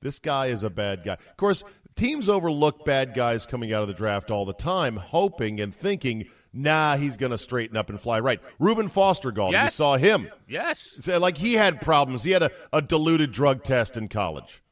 this 0.00 0.18
guy 0.18 0.46
is 0.46 0.62
a 0.64 0.70
bad 0.70 1.04
guy." 1.04 1.12
Of 1.14 1.36
course, 1.36 1.62
teams 1.94 2.28
overlook 2.28 2.84
bad 2.84 3.14
guys 3.14 3.46
coming 3.46 3.72
out 3.72 3.82
of 3.82 3.88
the 3.88 3.94
draft 3.94 4.30
all 4.32 4.44
the 4.44 4.52
time, 4.52 4.96
hoping 4.96 5.60
and 5.60 5.72
thinking, 5.74 6.26
"Nah, 6.56 6.96
he's 6.96 7.16
going 7.16 7.32
to 7.32 7.38
straighten 7.38 7.76
up 7.76 7.90
and 7.90 8.00
fly 8.00 8.20
right." 8.20 8.40
Reuben 8.58 8.88
Foster, 8.88 9.30
Gall, 9.30 9.52
you 9.52 9.70
saw 9.70 9.96
him. 9.96 10.28
yes. 10.48 10.98
Uh, 11.08 11.18
Like 11.20 11.36
he 11.36 11.52
had 11.54 11.80
problems. 11.80 12.22
He 12.22 12.30
had 12.30 12.42
a, 12.42 12.50
a 12.72 12.80
diluted 12.82 13.32
drug 13.32 13.62
test 13.62 13.96
in 13.96 14.08
college. 14.08 14.62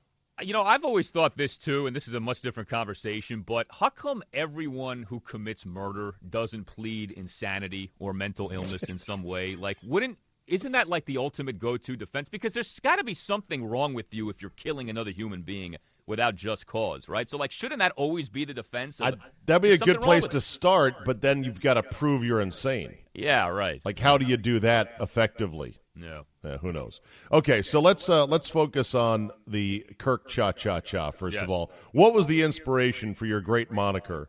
You 0.42 0.52
know, 0.52 0.62
I've 0.62 0.84
always 0.84 1.10
thought 1.10 1.36
this 1.36 1.56
too, 1.56 1.86
and 1.86 1.94
this 1.94 2.08
is 2.08 2.14
a 2.14 2.18
much 2.20 2.40
different 2.40 2.68
conversation, 2.68 3.42
but 3.42 3.68
how 3.70 3.88
come 3.90 4.20
everyone 4.32 5.04
who 5.04 5.20
commits 5.20 5.64
murder 5.64 6.16
doesn't 6.28 6.64
plead 6.64 7.12
insanity 7.12 7.92
or 8.00 8.12
mental 8.12 8.50
illness 8.50 8.82
in 8.82 8.98
some 8.98 9.22
way? 9.32 9.54
Like, 9.54 9.78
wouldn't. 9.84 10.18
Isn't 10.48 10.72
that 10.72 10.88
like 10.88 11.04
the 11.06 11.18
ultimate 11.18 11.58
go 11.58 11.76
to 11.76 11.96
defense? 11.96 12.28
Because 12.28 12.52
there's 12.52 12.78
got 12.80 12.96
to 12.96 13.04
be 13.04 13.14
something 13.14 13.64
wrong 13.64 13.94
with 13.94 14.12
you 14.12 14.28
if 14.28 14.42
you're 14.42 14.50
killing 14.56 14.90
another 14.90 15.10
human 15.10 15.40
being 15.42 15.76
without 16.06 16.34
just 16.34 16.66
cause, 16.66 17.08
right? 17.08 17.28
So, 17.28 17.36
like, 17.38 17.50
shouldn't 17.50 17.78
that 17.78 17.92
always 17.96 18.28
be 18.28 18.44
the 18.44 18.54
defense? 18.54 19.00
of- 19.00 19.14
I, 19.14 19.26
that'd 19.46 19.62
be 19.62 19.72
a 19.72 19.78
good 19.78 20.00
place 20.00 20.26
to 20.28 20.36
it. 20.38 20.40
start, 20.42 21.04
but 21.04 21.20
then 21.20 21.44
you've 21.44 21.60
got 21.60 21.74
to 21.74 21.82
prove 21.82 22.24
you're 22.24 22.40
insane. 22.40 22.94
Yeah, 23.14 23.48
right. 23.48 23.80
Like, 23.84 23.98
how 23.98 24.18
do 24.18 24.26
you 24.26 24.36
do 24.36 24.60
that 24.60 24.94
effectively? 25.00 25.78
No. 25.96 26.24
Yeah, 26.44 26.58
who 26.58 26.72
knows? 26.72 27.00
Okay, 27.32 27.62
so 27.62 27.80
let's 27.80 28.08
uh, 28.08 28.26
let's 28.26 28.48
focus 28.48 28.94
on 28.94 29.30
the 29.46 29.86
Kirk 29.98 30.28
Cha 30.28 30.52
Cha 30.52 30.80
Cha 30.80 31.10
first 31.12 31.34
Yes. 31.34 31.44
of 31.44 31.50
all. 31.50 31.70
What 31.92 32.12
was 32.12 32.26
the 32.26 32.42
inspiration 32.42 33.14
for 33.14 33.26
your 33.26 33.40
great 33.40 33.70
moniker 33.70 34.28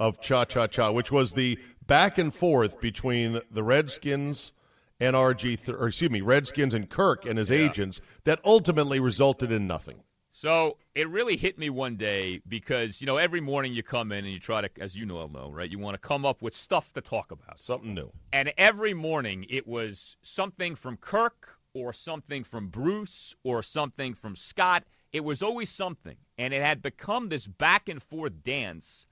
of 0.00 0.20
Cha 0.20 0.44
Cha 0.44 0.66
Cha, 0.66 0.90
which 0.90 1.12
was 1.12 1.32
the 1.34 1.56
back 1.86 2.18
and 2.18 2.34
forth 2.34 2.80
between 2.80 3.40
the 3.50 3.62
Redskins 3.62 4.52
and 4.98 5.14
RG, 5.14 5.40
th- 5.64 5.68
or 5.68 5.86
excuse 5.88 6.10
me, 6.10 6.20
Redskins 6.20 6.74
and 6.74 6.90
Kirk 6.90 7.24
and 7.26 7.38
his 7.38 7.50
agents 7.52 8.00
that 8.24 8.40
ultimately 8.44 8.98
resulted 8.98 9.52
in 9.52 9.66
nothing. 9.68 10.02
So 10.44 10.76
it 10.94 11.08
really 11.08 11.38
hit 11.38 11.58
me 11.58 11.70
one 11.70 11.96
day 11.96 12.42
because, 12.46 13.00
you 13.00 13.06
know, 13.06 13.16
every 13.16 13.40
morning 13.40 13.72
you 13.72 13.82
come 13.82 14.12
in 14.12 14.26
and 14.26 14.34
you 14.34 14.38
try 14.38 14.60
to, 14.60 14.68
as 14.78 14.94
you 14.94 15.06
know, 15.06 15.22
I 15.22 15.26
know, 15.26 15.48
right? 15.50 15.70
You 15.70 15.78
want 15.78 15.94
to 15.94 16.06
come 16.06 16.26
up 16.26 16.42
with 16.42 16.52
stuff 16.52 16.92
to 16.92 17.00
talk 17.00 17.30
about. 17.30 17.58
Something 17.58 17.94
new. 17.94 18.12
And 18.30 18.52
every 18.58 18.92
morning 18.92 19.46
it 19.48 19.66
was 19.66 20.18
something 20.20 20.74
from 20.74 20.98
Kirk 20.98 21.56
or 21.72 21.94
something 21.94 22.44
from 22.44 22.68
Bruce 22.68 23.34
or 23.42 23.62
something 23.62 24.12
from 24.12 24.36
Scott. 24.36 24.84
It 25.14 25.24
was 25.24 25.42
always 25.42 25.70
something. 25.70 26.16
And 26.36 26.52
it 26.52 26.60
had 26.60 26.82
become 26.82 27.30
this 27.30 27.46
back 27.46 27.88
and 27.88 28.02
forth 28.02 28.44
dance. 28.44 29.06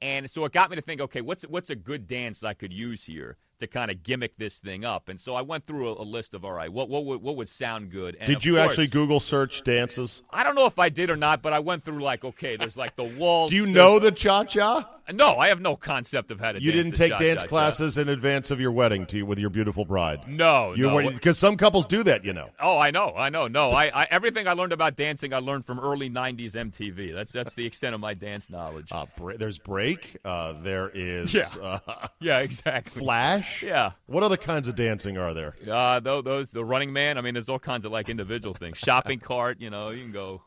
And 0.00 0.30
so 0.30 0.42
it 0.46 0.52
got 0.52 0.70
me 0.70 0.76
to 0.76 0.82
think, 0.82 1.02
okay, 1.02 1.20
what's 1.20 1.42
what's 1.42 1.68
a 1.68 1.76
good 1.76 2.08
dance 2.08 2.44
I 2.44 2.54
could 2.54 2.72
use 2.72 3.04
here 3.04 3.36
to 3.62 3.66
kind 3.66 3.90
of 3.90 4.02
gimmick 4.02 4.36
this 4.36 4.58
thing 4.58 4.84
up? 4.84 5.08
And 5.08 5.20
so 5.20 5.34
I 5.34 5.42
went 5.42 5.66
through 5.66 5.88
a, 5.88 6.02
a 6.02 6.04
list 6.04 6.34
of 6.34 6.44
all 6.44 6.52
right, 6.52 6.72
what 6.72 6.88
what 6.88 7.04
would 7.06 7.22
what 7.22 7.36
would 7.36 7.48
sound 7.48 7.90
good? 7.90 8.16
And 8.20 8.26
Did 8.26 8.44
you 8.44 8.58
actually 8.58 8.86
Google 8.88 9.20
search 9.20 9.62
dances? 9.64 10.22
I 10.30 10.44
don't 10.44 10.54
know 10.54 10.66
if 10.66 10.78
I 10.78 10.88
did 10.88 11.10
or 11.10 11.16
not, 11.16 11.42
but 11.42 11.52
I 11.52 11.58
went 11.60 11.84
through 11.84 12.02
like, 12.02 12.24
okay, 12.24 12.56
there's 12.56 12.76
like 12.76 12.96
the 12.96 13.04
waltz. 13.04 13.50
Do 13.50 13.56
you 13.56 13.70
know 13.70 13.98
the 13.98 14.12
Cha 14.12 14.44
Cha? 14.44 14.88
No, 15.12 15.36
I 15.36 15.48
have 15.48 15.60
no 15.60 15.74
concept 15.74 16.30
of 16.30 16.38
how 16.38 16.52
to. 16.52 16.62
You 16.62 16.70
didn't 16.70 16.92
take 16.92 17.10
cha-cha-cha. 17.10 17.34
dance 17.34 17.44
classes 17.44 17.98
in 17.98 18.08
advance 18.08 18.52
of 18.52 18.60
your 18.60 18.70
wedding 18.70 19.04
to 19.06 19.16
you 19.16 19.26
with 19.26 19.36
your 19.38 19.50
beautiful 19.50 19.84
bride. 19.84 20.20
No, 20.28 20.74
You 20.74 20.88
no. 20.88 21.10
because 21.10 21.38
some 21.38 21.56
couples 21.56 21.86
do 21.86 22.04
that, 22.04 22.24
you 22.24 22.32
know. 22.32 22.50
Oh, 22.60 22.78
I 22.78 22.92
know, 22.92 23.12
I 23.16 23.28
know. 23.28 23.48
No, 23.48 23.66
I, 23.66 23.86
I 24.02 24.06
everything 24.12 24.46
I 24.46 24.52
learned 24.52 24.72
about 24.72 24.96
dancing, 24.96 25.34
I 25.34 25.38
learned 25.38 25.66
from 25.66 25.80
early 25.80 26.08
'90s 26.08 26.52
MTV. 26.52 27.12
That's 27.12 27.32
that's 27.32 27.52
the 27.54 27.66
extent 27.66 27.94
of 27.96 28.00
my 28.00 28.14
dance 28.14 28.48
knowledge. 28.48 28.88
Uh, 28.92 29.06
bra- 29.16 29.36
there's 29.36 29.58
break. 29.58 30.16
Uh, 30.24 30.52
there 30.62 30.88
is 30.94 31.34
Yeah. 31.34 31.48
uh, 31.60 31.78
yeah, 32.20 32.38
exactly. 32.38 33.00
flash. 33.00 33.51
Yeah. 33.60 33.92
What 34.06 34.22
other 34.22 34.36
kinds 34.36 34.68
of 34.68 34.74
dancing 34.76 35.18
are 35.18 35.34
there? 35.34 35.54
Uh, 35.68 35.98
those, 36.00 36.22
those 36.24 36.50
the 36.52 36.64
Running 36.64 36.92
Man. 36.92 37.18
I 37.18 37.20
mean, 37.20 37.34
there's 37.34 37.48
all 37.48 37.58
kinds 37.58 37.84
of 37.84 37.92
like 37.92 38.08
individual 38.08 38.54
things. 38.54 38.78
Shopping 38.78 39.18
cart, 39.20 39.60
you 39.60 39.70
know, 39.70 39.90
you 39.90 40.02
can 40.02 40.12
go. 40.12 40.42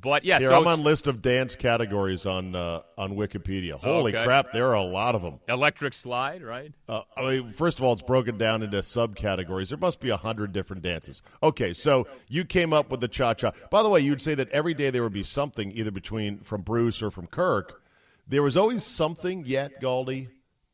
But 0.00 0.24
yeah, 0.24 0.38
Here, 0.38 0.50
so 0.50 0.60
I'm 0.60 0.66
on 0.68 0.84
list 0.84 1.08
of 1.08 1.20
dance 1.22 1.56
categories 1.56 2.24
on 2.24 2.54
uh, 2.54 2.82
on 2.96 3.16
Wikipedia. 3.16 3.72
Holy 3.80 4.14
Okay. 4.14 4.24
crap, 4.24 4.52
there 4.52 4.68
are 4.68 4.74
a 4.74 4.82
lot 4.82 5.16
of 5.16 5.22
them. 5.22 5.40
electric 5.48 5.92
slide, 5.92 6.40
right? 6.40 6.72
Uh, 6.88 7.00
I 7.16 7.22
mean, 7.22 7.52
first 7.52 7.78
of 7.78 7.84
all, 7.84 7.94
it's 7.94 8.02
broken 8.02 8.38
down 8.38 8.62
into 8.62 8.76
subcategories. 8.78 9.70
There 9.70 9.78
must 9.78 9.98
be 9.98 10.10
a 10.10 10.16
hundred 10.16 10.52
different 10.52 10.84
dances. 10.84 11.22
Okay, 11.42 11.72
so 11.72 12.06
you 12.28 12.44
came 12.44 12.72
up 12.72 12.90
with 12.92 13.00
the 13.00 13.08
cha 13.08 13.34
cha. 13.34 13.50
By 13.70 13.82
the 13.82 13.88
way, 13.88 13.98
you'd 13.98 14.22
say 14.22 14.36
that 14.36 14.48
every 14.50 14.72
day 14.72 14.90
there 14.90 15.02
would 15.02 15.12
be 15.12 15.24
something 15.24 15.72
either 15.72 15.90
between 15.90 16.38
from 16.40 16.62
Bruce 16.62 17.02
or 17.02 17.10
from 17.10 17.26
Kirk. 17.26 17.82
There 18.28 18.44
was 18.44 18.56
always 18.56 18.84
something. 18.84 19.42
Yet, 19.46 19.80
Galdi, 19.82 20.28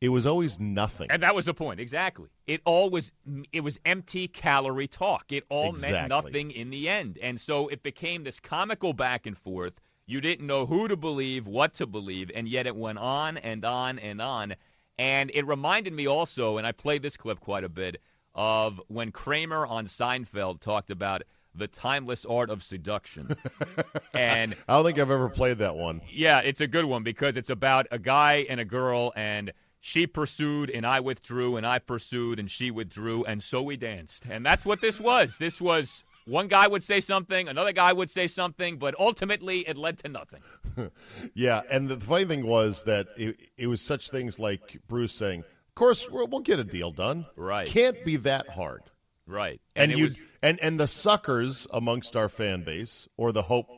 it 0.05 0.09
was 0.09 0.25
always 0.25 0.59
nothing. 0.59 1.07
And 1.09 1.23
that 1.23 1.33
was 1.33 1.45
the 1.45 1.53
point, 1.53 1.79
exactly. 1.79 2.29
It 2.47 2.61
all 2.63 2.89
was 2.89 3.11
it 3.51 3.61
was 3.61 3.79
empty 3.85 4.27
calorie 4.27 4.87
talk. 4.87 5.31
It 5.31 5.43
all 5.49 5.73
meant 5.73 6.09
nothing 6.09 6.51
in 6.51 6.69
the 6.69 6.87
end. 6.87 7.17
And 7.21 7.41
so 7.41 7.67
it 7.67 7.83
became 7.83 8.23
this 8.23 8.39
comical 8.39 8.93
back 8.93 9.25
and 9.25 9.37
forth. 9.37 9.73
You 10.05 10.21
didn't 10.21 10.45
know 10.45 10.67
who 10.67 10.87
to 10.87 10.95
believe, 10.95 11.47
what 11.47 11.73
to 11.75 11.87
believe, 11.87 12.29
and 12.35 12.47
yet 12.47 12.67
it 12.67 12.75
went 12.75 12.99
on 12.99 13.37
and 13.37 13.65
on 13.65 13.97
and 13.97 14.21
on. 14.21 14.55
And 14.99 15.31
it 15.33 15.45
reminded 15.47 15.93
me 15.93 16.07
also, 16.07 16.57
and 16.57 16.67
I 16.67 16.71
played 16.71 17.01
this 17.01 17.17
clip 17.17 17.39
quite 17.39 17.63
a 17.63 17.69
bit, 17.69 17.99
of 18.35 18.79
when 18.87 19.11
Kramer 19.11 19.65
on 19.65 19.87
Seinfeld 19.87 20.61
talked 20.61 20.91
about 20.91 21.23
the 21.55 21.67
timeless 21.67 22.25
art 22.25 22.49
of 22.49 22.61
seduction. 22.61 23.35
and 24.13 24.55
I 24.67 24.73
don't 24.73 24.85
think 24.85 24.99
I've 24.99 25.09
ever 25.09 25.29
played 25.29 25.57
that 25.59 25.75
one. 25.75 26.01
yeah, 26.11 26.39
it's 26.39 26.61
a 26.61 26.67
good 26.67 26.85
one 26.85 27.01
because 27.03 27.37
it's 27.37 27.49
about 27.49 27.87
a 27.91 27.97
guy 27.97 28.45
and 28.49 28.59
a 28.59 28.65
girl, 28.65 29.13
and 29.15 29.51
she 29.85 30.07
pursued, 30.07 30.71
and 30.71 30.83
I 30.83 30.99
withdrew, 30.99 31.57
and 31.57 31.65
I 31.65 31.77
pursued, 31.77 32.39
and 32.39 32.49
she 32.49 32.71
withdrew, 32.71 33.23
and 33.25 33.41
so 33.43 33.61
we 33.61 33.77
danced. 33.77 34.23
And 34.27 34.43
that's 34.43 34.65
what 34.65 34.81
this 34.81 34.99
was. 34.99 35.37
This 35.37 35.61
was 35.61 36.03
one 36.25 36.47
guy 36.47 36.67
would 36.67 36.81
say 36.81 36.99
something, 36.99 37.47
another 37.47 37.71
guy 37.71 37.93
would 37.93 38.09
say 38.09 38.25
something, 38.25 38.77
but 38.77 38.95
ultimately 38.99 39.59
it 39.67 39.77
led 39.77 39.99
to 39.99 40.09
nothing. 40.09 40.41
Yeah, 41.35 41.61
and 41.71 41.87
the 41.87 41.97
funny 41.99 42.25
thing 42.25 42.47
was 42.47 42.83
that 42.83 43.07
it, 43.15 43.37
it 43.57 43.67
was 43.67 43.79
such 43.79 44.09
things 44.09 44.39
like 44.39 44.81
Bruce 44.89 45.13
saying, 45.13 45.41
"Of 45.41 45.75
course, 45.75 46.09
we'll, 46.09 46.27
we'll 46.27 46.41
get 46.41 46.59
a 46.59 46.65
deal 46.65 46.91
done. 46.91 47.27
Right. 47.37 47.65
Can't 47.65 48.03
be 48.03 48.17
that 48.17 48.49
hard." 48.49 48.81
Right. 49.25 49.61
And, 49.75 49.93
it 49.93 49.97
you 49.97 50.03
was 50.05 50.19
and 50.41 50.59
and 50.59 50.77
the 50.77 50.87
suckers 50.87 51.65
amongst 51.71 52.17
our 52.17 52.27
fan 52.27 52.63
base, 52.63 53.07
or 53.15 53.31
the 53.31 53.43
hope, 53.43 53.69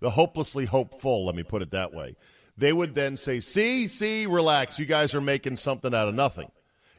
the 0.00 0.10
hopelessly 0.10 0.64
hopeful, 0.64 1.26
let 1.26 1.36
me 1.36 1.44
put 1.44 1.62
it 1.62 1.70
that 1.70 1.92
way, 1.92 2.16
they 2.60 2.72
would 2.72 2.94
then 2.94 3.16
say, 3.16 3.40
"See, 3.40 3.88
see, 3.88 4.26
relax. 4.26 4.78
You 4.78 4.86
guys 4.86 5.14
are 5.14 5.20
making 5.20 5.56
something 5.56 5.94
out 5.94 6.08
of 6.08 6.14
nothing." 6.14 6.50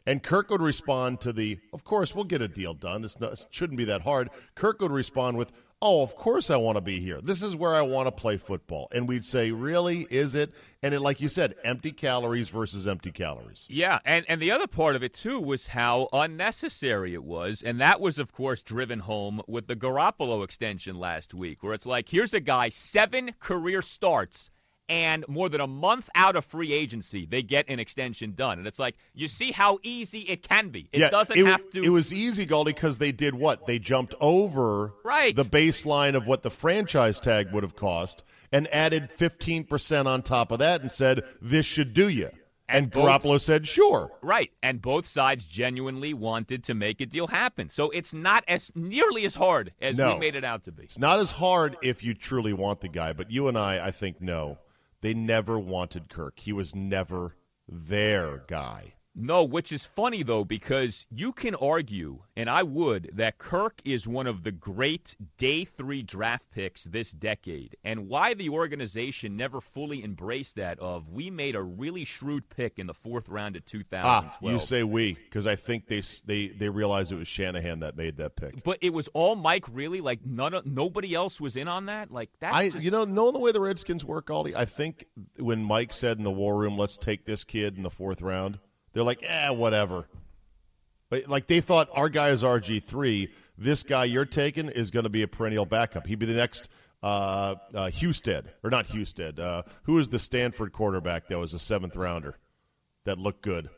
And 0.06 0.24
Kirk 0.24 0.50
would 0.50 0.62
respond 0.62 1.22
to 1.22 1.32
the, 1.32 1.60
"Of 1.72 1.84
course, 1.84 2.16
we'll 2.16 2.26
get 2.26 2.42
a 2.42 2.48
deal 2.48 2.74
done. 2.74 3.06
It's 3.06 3.20
not, 3.20 3.34
it 3.34 3.48
shouldn't 3.52 3.78
be 3.78 3.86
that 3.86 4.02
hard." 4.02 4.30
Kirk 4.56 4.82
would 4.82 4.92
respond 4.92 5.38
with, 5.38 5.52
"Oh, 5.80 6.02
of 6.02 6.16
course 6.16 6.50
I 6.50 6.58
want 6.58 6.78
to 6.78 6.82
be 6.82 7.00
here. 7.00 7.22
This 7.22 7.44
is 7.44 7.56
where 7.56 7.76
I 7.76 7.82
want 7.84 8.08
to 8.08 8.12
play 8.12 8.38
football." 8.38 8.88
And 8.92 9.08
we'd 9.08 9.26
say, 9.26 9.52
"Really? 9.52 10.08
Is 10.10 10.34
it?" 10.36 10.52
And 10.84 10.96
it, 10.96 11.00
like 11.02 11.22
you 11.22 11.30
said, 11.30 11.54
empty 11.64 11.92
calories 11.92 12.50
versus 12.50 12.88
empty 12.88 13.12
calories. 13.12 13.66
Yeah, 13.70 14.00
and, 14.04 14.26
and 14.28 14.42
the 14.42 14.50
other 14.50 14.66
part 14.66 14.96
of 14.96 15.04
it 15.04 15.14
too 15.14 15.40
was 15.40 15.68
how 15.68 16.10
unnecessary 16.12 17.14
it 17.14 17.24
was, 17.24 17.62
and 17.62 17.80
that 17.82 18.02
was 18.02 18.18
of 18.18 18.32
course 18.32 18.64
driven 18.64 18.98
home 19.00 19.44
with 19.48 19.68
the 19.68 19.76
Garoppolo 19.76 20.44
extension 20.44 20.98
last 20.98 21.36
week, 21.36 21.62
where 21.62 21.74
it's 21.76 21.86
like 21.86 22.10
here's 22.10 22.34
a 22.34 22.40
guy 22.40 22.70
seven 22.70 23.34
career 23.40 23.84
starts, 23.84 24.50
and 24.92 25.26
more 25.30 25.48
than 25.48 25.62
a 25.62 25.68
month 25.68 26.10
out 26.16 26.36
of 26.36 26.44
free 26.44 26.74
agency, 26.74 27.26
they 27.26 27.42
get 27.42 27.70
an 27.70 27.80
extension 27.80 28.34
done. 28.34 28.58
And 28.58 28.68
it's 28.68 28.78
like, 28.78 28.98
you 29.14 29.30
see 29.30 29.54
how 29.54 29.80
easy 29.84 30.20
it 30.24 30.44
can 30.44 30.68
be. 30.68 30.90
It 30.92 31.00
yeah, 31.00 31.10
doesn't 31.10 31.40
it, 31.40 31.46
have 31.46 31.70
to. 31.72 31.82
It 31.82 31.88
was 31.88 32.12
easy, 32.12 32.46
Galdi, 32.46 32.66
because 32.66 32.98
they 32.98 33.14
did 33.14 33.34
what? 33.34 33.66
They 33.66 33.80
jumped 33.80 34.16
over 34.20 34.92
right. 35.06 35.34
the 35.34 35.46
baseline 35.46 36.14
of 36.14 36.28
what 36.28 36.44
the 36.44 36.50
franchise 36.50 37.22
tag 37.22 37.54
would 37.54 37.64
have 37.64 37.78
cost 37.78 38.26
and 38.52 38.68
added 38.74 39.10
15% 39.18 40.08
on 40.08 40.24
top 40.24 40.52
of 40.52 40.60
that 40.60 40.82
and 40.82 40.92
said, 40.92 41.24
this 41.42 41.66
should 41.66 41.94
do 41.94 42.10
you. 42.10 42.30
And, 42.68 42.86
and 42.86 42.92
Garoppolo 42.92 43.40
said, 43.40 43.66
sure. 43.66 44.12
Right. 44.22 44.52
And 44.62 44.82
both 44.82 45.08
sides 45.08 45.46
genuinely 45.46 46.14
wanted 46.14 46.66
to 46.66 46.74
make 46.74 47.00
a 47.00 47.06
deal 47.06 47.28
happen. 47.28 47.70
So 47.70 47.92
it's 47.92 48.14
not 48.14 48.44
as 48.50 48.74
nearly 48.76 49.26
as 49.26 49.36
hard 49.36 49.72
as 49.82 49.98
no. 49.98 50.14
we 50.14 50.20
made 50.20 50.36
it 50.36 50.44
out 50.44 50.66
to 50.66 50.74
be. 50.74 50.84
It's 50.84 51.00
not 51.00 51.20
as 51.20 51.32
hard 51.32 51.78
if 51.82 52.04
you 52.04 52.14
truly 52.14 52.52
want 52.52 52.82
the 52.82 52.90
guy. 52.90 53.14
But 53.14 53.32
you 53.32 53.48
and 53.48 53.58
I, 53.58 53.88
I 53.88 53.92
think, 53.92 54.22
no. 54.22 54.58
They 55.02 55.14
never 55.14 55.60
wanted 55.60 56.10
Kirk. 56.10 56.40
He 56.40 56.54
was 56.54 56.76
never 56.76 57.36
their 57.68 58.44
guy. 58.48 58.94
No, 59.14 59.44
which 59.44 59.72
is 59.72 59.86
funny 59.86 60.24
though 60.24 60.46
because 60.46 61.06
you 61.12 61.34
can 61.34 61.56
argue, 61.56 62.20
and 62.38 62.50
I 62.50 62.64
would, 62.64 63.12
that 63.14 63.38
Kirk 63.38 63.82
is 63.84 64.08
one 64.08 64.26
of 64.26 64.44
the 64.44 64.52
great 64.52 65.16
day 65.38 65.66
three 65.66 66.02
draft 66.02 66.46
picks 66.52 66.86
this 66.86 67.12
decade, 67.12 67.76
and 67.84 68.08
why 68.08 68.34
the 68.34 68.50
organization 68.50 69.36
never 69.36 69.60
fully 69.60 70.04
embraced 70.04 70.56
that. 70.56 70.80
Of 70.80 71.10
we 71.10 71.30
made 71.30 71.56
a 71.56 71.62
really 71.62 72.06
shrewd 72.06 72.48
pick 72.50 72.80
in 72.80 72.88
the 72.88 72.94
fourth 72.94 73.28
round 73.28 73.56
of 73.58 73.66
2012. 73.66 74.06
Ah, 74.06 74.38
you 74.42 74.60
say 74.60 74.84
we 74.84 75.14
because 75.14 75.46
I 75.46 75.56
think 75.56 75.88
they 75.88 76.02
they 76.26 76.48
they 76.48 76.70
realized 76.70 77.12
it 77.12 77.18
was 77.18 77.28
Shanahan 77.28 77.82
that 77.82 77.98
made 77.98 78.18
that 78.18 78.38
pick. 78.38 78.64
But 78.64 78.78
it 78.82 78.94
was 78.94 79.10
all 79.10 79.36
Mike, 79.36 79.66
really. 79.72 80.00
Like 80.00 80.26
none, 80.26 80.54
of, 80.54 80.66
nobody 80.66 81.14
else 81.14 81.42
was 81.42 81.58
in 81.58 81.68
on 81.68 81.88
that. 81.88 82.12
Like 82.12 82.30
that. 82.40 82.54
I, 82.54 82.70
just... 82.70 82.84
you 82.84 82.92
know, 82.92 83.04
knowing 83.04 83.34
the 83.34 83.40
way 83.40 83.52
the 83.52 83.62
Redskins 83.62 84.06
work, 84.06 84.28
Galdi, 84.28 84.56
I 84.56 84.66
think 84.66 85.06
when 85.38 85.64
Mike 85.64 85.92
said 85.92 86.18
in 86.18 86.24
the 86.24 86.32
war 86.32 86.58
room, 86.58 86.78
"Let's 86.78 86.98
take 86.98 87.26
this 87.26 87.44
kid 87.44 87.76
in 87.76 87.84
the 87.84 87.90
fourth 87.90 88.22
round." 88.22 88.58
They're 88.94 89.04
like, 89.04 89.24
eh, 89.24 89.50
whatever. 89.50 90.08
But 91.10 91.28
like 91.28 91.48
they 91.48 91.62
thought 91.62 91.90
our 91.92 92.10
guy 92.10 92.30
is 92.30 92.42
RG 92.42 92.84
three. 92.84 93.32
This 93.58 93.84
guy 93.84 94.06
you're 94.06 94.26
taking 94.26 94.70
is 94.70 94.92
going 94.92 95.04
to 95.04 95.10
be 95.10 95.22
a 95.22 95.28
perennial 95.28 95.66
backup. 95.66 96.08
He'd 96.08 96.20
be 96.20 96.26
the 96.26 96.34
next 96.34 96.70
uh, 97.04 97.56
uh, 97.74 97.90
Husted 97.92 98.46
or 98.64 98.70
not 98.70 98.88
Husted. 98.88 99.40
Uh, 99.40 99.64
who 99.84 100.00
is 100.00 100.08
the 100.08 100.20
Stanford 100.20 100.72
quarterback 100.72 101.28
that 101.28 101.38
was 101.38 101.54
a 101.54 101.60
seventh 101.60 101.96
rounder 101.96 102.38
that 103.06 103.18
looked 103.18 103.42
good? 103.42 103.70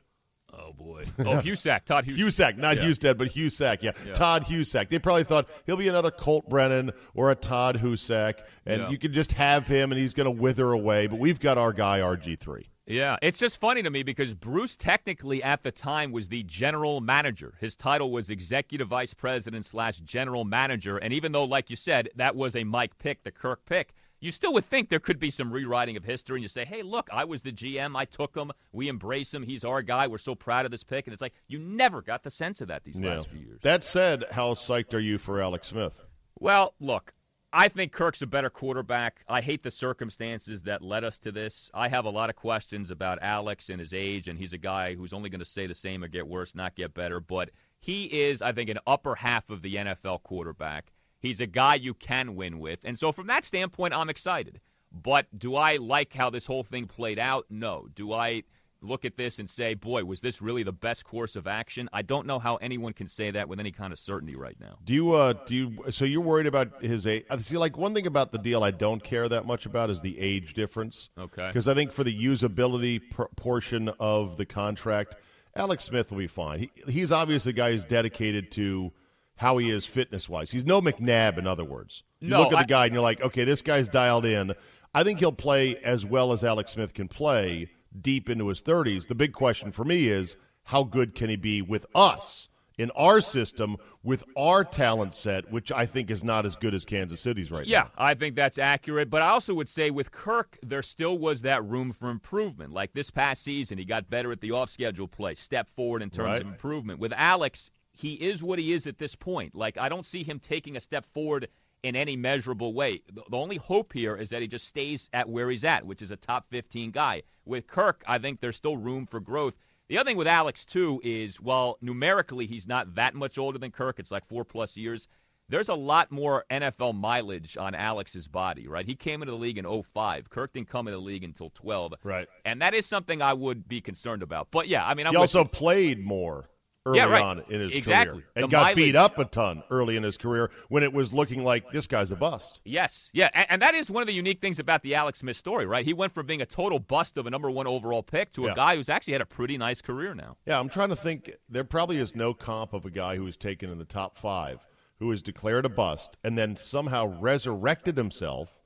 Oh 0.55 0.71
boy! 0.71 1.05
Oh, 1.19 1.23
Husak, 1.43 1.85
Todd 1.85 2.05
Husak. 2.05 2.17
Husak, 2.17 2.57
not 2.57 2.77
yeah. 2.77 2.83
Husted, 2.83 3.17
but 3.17 3.29
Husak. 3.29 3.81
Yeah. 3.81 3.91
yeah. 4.05 4.13
Todd 4.13 4.43
Husak. 4.43 4.89
They 4.89 4.99
probably 4.99 5.23
thought 5.23 5.49
he'll 5.65 5.77
be 5.77 5.87
another 5.87 6.11
Colt 6.11 6.47
Brennan 6.47 6.91
or 7.15 7.31
a 7.31 7.35
Todd 7.35 7.79
Husak, 7.79 8.35
and 8.67 8.83
yeah. 8.83 8.89
you 8.89 8.99
can 8.99 9.11
just 9.13 9.31
have 9.31 9.65
him, 9.65 9.91
and 9.91 9.99
he's 9.99 10.13
going 10.13 10.25
to 10.25 10.41
wither 10.41 10.71
away. 10.71 11.07
But 11.07 11.17
we've 11.17 11.39
got 11.39 11.57
our 11.57 11.73
guy 11.73 11.99
RG 11.99 12.39
three. 12.39 12.69
Yeah, 12.85 13.15
it's 13.21 13.39
just 13.39 13.59
funny 13.59 13.81
to 13.81 13.89
me 13.89 14.03
because 14.03 14.33
Bruce 14.33 14.75
technically 14.75 15.41
at 15.41 15.63
the 15.63 15.71
time 15.71 16.11
was 16.11 16.27
the 16.27 16.43
general 16.43 16.99
manager. 16.99 17.55
His 17.59 17.77
title 17.77 18.11
was 18.11 18.29
executive 18.29 18.89
vice 18.89 19.13
president 19.13 19.65
slash 19.65 19.99
general 19.99 20.43
manager, 20.43 20.97
and 20.97 21.13
even 21.13 21.31
though, 21.31 21.45
like 21.45 21.69
you 21.69 21.77
said, 21.77 22.09
that 22.15 22.35
was 22.35 22.55
a 22.55 22.63
Mike 22.63 22.97
pick, 22.97 23.23
the 23.23 23.31
Kirk 23.31 23.63
pick, 23.65 23.93
you 24.19 24.31
still 24.31 24.53
would 24.53 24.65
think 24.65 24.89
there 24.89 24.99
could 24.99 25.19
be 25.19 25.29
some 25.29 25.51
rewriting 25.51 25.95
of 25.95 26.03
history, 26.03 26.37
and 26.37 26.43
you 26.43 26.49
say, 26.49 26.65
"Hey, 26.65 26.81
look, 26.81 27.07
I 27.11 27.23
was 27.23 27.41
the 27.41 27.53
GM, 27.53 27.95
I 27.95 28.03
took 28.05 28.35
him, 28.35 28.51
we 28.73 28.89
embrace 28.89 29.33
him, 29.33 29.43
he's 29.43 29.63
our 29.63 29.81
guy, 29.81 30.07
we're 30.07 30.17
so 30.17 30.35
proud 30.35 30.65
of 30.65 30.71
this 30.71 30.83
pick," 30.83 31.07
and 31.07 31.13
it's 31.13 31.21
like 31.21 31.33
you 31.47 31.59
never 31.59 32.01
got 32.01 32.23
the 32.23 32.31
sense 32.31 32.59
of 32.59 32.67
that 32.67 32.83
these 32.83 32.99
yeah. 32.99 33.15
last 33.15 33.29
few 33.29 33.39
years. 33.39 33.61
That 33.63 33.83
said, 33.83 34.25
how 34.31 34.53
psyched 34.53 34.93
are 34.93 34.99
you 34.99 35.17
for 35.17 35.41
Alex 35.41 35.69
Smith? 35.69 36.01
Well, 36.39 36.73
look, 36.79 37.13
I 37.55 37.67
think 37.67 37.91
Kirk's 37.91 38.23
a 38.23 38.27
better 38.27 38.49
quarterback. 38.49 39.23
I 39.29 39.39
hate 39.39 39.61
the 39.61 39.69
circumstances 39.69 40.63
that 40.63 40.81
led 40.81 41.03
us 41.03 41.19
to 41.19 41.31
this. 41.31 41.69
I 41.75 41.87
have 41.87 42.05
a 42.05 42.09
lot 42.09 42.31
of 42.31 42.35
questions 42.35 42.89
about 42.89 43.19
Alex 43.21 43.69
and 43.69 43.79
his 43.79 43.93
age, 43.93 44.27
and 44.27 44.39
he's 44.39 44.53
a 44.53 44.57
guy 44.57 44.95
who's 44.95 45.13
only 45.13 45.29
going 45.29 45.37
to 45.37 45.45
stay 45.45 45.67
the 45.67 45.75
same 45.75 46.03
or 46.03 46.07
get 46.07 46.27
worse, 46.27 46.55
not 46.55 46.73
get 46.73 46.95
better. 46.95 47.19
But 47.19 47.51
he 47.79 48.05
is, 48.05 48.41
I 48.41 48.53
think, 48.53 48.71
an 48.71 48.79
upper 48.87 49.13
half 49.13 49.51
of 49.51 49.61
the 49.61 49.75
NFL 49.75 50.23
quarterback. 50.23 50.91
He's 51.19 51.41
a 51.41 51.45
guy 51.45 51.75
you 51.75 51.93
can 51.93 52.35
win 52.35 52.57
with. 52.57 52.79
And 52.85 52.97
so, 52.97 53.11
from 53.11 53.27
that 53.27 53.45
standpoint, 53.45 53.93
I'm 53.93 54.09
excited. 54.09 54.59
But 54.91 55.27
do 55.37 55.55
I 55.55 55.77
like 55.77 56.11
how 56.11 56.31
this 56.31 56.47
whole 56.47 56.63
thing 56.63 56.87
played 56.87 57.19
out? 57.19 57.45
No. 57.51 57.87
Do 57.93 58.13
I 58.13 58.43
look 58.83 59.05
at 59.05 59.17
this 59.17 59.39
and 59.39 59.49
say, 59.49 59.73
boy, 59.73 60.03
was 60.03 60.21
this 60.21 60.41
really 60.41 60.63
the 60.63 60.71
best 60.71 61.05
course 61.05 61.35
of 61.35 61.47
action? 61.47 61.89
I 61.93 62.01
don't 62.01 62.27
know 62.27 62.37
how 62.37 62.57
anyone 62.57 62.93
can 62.93 63.07
say 63.07 63.31
that 63.31 63.47
with 63.47 63.59
any 63.59 63.71
kind 63.71 63.93
of 63.93 63.99
certainty 63.99 64.35
right 64.35 64.57
now. 64.59 64.77
Do 64.83 64.93
you, 64.93 65.13
uh, 65.13 65.33
do 65.45 65.55
you, 65.55 65.91
so 65.91 66.05
you're 66.05 66.21
worried 66.21 66.47
about 66.47 66.83
his 66.83 67.07
age? 67.07 67.25
See, 67.39 67.57
like 67.57 67.77
one 67.77 67.93
thing 67.93 68.07
about 68.07 68.31
the 68.31 68.37
deal 68.37 68.63
I 68.63 68.71
don't 68.71 69.03
care 69.03 69.27
that 69.29 69.45
much 69.45 69.65
about 69.65 69.89
is 69.89 70.01
the 70.01 70.19
age 70.19 70.53
difference. 70.53 71.09
Okay. 71.17 71.47
Because 71.47 71.67
I 71.67 71.73
think 71.73 71.91
for 71.91 72.03
the 72.03 72.13
usability 72.13 73.01
pr- 73.09 73.23
portion 73.35 73.89
of 73.99 74.37
the 74.37 74.45
contract, 74.45 75.15
Alex 75.55 75.85
Smith 75.85 76.11
will 76.11 76.19
be 76.19 76.27
fine. 76.27 76.59
He, 76.59 76.71
he's 76.91 77.11
obviously 77.11 77.51
a 77.51 77.53
guy 77.53 77.71
who's 77.71 77.85
dedicated 77.85 78.51
to 78.51 78.91
how 79.35 79.57
he 79.57 79.69
is 79.69 79.85
fitness 79.85 80.29
wise. 80.29 80.51
He's 80.51 80.65
no 80.65 80.81
McNabb, 80.81 81.37
in 81.37 81.47
other 81.47 81.63
words. 81.63 82.03
You 82.19 82.29
no, 82.29 82.41
look 82.41 82.53
at 82.53 82.59
I, 82.59 82.61
the 82.63 82.67
guy 82.67 82.85
and 82.85 82.93
you're 82.93 83.03
like, 83.03 83.21
okay, 83.21 83.43
this 83.43 83.61
guy's 83.61 83.87
dialed 83.87 84.25
in. 84.25 84.53
I 84.93 85.03
think 85.03 85.19
he'll 85.19 85.31
play 85.31 85.77
as 85.77 86.05
well 86.05 86.31
as 86.33 86.43
Alex 86.43 86.71
Smith 86.71 86.93
can 86.93 87.07
play 87.07 87.69
deep 88.01 88.29
into 88.29 88.47
his 88.47 88.61
30s. 88.61 89.07
The 89.07 89.15
big 89.15 89.33
question 89.33 89.71
for 89.71 89.83
me 89.83 90.07
is 90.07 90.35
how 90.63 90.83
good 90.83 91.15
can 91.15 91.29
he 91.29 91.35
be 91.35 91.61
with 91.61 91.85
us 91.93 92.49
in 92.77 92.89
our 92.91 93.21
system 93.21 93.77
with 94.03 94.23
our 94.35 94.63
talent 94.63 95.13
set, 95.13 95.49
which 95.51 95.71
I 95.71 95.85
think 95.85 96.09
is 96.09 96.23
not 96.23 96.45
as 96.45 96.55
good 96.55 96.73
as 96.73 96.85
Kansas 96.85 97.21
City's 97.21 97.51
right 97.51 97.65
yeah, 97.65 97.79
now. 97.79 97.85
Yeah, 97.85 98.05
I 98.05 98.13
think 98.13 98.35
that's 98.35 98.57
accurate. 98.57 99.09
But 99.09 99.21
I 99.21 99.29
also 99.29 99.53
would 99.53 99.69
say 99.69 99.91
with 99.91 100.11
Kirk, 100.11 100.57
there 100.63 100.81
still 100.81 101.17
was 101.17 101.41
that 101.43 101.63
room 101.65 101.91
for 101.91 102.09
improvement. 102.09 102.71
Like 102.71 102.93
this 102.93 103.09
past 103.09 103.43
season, 103.43 103.77
he 103.77 103.85
got 103.85 104.09
better 104.09 104.31
at 104.31 104.41
the 104.41 104.51
off 104.51 104.69
schedule 104.69 105.07
play, 105.07 105.35
step 105.35 105.69
forward 105.69 106.01
in 106.01 106.09
terms 106.09 106.27
right. 106.27 106.41
of 106.41 106.47
improvement. 106.47 106.99
With 106.99 107.13
Alex, 107.13 107.71
he 107.91 108.13
is 108.13 108.41
what 108.41 108.57
he 108.57 108.73
is 108.73 108.87
at 108.87 108.97
this 108.97 109.15
point. 109.15 109.53
Like, 109.53 109.77
I 109.77 109.87
don't 109.87 110.05
see 110.05 110.23
him 110.23 110.39
taking 110.39 110.75
a 110.75 110.81
step 110.81 111.05
forward 111.13 111.47
in 111.83 111.95
any 111.95 112.15
measurable 112.15 112.73
way. 112.73 113.01
The 113.13 113.37
only 113.37 113.57
hope 113.57 113.93
here 113.93 114.15
is 114.15 114.29
that 114.29 114.41
he 114.41 114.47
just 114.47 114.67
stays 114.67 115.09
at 115.13 115.29
where 115.29 115.49
he's 115.49 115.65
at, 115.65 115.85
which 115.85 116.01
is 116.01 116.11
a 116.11 116.15
top 116.15 116.45
15 116.49 116.91
guy. 116.91 117.21
With 117.45 117.67
Kirk, 117.67 118.03
I 118.07 118.17
think 118.17 118.39
there's 118.39 118.55
still 118.55 118.77
room 118.77 119.05
for 119.05 119.19
growth. 119.19 119.53
The 119.89 119.97
other 119.97 120.09
thing 120.09 120.17
with 120.17 120.27
Alex, 120.27 120.63
too, 120.63 121.01
is 121.03 121.41
while 121.41 121.77
numerically 121.81 122.47
he's 122.47 122.67
not 122.67 122.95
that 122.95 123.13
much 123.13 123.37
older 123.37 123.59
than 123.59 123.71
Kirk, 123.71 123.99
it's 123.99 124.11
like 124.11 124.25
four 124.25 124.45
plus 124.45 124.77
years. 124.77 125.09
There's 125.49 125.67
a 125.67 125.75
lot 125.75 126.09
more 126.09 126.45
NFL 126.49 126.95
mileage 126.95 127.57
on 127.57 127.75
Alex's 127.75 128.29
body, 128.29 128.69
right? 128.69 128.85
He 128.85 128.95
came 128.95 129.21
into 129.21 129.33
the 129.33 129.37
league 129.37 129.57
in 129.57 129.83
05. 129.93 130.29
Kirk 130.29 130.53
didn't 130.53 130.69
come 130.69 130.87
into 130.87 130.97
the 130.97 131.03
league 131.03 131.25
until 131.25 131.49
12. 131.49 131.95
Right. 132.01 132.27
And 132.45 132.61
that 132.61 132.73
is 132.73 132.85
something 132.85 133.21
I 133.21 133.33
would 133.33 133.67
be 133.67 133.81
concerned 133.81 134.23
about. 134.23 134.47
But 134.51 134.69
yeah, 134.69 134.87
I 134.87 134.93
mean, 134.93 135.05
I'm 135.05 135.11
he 135.11 135.17
also 135.17 135.43
played 135.43 135.99
more 135.99 136.45
early 136.85 136.97
yeah, 136.97 137.05
right. 137.05 137.21
on 137.21 137.43
in 137.49 137.61
his 137.61 137.75
exactly. 137.75 138.19
career 138.19 138.27
and 138.35 138.43
the 138.43 138.47
got 138.47 138.75
beat 138.75 138.95
up 138.95 139.17
a 139.17 139.25
ton 139.25 139.63
early 139.69 139.95
in 139.95 140.03
his 140.03 140.17
career 140.17 140.51
when 140.69 140.83
it 140.83 140.91
was 140.91 141.13
looking 141.13 141.43
like 141.43 141.71
this 141.71 141.87
guy's 141.87 142.11
a 142.11 142.15
bust. 142.15 142.61
Yes, 142.65 143.09
yeah, 143.13 143.29
and, 143.33 143.47
and, 143.49 143.61
that 143.61 143.75
is 143.75 143.89
one 143.89 144.01
of 144.01 144.07
the 144.07 144.13
unique 144.13 144.41
things 144.41 144.59
about 144.59 144.81
the 144.81 144.95
Alex 144.95 145.19
Smith 145.19 145.37
story, 145.37 145.65
right? 145.65 145.85
He 145.85 145.93
went 145.93 146.13
from 146.13 146.25
being 146.25 146.41
a 146.41 146.45
total 146.45 146.79
bust 146.79 147.17
of 147.17 147.25
a 147.25 147.29
number 147.29 147.49
one 147.49 147.67
overall 147.67 148.03
pick 148.03 148.31
to 148.33 148.45
a 148.45 148.49
yeah. 148.49 148.55
guy 148.55 148.75
who's 148.75 148.89
actually 148.89 149.13
had 149.13 149.21
a 149.21 149.25
pretty 149.25 149.57
nice 149.57 149.81
career 149.81 150.13
now. 150.13 150.37
Yeah, 150.45 150.59
I'm 150.59 150.69
trying 150.69 150.89
to 150.89 150.95
think. 150.95 151.31
There 151.49 151.63
probably 151.63 151.97
is 151.97 152.15
no 152.15 152.33
comp 152.33 152.73
of 152.73 152.85
a 152.85 152.91
guy 152.91 153.15
who 153.15 153.23
was 153.23 153.37
taken 153.37 153.69
in 153.69 153.77
the 153.77 153.85
top 153.85 154.17
five 154.17 154.59
who 154.99 155.07
was 155.07 155.21
declared 155.21 155.65
a 155.65 155.69
bust 155.69 156.17
and 156.23 156.37
then 156.37 156.55
somehow 156.55 157.19
resurrected 157.19 157.97
himself 157.97 158.61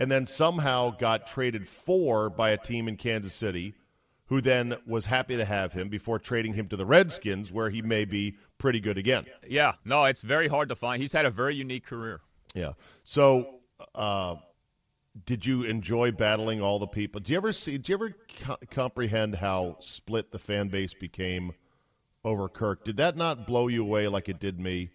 and 0.00 0.10
then 0.10 0.26
somehow 0.26 0.90
got 0.90 1.26
traded 1.26 1.68
for 1.68 2.30
by 2.30 2.50
a 2.50 2.56
team 2.56 2.88
in 2.88 2.96
Kansas 2.96 3.34
City 3.34 3.74
who 4.32 4.40
then 4.40 4.74
was 4.86 5.04
happy 5.04 5.36
to 5.36 5.44
have 5.44 5.74
him 5.74 5.90
before 5.90 6.18
trading 6.18 6.54
him 6.54 6.66
to 6.66 6.74
the 6.74 6.86
Redskins, 6.86 7.52
where 7.52 7.68
he 7.68 7.82
may 7.82 8.06
be 8.06 8.34
pretty 8.56 8.80
good 8.80 8.96
again. 8.96 9.26
Yeah, 9.46 9.72
no, 9.84 10.06
it's 10.06 10.22
very 10.22 10.48
hard 10.48 10.70
to 10.70 10.74
find. 10.74 11.02
He's 11.02 11.12
had 11.12 11.26
a 11.26 11.30
very 11.30 11.54
unique 11.54 11.84
career. 11.84 12.22
Yeah. 12.54 12.72
So, 13.04 13.56
uh, 13.94 14.36
did 15.26 15.44
you 15.44 15.64
enjoy 15.64 16.12
battling 16.12 16.62
all 16.62 16.78
the 16.78 16.86
people? 16.86 17.20
Do 17.20 17.30
you 17.30 17.36
ever 17.36 17.52
see? 17.52 17.76
Do 17.76 17.92
you 17.92 17.94
ever 17.94 18.16
co- 18.40 18.56
comprehend 18.70 19.34
how 19.34 19.76
split 19.80 20.32
the 20.32 20.38
fan 20.38 20.68
base 20.68 20.94
became 20.94 21.52
over 22.24 22.48
Kirk? 22.48 22.84
Did 22.84 22.96
that 22.96 23.18
not 23.18 23.46
blow 23.46 23.68
you 23.68 23.82
away 23.82 24.08
like 24.08 24.30
it 24.30 24.40
did 24.40 24.58
me? 24.58 24.92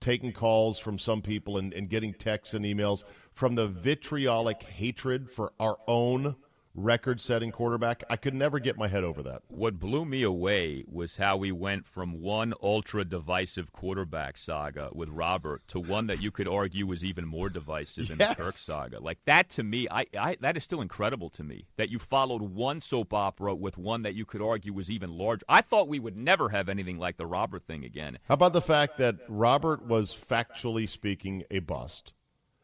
Taking 0.00 0.32
calls 0.32 0.78
from 0.78 1.00
some 1.00 1.20
people 1.20 1.58
and, 1.58 1.74
and 1.74 1.88
getting 1.88 2.14
texts 2.14 2.54
and 2.54 2.64
emails 2.64 3.02
from 3.32 3.56
the 3.56 3.66
vitriolic 3.66 4.62
hatred 4.62 5.32
for 5.32 5.52
our 5.58 5.78
own 5.88 6.36
record 6.82 7.20
setting 7.20 7.50
quarterback. 7.50 8.04
I 8.08 8.16
could 8.16 8.34
never 8.34 8.58
get 8.58 8.78
my 8.78 8.88
head 8.88 9.04
over 9.04 9.22
that. 9.24 9.42
What 9.48 9.78
blew 9.78 10.04
me 10.04 10.22
away 10.22 10.84
was 10.86 11.16
how 11.16 11.36
we 11.36 11.52
went 11.52 11.86
from 11.86 12.20
one 12.20 12.54
ultra 12.62 13.04
divisive 13.04 13.72
quarterback 13.72 14.38
saga 14.38 14.90
with 14.92 15.08
Robert 15.08 15.66
to 15.68 15.80
one 15.80 16.06
that 16.06 16.22
you 16.22 16.30
could 16.30 16.48
argue 16.48 16.86
was 16.86 17.04
even 17.04 17.26
more 17.26 17.48
divisive 17.48 18.10
in 18.10 18.18
yes. 18.18 18.36
the 18.36 18.42
Kirk 18.42 18.54
saga. 18.54 19.00
Like 19.00 19.18
that 19.24 19.50
to 19.50 19.62
me, 19.62 19.88
I, 19.90 20.06
I 20.18 20.36
that 20.40 20.56
is 20.56 20.64
still 20.64 20.80
incredible 20.80 21.30
to 21.30 21.42
me 21.42 21.66
that 21.76 21.90
you 21.90 21.98
followed 21.98 22.42
one 22.42 22.80
soap 22.80 23.12
opera 23.12 23.54
with 23.54 23.76
one 23.76 24.02
that 24.02 24.14
you 24.14 24.24
could 24.24 24.42
argue 24.42 24.72
was 24.72 24.90
even 24.90 25.10
larger. 25.10 25.44
I 25.48 25.62
thought 25.62 25.88
we 25.88 25.98
would 25.98 26.16
never 26.16 26.48
have 26.48 26.68
anything 26.68 26.98
like 26.98 27.16
the 27.16 27.26
Robert 27.26 27.64
thing 27.66 27.84
again. 27.84 28.18
How 28.28 28.34
about 28.34 28.52
the 28.52 28.60
fact 28.60 28.98
that 28.98 29.16
Robert 29.28 29.84
was 29.84 30.14
factually 30.14 30.88
speaking 30.88 31.42
a 31.50 31.58
bust, 31.58 32.12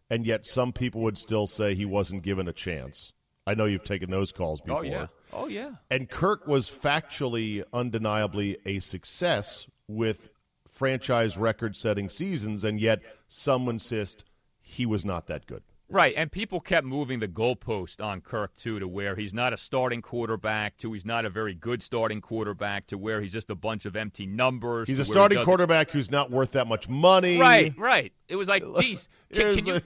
and 0.09 0.25
yet 0.25 0.47
some 0.47 0.73
people 0.73 1.01
would 1.03 1.19
still 1.19 1.47
say 1.47 1.75
he 1.75 1.85
wasn't 1.85 2.23
given 2.23 2.47
a 2.47 2.53
chance? 2.53 3.13
I 3.47 3.55
know 3.55 3.67
you've 3.67 3.85
taken 3.85 4.11
those 4.11 4.33
calls 4.33 4.61
oh, 4.63 4.65
before. 4.65 4.79
Oh 4.81 4.83
yeah. 4.83 5.07
Oh 5.33 5.47
yeah. 5.49 5.71
And 5.91 6.09
Kirk 6.09 6.47
was 6.47 6.71
factually, 6.71 7.63
undeniably 7.73 8.59
a 8.65 8.79
success 8.79 9.67
with 9.89 10.31
franchise 10.69 11.37
record 11.37 11.77
setting 11.77 12.09
seasons, 12.09 12.65
and 12.65 12.81
yet 12.81 13.03
some 13.29 13.69
insist 13.69 14.25
he 14.61 14.87
was 14.87 15.05
not 15.05 15.27
that 15.27 15.47
good. 15.47 15.63
Right, 15.91 16.15
and 16.17 16.33
people 16.33 16.61
kept 16.61 16.87
moving 16.87 17.21
the 17.21 17.29
goalpost 17.29 18.03
on 18.03 18.23
Kirk 18.23 18.57
too, 18.57 18.79
to 18.79 18.89
where 18.89 19.15
he's 19.15 19.35
not 19.35 19.53
a 19.53 19.57
starting 19.57 20.01
quarterback, 20.01 20.77
to 20.79 20.93
he's 20.93 21.05
not 21.05 21.27
a 21.27 21.31
very 21.31 21.55
good 21.55 21.83
starting 21.83 22.23
quarterback, 22.23 22.87
to 22.87 22.97
where 22.97 23.21
he's 23.21 23.33
just 23.33 23.51
a 23.51 23.55
bunch 23.55 23.85
of 23.85 23.95
empty 23.95 24.27
numbers. 24.27 24.89
He's 24.89 24.99
a 24.99 25.03
where 25.03 25.05
he 25.05 25.13
starting 25.13 25.45
quarterback 25.45 25.91
who's 25.91 26.11
not 26.11 26.31
worth 26.31 26.53
that 26.53 26.67
much 26.67 26.89
money. 26.89 27.39
Right, 27.39 27.77
right. 27.77 28.13
It 28.29 28.37
was 28.37 28.49
like, 28.49 28.65
geez, 28.81 29.09
can, 29.33 29.57
can 29.57 29.67
you 29.67 29.81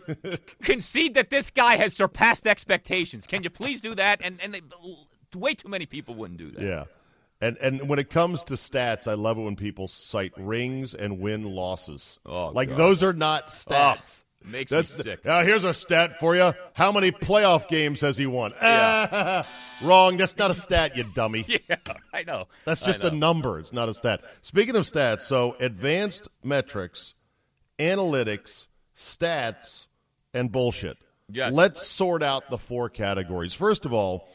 concede 0.62 1.14
that 1.14 1.30
this 1.30 1.50
guy 1.50 1.76
has 1.76 1.94
surpassed 1.94 2.46
expectations? 2.46 3.26
Can 3.26 3.42
you 3.42 3.50
please 3.50 3.80
do 3.80 3.94
that? 3.96 4.20
And 4.22 4.40
and 4.40 4.54
they, 4.54 4.62
way 5.34 5.54
too 5.54 5.68
many 5.68 5.84
people 5.84 6.14
wouldn't 6.14 6.38
do 6.38 6.52
that. 6.52 6.62
Yeah. 6.62 6.84
And 7.40 7.56
and 7.58 7.88
when 7.88 7.98
it 7.98 8.10
comes 8.10 8.42
to 8.44 8.54
stats, 8.54 9.06
I 9.06 9.14
love 9.14 9.38
it 9.38 9.42
when 9.42 9.56
people 9.56 9.88
cite 9.88 10.32
rings 10.36 10.94
and 10.94 11.20
win 11.20 11.44
losses. 11.44 12.18
Oh, 12.26 12.48
like 12.48 12.68
God. 12.68 12.78
those 12.78 13.02
are 13.02 13.12
not 13.12 13.48
stats. 13.48 14.24
Oh, 14.24 14.27
makes 14.44 14.70
That's 14.70 14.96
me 14.98 15.04
sick. 15.04 15.26
Uh, 15.26 15.44
here's 15.44 15.64
a 15.64 15.74
stat 15.74 16.18
for 16.20 16.36
you. 16.36 16.52
How 16.74 16.92
many 16.92 17.10
playoff 17.10 17.68
games 17.68 18.00
has 18.00 18.16
he 18.16 18.26
won? 18.26 18.52
Ah, 18.60 19.46
wrong. 19.82 20.16
That's 20.16 20.36
not 20.36 20.50
a 20.50 20.54
stat, 20.54 20.96
you 20.96 21.04
dummy. 21.14 21.44
Yeah, 21.68 21.76
I 22.12 22.22
know. 22.22 22.46
That's 22.64 22.82
just 22.82 23.04
a 23.04 23.10
number. 23.10 23.58
It's 23.58 23.72
not 23.72 23.88
a 23.88 23.94
stat. 23.94 24.22
Speaking 24.42 24.76
of 24.76 24.84
stats, 24.84 25.22
so 25.22 25.56
advanced 25.60 26.28
metrics, 26.42 27.14
analytics, 27.78 28.68
stats, 28.96 29.88
and 30.34 30.50
bullshit. 30.50 30.96
Yes. 31.30 31.52
Let's 31.52 31.86
sort 31.86 32.22
out 32.22 32.48
the 32.50 32.58
four 32.58 32.88
categories. 32.88 33.52
First 33.52 33.84
of 33.84 33.92
all, 33.92 34.28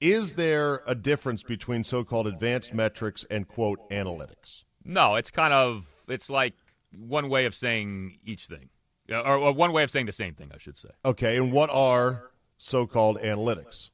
is 0.00 0.34
there 0.34 0.82
a 0.86 0.94
difference 0.94 1.42
between 1.42 1.84
so-called 1.84 2.26
advanced 2.26 2.72
metrics 2.72 3.24
and 3.30 3.46
quote 3.46 3.90
analytics? 3.90 4.62
No, 4.84 5.16
it's 5.16 5.30
kind 5.30 5.52
of 5.52 5.86
it's 6.08 6.30
like 6.30 6.54
one 6.96 7.28
way 7.28 7.44
of 7.44 7.54
saying 7.54 8.18
each 8.24 8.46
thing, 8.46 8.70
Uh, 9.10 9.20
or, 9.20 9.36
or 9.36 9.52
one 9.52 9.72
way 9.72 9.82
of 9.82 9.90
saying 9.90 10.06
the 10.06 10.12
same 10.12 10.34
thing, 10.34 10.50
I 10.54 10.58
should 10.58 10.76
say. 10.76 10.90
Okay, 11.04 11.36
and 11.36 11.52
what 11.52 11.70
are 11.70 12.30
so-called 12.58 13.18
analytics? 13.20 13.90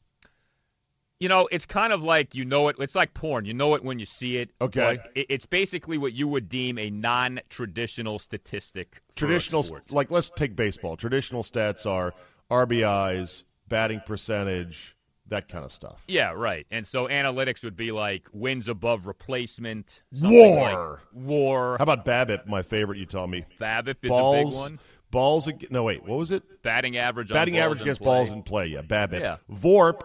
You 1.20 1.28
know, 1.28 1.48
it's 1.52 1.64
kind 1.64 1.92
of 1.92 2.02
like 2.02 2.34
you 2.34 2.44
know 2.44 2.68
it. 2.68 2.76
It's 2.78 2.94
like 2.94 3.14
porn. 3.14 3.44
You 3.44 3.54
know 3.54 3.74
it 3.74 3.84
when 3.84 3.98
you 3.98 4.06
see 4.06 4.38
it. 4.38 4.50
Okay. 4.60 4.98
it, 5.14 5.26
it's 5.30 5.46
basically 5.46 5.96
what 5.96 6.12
you 6.12 6.26
would 6.28 6.48
deem 6.48 6.76
a 6.78 6.90
non-traditional 6.90 8.18
statistic. 8.18 9.00
for 9.16 9.26
a 9.26 9.28
Traditional, 9.28 9.80
like 9.90 10.10
let's 10.10 10.30
take 10.30 10.56
baseball. 10.56 10.96
Traditional 10.96 11.42
stats 11.42 11.86
are 11.86 12.12
RBIs, 12.50 13.44
batting 13.68 14.02
percentage, 14.04 14.96
that 15.28 15.48
kind 15.48 15.64
of 15.64 15.72
stuff. 15.72 16.02
Yeah, 16.08 16.32
right. 16.32 16.66
And 16.70 16.86
so 16.86 17.08
analytics 17.08 17.64
would 17.64 17.76
be 17.76 17.92
like 17.92 18.28
wins 18.32 18.68
above 18.68 19.06
replacement. 19.06 20.02
WAR. 20.20 20.90
like 20.90 21.00
WAR. 21.12 21.78
How 21.78 21.82
about 21.82 22.04
BABIP? 22.04 22.46
My 22.46 22.62
favorite. 22.62 22.98
You 22.98 23.06
tell 23.06 23.26
me. 23.26 23.44
BABIP 23.60 23.96
is 24.02 24.08
balls, 24.10 24.36
a 24.36 24.44
big 24.44 24.54
one. 24.54 24.80
Balls. 25.14 25.48
ag- 25.48 25.68
No, 25.70 25.82
wait. 25.84 26.04
What 26.04 26.18
was 26.18 26.30
it? 26.30 26.42
Batting 26.62 26.96
average. 26.98 27.30
on 27.30 27.34
Batting 27.34 27.56
average 27.58 27.78
in 27.80 27.84
against 27.84 28.00
play. 28.02 28.06
balls 28.06 28.30
in 28.30 28.42
play. 28.42 28.66
Yeah, 28.66 28.82
BABIP. 28.82 29.20
Yeah. 29.20 29.36
VORP, 29.50 30.02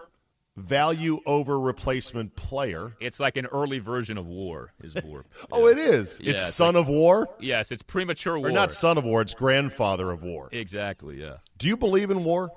value 0.56 1.20
over 1.26 1.58
replacement 1.58 2.34
player. 2.36 2.92
It's 3.00 3.20
like 3.20 3.36
an 3.36 3.46
early 3.46 3.78
version 3.78 4.18
of 4.18 4.26
WAR. 4.26 4.72
Is 4.82 4.94
WAR? 5.04 5.24
Oh, 5.52 5.66
it 5.66 5.78
is. 5.78 6.20
Yeah, 6.22 6.32
it's 6.32 6.42
it's 6.42 6.54
son 6.54 6.76
of 6.76 6.88
war, 6.88 7.28
Yes, 7.40 7.70
it's 7.72 7.82
premature 7.82 8.38
war. 8.38 8.48
or 8.48 8.52
not 8.52 8.72
son 8.72 8.98
of 8.98 9.04
war. 9.04 9.22
It's 9.22 9.34
grandfather 9.34 10.10
of 10.10 10.22
war. 10.22 10.48
Exactly. 10.52 11.20
Yeah. 11.20 11.36
Do 11.58 11.68
you 11.68 11.76
believe 11.76 12.10
in 12.10 12.24
war? 12.24 12.50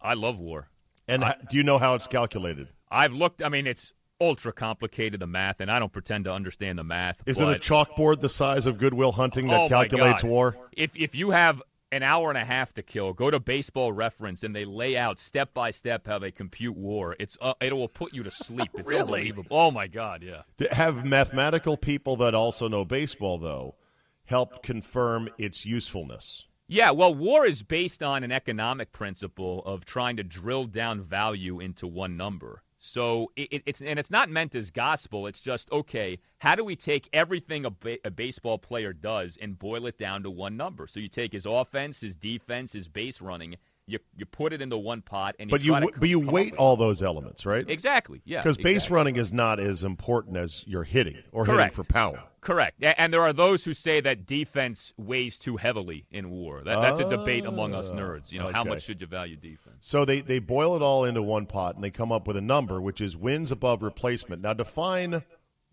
I 0.00 0.14
love 0.14 0.40
war. 0.40 0.68
And 1.08 1.24
h- 1.24 1.34
do 1.50 1.56
you 1.56 1.62
know 1.62 1.78
how 1.78 1.94
it's 1.94 2.06
calculated? 2.06 2.68
I've 2.90 3.12
looked. 3.14 3.42
I 3.42 3.48
mean, 3.48 3.66
it's 3.66 3.92
ultra 4.20 4.52
complicated 4.52 5.18
the 5.20 5.26
math, 5.26 5.60
and 5.60 5.68
I 5.70 5.78
don't 5.80 5.92
pretend 5.92 6.24
to 6.26 6.32
understand 6.32 6.78
the 6.78 6.84
math. 6.84 7.16
Is 7.26 7.40
it 7.40 7.48
a 7.48 7.54
chalkboard 7.58 8.20
the 8.20 8.28
size 8.28 8.66
of 8.66 8.78
Good 8.78 8.94
Will 8.94 9.10
Hunting 9.12 9.48
that 9.48 9.62
Oh, 9.62 9.68
calculates 9.68 10.22
war? 10.22 10.56
If 10.76 10.94
if 10.96 11.14
you 11.14 11.30
have 11.30 11.60
an 11.92 12.02
hour 12.02 12.30
and 12.30 12.38
a 12.38 12.44
half 12.44 12.72
to 12.74 12.82
kill, 12.82 13.12
go 13.12 13.30
to 13.30 13.38
Baseball 13.38 13.92
Reference 13.92 14.42
and 14.42 14.56
they 14.56 14.64
lay 14.64 14.96
out 14.96 15.20
step 15.20 15.52
by 15.54 15.70
step 15.70 16.06
how 16.06 16.18
they 16.18 16.30
compute 16.30 16.76
war. 16.76 17.14
It's 17.20 17.36
uh, 17.40 17.54
it 17.60 17.72
will 17.76 17.88
put 17.88 18.12
you 18.14 18.22
to 18.22 18.30
sleep. 18.30 18.70
It's 18.74 18.88
Really? 18.90 19.02
unbelievable. 19.02 19.56
Oh 19.56 19.70
my 19.70 19.86
God, 19.86 20.22
yeah. 20.22 20.42
To 20.58 20.74
have 20.74 21.04
mathematical 21.04 21.76
people 21.76 22.16
that 22.16 22.34
also 22.34 22.66
know 22.66 22.84
baseball, 22.84 23.38
though, 23.38 23.76
help 24.24 24.62
confirm 24.62 25.28
its 25.38 25.64
usefulness. 25.66 26.46
Yeah, 26.66 26.90
well, 26.92 27.14
war 27.14 27.44
is 27.44 27.62
based 27.62 28.02
on 28.02 28.24
an 28.24 28.32
economic 28.32 28.92
principle 28.92 29.62
of 29.66 29.84
trying 29.84 30.16
to 30.16 30.22
drill 30.22 30.64
down 30.64 31.02
value 31.02 31.60
into 31.60 31.86
one 31.86 32.16
number. 32.16 32.62
So 32.84 33.30
it, 33.36 33.48
it- 33.52 33.62
it's 33.64 33.80
and 33.80 33.96
it's 33.98 34.10
not 34.10 34.28
meant 34.28 34.56
as 34.56 34.70
gospel. 34.70 35.28
It's 35.28 35.40
just 35.40 35.70
okay. 35.70 36.18
How 36.38 36.56
do 36.56 36.64
we 36.64 36.74
take 36.74 37.08
everything 37.12 37.64
a, 37.64 37.70
ba- 37.70 38.04
a 38.04 38.10
baseball 38.10 38.58
player 38.58 38.92
does 38.92 39.38
and 39.40 39.56
boil 39.58 39.86
it 39.86 39.98
down 39.98 40.24
to 40.24 40.30
one 40.30 40.56
number? 40.56 40.88
So 40.88 40.98
you 40.98 41.06
take 41.08 41.32
his 41.32 41.46
offense, 41.46 42.00
his 42.00 42.16
defense, 42.16 42.72
his 42.72 42.88
base 42.88 43.20
running. 43.22 43.56
You 43.92 43.98
you 44.16 44.24
put 44.24 44.54
it 44.54 44.62
into 44.62 44.78
one 44.78 45.02
pot, 45.02 45.36
and 45.38 45.50
you 45.50 45.52
But 45.52 45.62
you 45.62 45.92
but 45.98 46.08
you 46.08 46.18
weight 46.18 46.54
all 46.56 46.76
those 46.76 47.02
elements, 47.02 47.44
right? 47.44 47.68
Exactly. 47.68 48.22
Yeah. 48.24 48.38
Because 48.40 48.56
base 48.56 48.88
running 48.88 49.16
is 49.16 49.32
not 49.32 49.60
as 49.60 49.84
important 49.84 50.38
as 50.38 50.66
your 50.66 50.82
hitting 50.82 51.18
or 51.30 51.44
Correct. 51.44 51.74
hitting 51.74 51.84
for 51.84 51.92
power. 51.92 52.22
Correct. 52.40 52.82
And 52.82 53.12
there 53.12 53.20
are 53.20 53.32
those 53.32 53.64
who 53.64 53.74
say 53.74 54.00
that 54.00 54.26
defense 54.26 54.92
weighs 54.96 55.38
too 55.38 55.56
heavily 55.56 56.06
in 56.10 56.30
war. 56.30 56.62
That, 56.64 56.80
that's 56.80 57.00
a 57.00 57.08
debate 57.08 57.44
among 57.44 57.74
us 57.74 57.90
Ah, 57.92 57.96
nerds. 57.96 58.32
You 58.32 58.40
know, 58.40 58.50
how 58.50 58.64
much 58.64 58.82
should 58.82 59.00
you 59.00 59.06
value 59.06 59.36
defense? 59.36 59.76
So 59.80 60.04
they, 60.04 60.22
they 60.22 60.40
boil 60.40 60.74
it 60.74 60.82
all 60.82 61.04
into 61.04 61.22
one 61.22 61.46
pot 61.46 61.76
and 61.76 61.84
they 61.84 61.90
come 61.90 62.10
up 62.10 62.26
with 62.26 62.36
a 62.36 62.40
number, 62.40 62.80
which 62.80 63.00
is 63.00 63.16
wins 63.16 63.52
above 63.52 63.82
replacement. 63.82 64.42
Now 64.42 64.54
define 64.54 65.22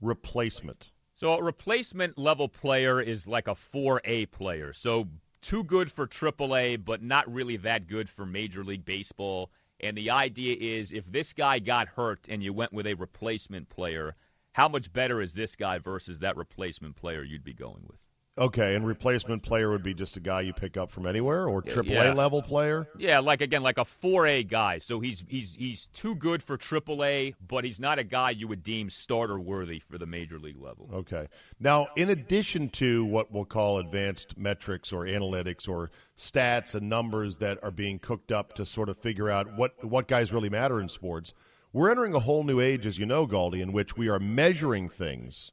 replacement. 0.01 0.91
So 1.15 1.34
a 1.34 1.43
replacement 1.43 2.17
level 2.17 2.47
player 2.47 3.01
is 3.01 3.27
like 3.27 3.47
a 3.47 3.55
4A 3.55 4.29
player. 4.32 4.71
So 4.71 5.08
too 5.41 5.63
good 5.63 5.91
for 5.91 6.08
AAA, 6.08 6.84
but 6.84 7.02
not 7.02 7.32
really 7.32 7.58
that 7.58 7.88
good 7.88 8.10
for 8.10 8.25
Major 8.25 8.63
League 8.63 8.86
Baseball. 8.86 9.52
And 9.80 9.97
the 9.97 10.10
idea 10.10 10.56
is 10.60 10.91
if 10.91 11.10
this 11.12 11.34
guy 11.34 11.60
got 11.60 11.88
hurt 11.88 12.19
and 12.28 12.43
you 12.43 12.54
went 12.54 12.73
with 12.73 12.88
a 12.88 12.95
replacement 12.95 13.69
player, 13.69 14.15
how 14.52 14.67
much 14.67 14.91
better 14.91 15.21
is 15.21 15.34
this 15.34 15.56
guy 15.56 15.78
versus 15.78 16.19
that 16.19 16.36
replacement 16.36 16.95
player 16.95 17.23
you'd 17.23 17.43
be 17.43 17.54
going 17.54 17.84
with? 17.88 17.99
Okay, 18.39 18.75
and 18.75 18.88
replacement 18.88 19.43
player 19.43 19.69
would 19.69 19.84
be 19.84 19.93
just 19.93 20.15
a 20.15 20.21
guy 20.21 20.41
you 20.41 20.54
pick 20.54 20.78
up 20.78 20.89
from 20.89 21.06
anywhere 21.06 21.47
or 21.47 21.62
AAA 21.62 21.89
yeah. 21.89 22.13
level 22.13 22.41
player? 22.41 22.88
Yeah, 22.97 23.19
like 23.19 23.41
again, 23.41 23.62
like 23.62 23.78
a 23.78 23.84
4A 23.84 24.47
guy. 24.47 24.80
So 24.80 25.02
he's 25.02 25.25
he's 25.28 25.54
he's 25.56 25.88
too 25.88 26.15
good 26.15 26.41
for 26.41 26.58
AAA, 26.58 27.36
but 27.47 27.65
he's 27.65 27.82
not 27.82 27.99
a 27.99 28.04
guy 28.04 28.30
you 28.30 28.47
would 28.47 28.63
deem 28.63 28.89
starter 28.89 29.39
worthy 29.39 29.80
for 29.80 29.97
the 29.97 30.06
major 30.06 30.39
league 30.39 30.60
level. 30.60 30.89
Okay. 30.93 31.28
Now, 31.60 31.88
in 31.97 32.10
addition 32.12 32.69
to 32.69 33.04
what 33.06 33.30
we'll 33.32 33.43
call 33.43 33.80
advanced 33.80 34.38
metrics 34.38 34.93
or 34.93 35.02
analytics 35.04 35.67
or 35.67 35.91
stats 36.17 36.75
and 36.75 36.88
numbers 36.88 37.38
that 37.39 37.62
are 37.62 37.71
being 37.71 37.99
cooked 37.99 38.32
up 38.32 38.54
to 38.54 38.65
sort 38.65 38.88
of 38.88 38.97
figure 38.97 39.30
out 39.30 39.58
what, 39.58 39.84
what 39.84 40.08
guys 40.08 40.32
really 40.32 40.49
matter 40.49 40.80
in 40.80 40.88
sports, 40.88 41.34
we're 41.73 41.89
entering 41.89 42.13
a 42.13 42.19
whole 42.19 42.43
new 42.43 42.60
age, 42.60 42.86
as 42.86 42.97
you 42.97 43.06
know, 43.06 43.28
Galdi, 43.28 43.62
in 43.62 43.73
which 43.73 43.97
we 43.97 44.08
are 44.08 44.19
measuring 44.19 44.89
things 44.89 45.52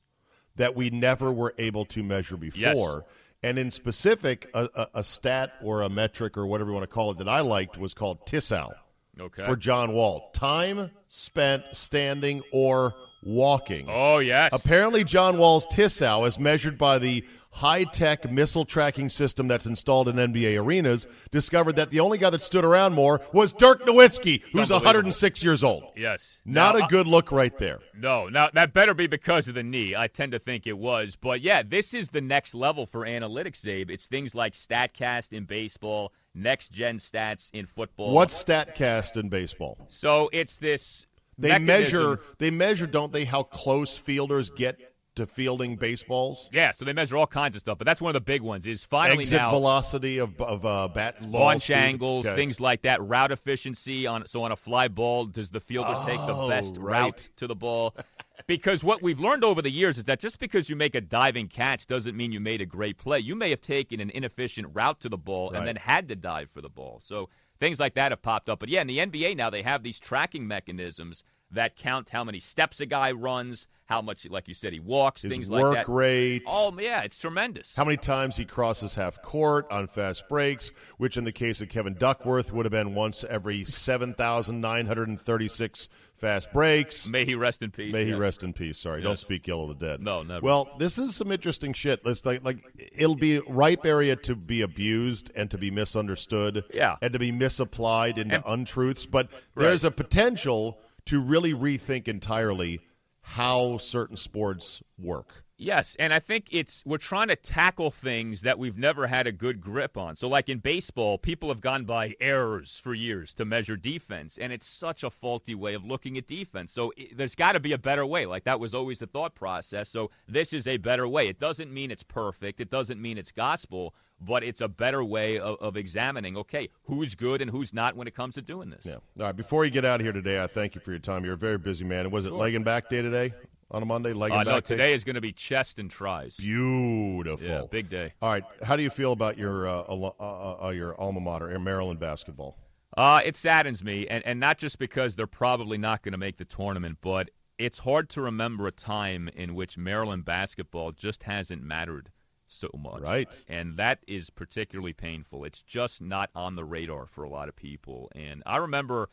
that 0.56 0.74
we 0.74 0.90
never 0.90 1.30
were 1.32 1.54
able 1.58 1.84
to 1.86 2.02
measure 2.02 2.36
before. 2.36 3.04
And 3.42 3.58
in 3.58 3.70
specific, 3.70 4.50
a, 4.54 4.68
a, 4.74 4.88
a 4.94 5.04
stat 5.04 5.52
or 5.62 5.82
a 5.82 5.88
metric 5.88 6.36
or 6.36 6.46
whatever 6.46 6.70
you 6.70 6.74
want 6.74 6.84
to 6.84 6.94
call 6.94 7.10
it 7.12 7.18
that 7.18 7.28
I 7.28 7.40
liked 7.40 7.76
was 7.78 7.94
called 7.94 8.26
TISAL 8.26 8.72
Okay. 9.20 9.44
for 9.44 9.56
John 9.56 9.92
Wall 9.92 10.30
time 10.32 10.90
spent 11.08 11.62
standing 11.72 12.42
or 12.52 12.94
walking. 13.26 13.86
oh 13.88 14.18
yes. 14.18 14.50
Apparently, 14.52 15.04
John 15.04 15.36
Wall's 15.36 15.66
TISAL, 15.66 16.26
as 16.26 16.38
measured 16.38 16.78
by 16.78 16.98
the 16.98 17.24
high 17.50 17.84
tech 17.84 18.30
missile 18.30 18.66
tracking 18.66 19.08
system 19.08 19.48
that's 19.48 19.64
installed 19.64 20.08
in 20.08 20.16
NBA 20.16 20.60
arenas, 20.62 21.06
discovered 21.30 21.74
that 21.76 21.88
the 21.88 21.98
only 22.00 22.18
guy 22.18 22.28
that 22.28 22.42
stood 22.42 22.66
around 22.66 22.92
more 22.92 23.18
was 23.32 23.54
Dirk 23.54 23.80
Nowitzki, 23.86 24.42
who's 24.52 24.70
106 24.70 25.42
years 25.42 25.64
old. 25.64 25.84
yes. 25.96 26.42
Not 26.44 26.74
Now, 26.74 26.82
a 26.82 26.84
uh, 26.84 26.88
good 26.88 27.06
look 27.06 27.32
right 27.32 27.56
there. 27.56 27.80
No, 27.98 28.28
now 28.28 28.50
that 28.52 28.74
better 28.74 28.92
be 28.92 29.06
because 29.06 29.48
of 29.48 29.54
the 29.54 29.62
knee. 29.62 29.96
I 29.96 30.06
tend 30.06 30.32
to 30.32 30.38
think 30.38 30.66
it 30.66 30.76
was. 30.76 31.16
But 31.16 31.40
yeah, 31.40 31.62
this 31.62 31.94
is 31.94 32.10
the 32.10 32.20
next 32.20 32.54
level 32.54 32.84
for 32.84 33.06
analytics, 33.06 33.62
Czabe. 33.64 33.90
It's 33.90 34.06
things 34.06 34.34
like 34.34 34.52
StatCast 34.52 35.32
in 35.32 35.44
baseball, 35.44 36.12
next 36.34 36.72
gen 36.72 36.98
stats 36.98 37.50
in 37.54 37.64
football. 37.64 38.12
What's 38.12 38.44
StatCast 38.44 39.16
in 39.16 39.30
baseball? 39.30 39.78
so 39.88 40.28
it's 40.34 40.58
this 40.58 41.06
They 41.38 41.48
mechanism- 41.50 41.66
measure, 42.02 42.20
they 42.38 42.50
measure, 42.50 42.86
don't 42.86 43.12
they, 43.12 43.24
how 43.24 43.42
close 43.42 43.96
fielders 43.96 44.50
get 44.50 44.78
to 45.16 45.26
fielding 45.26 45.76
baseballs? 45.76 46.48
Yeah, 46.52 46.72
so 46.72 46.84
they 46.84 46.92
measure 46.92 47.16
all 47.16 47.26
kinds 47.26 47.56
of 47.56 47.60
stuff, 47.60 47.78
but 47.78 47.86
that's 47.86 48.00
one 48.02 48.10
of 48.10 48.14
the 48.14 48.20
big 48.20 48.42
ones. 48.42 48.66
Is 48.66 48.84
finally 48.84 49.22
Exit 49.24 49.38
now 49.40 49.50
velocity 49.50 50.18
of, 50.18 50.38
of 50.40 50.64
uh, 50.66 50.88
bat 50.88 51.22
launch 51.28 51.64
speed? 51.64 51.74
angles, 51.74 52.26
Okay. 52.26 52.36
things 52.36 52.60
like 52.60 52.82
that, 52.82 53.02
route 53.02 53.32
efficiency 53.32 54.06
on 54.06 54.26
so 54.26 54.42
on 54.42 54.52
a 54.52 54.56
fly 54.56 54.88
ball, 54.88 55.24
does 55.26 55.50
the 55.50 55.60
fielder 55.60 55.94
take 56.06 56.18
the 56.26 56.34
Oh, 56.34 56.48
best 56.48 56.76
right. 56.78 57.00
route 57.02 57.28
to 57.36 57.46
the 57.46 57.54
ball? 57.56 57.94
Because 58.46 58.84
what 58.84 59.02
we've 59.02 59.18
learned 59.18 59.42
over 59.44 59.60
the 59.62 59.70
years 59.70 59.96
is 59.98 60.04
that 60.04 60.20
just 60.20 60.38
because 60.38 60.68
you 60.70 60.76
make 60.76 60.94
a 60.94 61.00
diving 61.00 61.48
catch 61.48 61.86
doesn't 61.86 62.14
mean 62.16 62.30
you 62.30 62.38
made 62.38 62.60
a 62.60 62.66
great 62.66 62.96
play. 62.98 63.18
You 63.18 63.34
may 63.34 63.48
have 63.50 63.62
taken 63.62 63.98
an 63.98 64.10
inefficient 64.10 64.68
route 64.74 65.00
to 65.00 65.08
the 65.08 65.16
ball 65.16 65.50
Right. 65.50 65.58
and 65.58 65.66
then 65.66 65.74
had 65.74 66.06
to 66.10 66.16
dive 66.16 66.50
for 66.52 66.60
the 66.60 66.68
ball. 66.68 67.00
So 67.02 67.28
things 67.58 67.80
like 67.80 67.94
that 67.94 68.12
have 68.12 68.20
popped 68.22 68.48
up. 68.50 68.60
But 68.60 68.68
yeah, 68.68 68.82
in 68.82 68.86
the 68.88 68.98
NBA 68.98 69.36
now 69.36 69.48
they 69.50 69.62
have 69.62 69.82
these 69.82 69.98
tracking 69.98 70.46
mechanisms 70.46 71.24
that 71.52 71.76
count 71.76 72.10
how 72.10 72.24
many 72.24 72.40
steps 72.40 72.80
a 72.80 72.86
guy 72.86 73.12
runs, 73.12 73.66
how 73.86 74.02
much, 74.02 74.28
like 74.28 74.48
you 74.48 74.54
said, 74.54 74.72
he 74.72 74.80
walks, 74.80 75.22
His 75.22 75.30
things 75.32 75.48
work 75.48 75.62
like 75.62 75.74
that. 75.74 75.88
Work 75.88 75.96
rate. 75.98 76.42
Oh 76.46 76.76
yeah, 76.78 77.02
it's 77.02 77.18
tremendous. 77.18 77.74
How 77.76 77.84
many 77.84 77.96
times 77.96 78.36
he 78.36 78.44
crosses 78.44 78.94
half 78.94 79.22
court 79.22 79.66
on 79.70 79.86
fast 79.86 80.28
breaks, 80.28 80.70
which 80.98 81.16
in 81.16 81.24
the 81.24 81.32
case 81.32 81.60
of 81.60 81.68
Kevin 81.68 81.94
Duckworth 81.94 82.52
would 82.52 82.66
have 82.66 82.72
been 82.72 82.94
once 82.94 83.24
every 83.28 83.64
7,936 83.64 85.88
fast 86.16 86.50
breaks. 86.52 87.06
May 87.08 87.24
he 87.24 87.34
rest 87.34 87.62
in 87.62 87.70
peace. 87.70 87.92
May 87.92 88.04
he 88.06 88.14
rest 88.14 88.42
in 88.42 88.52
peace. 88.52 88.78
Sorry, 88.78 89.02
don't 89.02 89.18
speak 89.18 89.48
ill 89.48 89.70
of 89.70 89.78
the 89.78 89.86
dead. 89.86 90.00
No, 90.02 90.22
never. 90.22 90.44
Well, 90.44 90.68
this 90.78 90.98
is 90.98 91.14
some 91.14 91.30
interesting 91.30 91.72
shit. 91.74 92.04
Let's 92.04 92.24
like, 92.24 92.44
like 92.44 92.64
it'll 92.92 93.14
be 93.16 93.36
a 93.36 93.42
ripe 93.42 93.84
area 93.84 94.16
to 94.16 94.34
be 94.34 94.62
abused 94.62 95.30
and 95.36 95.50
to 95.50 95.58
be 95.58 95.70
misunderstood. 95.70 96.64
Yeah. 96.72 96.96
and 97.02 97.12
to 97.12 97.18
be 97.18 97.32
misapplied 97.32 98.18
into 98.18 98.36
And- 98.36 98.44
untruths. 98.46 99.06
But 99.06 99.28
there's 99.54 99.84
a 99.84 99.90
potential 99.90 100.78
to 101.06 101.20
really 101.20 101.54
rethink 101.54 102.08
entirely 102.08 102.80
how 103.22 103.78
certain 103.78 104.16
sports 104.16 104.82
work. 104.98 105.42
Yes, 105.58 105.96
and 105.98 106.12
I 106.12 106.18
think 106.18 106.48
it's 106.52 106.84
we're 106.84 106.98
trying 106.98 107.28
to 107.28 107.36
tackle 107.36 107.90
things 107.90 108.42
that 108.42 108.58
we've 108.58 108.76
never 108.76 109.06
had 109.06 109.26
a 109.26 109.32
good 109.32 109.58
grip 109.58 109.96
on. 109.96 110.14
So 110.14 110.28
like 110.28 110.50
in 110.50 110.58
baseball, 110.58 111.16
people 111.16 111.48
have 111.48 111.62
gone 111.62 111.86
by 111.86 112.14
errors 112.20 112.78
for 112.78 112.92
years 112.92 113.32
to 113.34 113.46
measure 113.46 113.74
defense, 113.74 114.36
and 114.36 114.52
it's 114.52 114.66
such 114.66 115.02
a 115.02 115.08
faulty 115.08 115.54
way 115.54 115.72
of 115.72 115.82
looking 115.82 116.18
at 116.18 116.26
defense. 116.26 116.74
So 116.74 116.92
i 116.98 117.08
there's 117.16 117.34
got 117.34 117.52
to 117.52 117.60
be 117.60 117.72
a 117.72 117.78
better 117.78 118.04
way. 118.04 118.26
Like 118.26 118.44
that 118.44 118.60
was 118.60 118.74
always 118.74 118.98
the 118.98 119.06
thought 119.06 119.34
process. 119.34 119.88
So 119.88 120.10
this 120.28 120.52
is 120.52 120.66
a 120.66 120.76
better 120.76 121.08
way. 121.08 121.26
It 121.26 121.38
doesn't 121.38 121.72
mean 121.72 121.90
it's 121.90 122.02
perfect. 122.02 122.60
It 122.60 122.68
doesn't 122.68 123.00
mean 123.00 123.16
it's 123.16 123.32
gospel, 123.32 123.94
but 124.20 124.42
it's 124.42 124.60
a 124.60 124.68
better 124.68 125.04
way 125.04 125.38
of, 125.38 125.56
of 125.60 125.76
examining, 125.76 126.36
okay, 126.36 126.68
who's 126.84 127.14
good 127.14 127.42
and 127.42 127.50
who's 127.50 127.72
not 127.72 127.96
when 127.96 128.06
it 128.08 128.14
comes 128.14 128.34
to 128.34 128.42
doing 128.42 128.70
this. 128.70 128.84
Yeah. 128.84 128.94
All 128.94 129.00
right. 129.26 129.36
Before 129.36 129.64
you 129.64 129.70
get 129.70 129.84
out 129.84 130.00
of 130.00 130.04
here 130.04 130.12
today, 130.12 130.42
I 130.42 130.46
thank 130.46 130.74
you 130.74 130.80
for 130.80 130.90
your 130.90 131.00
time. 131.00 131.24
You're 131.24 131.34
a 131.34 131.38
very 131.38 131.58
busy 131.58 131.84
man. 131.84 132.10
Was 132.10 132.26
it 132.26 132.32
leg 132.32 132.54
and 132.54 132.64
back 132.64 132.88
day 132.88 133.02
today 133.02 133.34
on 133.70 133.82
a 133.82 133.86
Monday? 133.86 134.12
Leg 134.12 134.32
and 134.32 134.40
Uh, 134.40 134.44
back 134.44 134.52
no, 134.54 134.60
day? 134.60 134.66
today 134.66 134.92
is 134.94 135.04
going 135.04 135.14
to 135.14 135.20
be 135.20 135.32
chest 135.32 135.78
and 135.78 135.90
tries. 135.90 136.36
Beautiful. 136.36 137.46
Yeah, 137.46 137.62
big 137.70 137.88
day. 137.88 138.14
All 138.22 138.30
right. 138.30 138.44
How 138.62 138.76
do 138.76 138.82
you 138.82 138.90
feel 138.90 139.12
about 139.12 139.36
your 139.38 139.68
uh, 139.68 139.82
uh, 139.82 140.66
uh, 140.66 140.70
your 140.70 140.98
alma 141.00 141.20
mater, 141.20 141.58
Maryland 141.58 142.00
basketball? 142.00 142.56
Uh, 142.96 143.20
it 143.24 143.36
saddens 143.36 143.84
me, 143.84 144.06
and, 144.08 144.24
and 144.24 144.40
not 144.40 144.56
just 144.56 144.78
because 144.78 145.14
they're 145.16 145.26
probably 145.26 145.76
not 145.76 146.02
going 146.02 146.12
to 146.12 146.18
make 146.18 146.38
the 146.38 146.46
tournament, 146.46 146.96
but 147.02 147.28
it's 147.58 147.78
hard 147.78 148.08
to 148.10 148.22
remember 148.22 148.66
a 148.66 148.72
time 148.72 149.28
in 149.34 149.54
which 149.54 149.76
Maryland 149.76 150.24
basketball 150.24 150.92
just 150.92 151.22
hasn't 151.22 151.62
mattered 151.62 152.10
so 152.46 152.68
much. 152.78 153.00
Right. 153.02 153.42
And 153.48 153.76
that 153.76 153.98
is 154.06 154.30
particularly 154.30 154.92
painful. 154.92 155.44
It's 155.44 155.60
just 155.62 156.00
not 156.02 156.30
on 156.34 156.54
the 156.56 156.64
radar 156.64 157.06
for 157.06 157.24
a 157.24 157.28
lot 157.30 157.48
of 157.48 157.56
people. 157.56 158.10
And 158.14 158.42
I 158.46 158.58
remember 158.58 159.08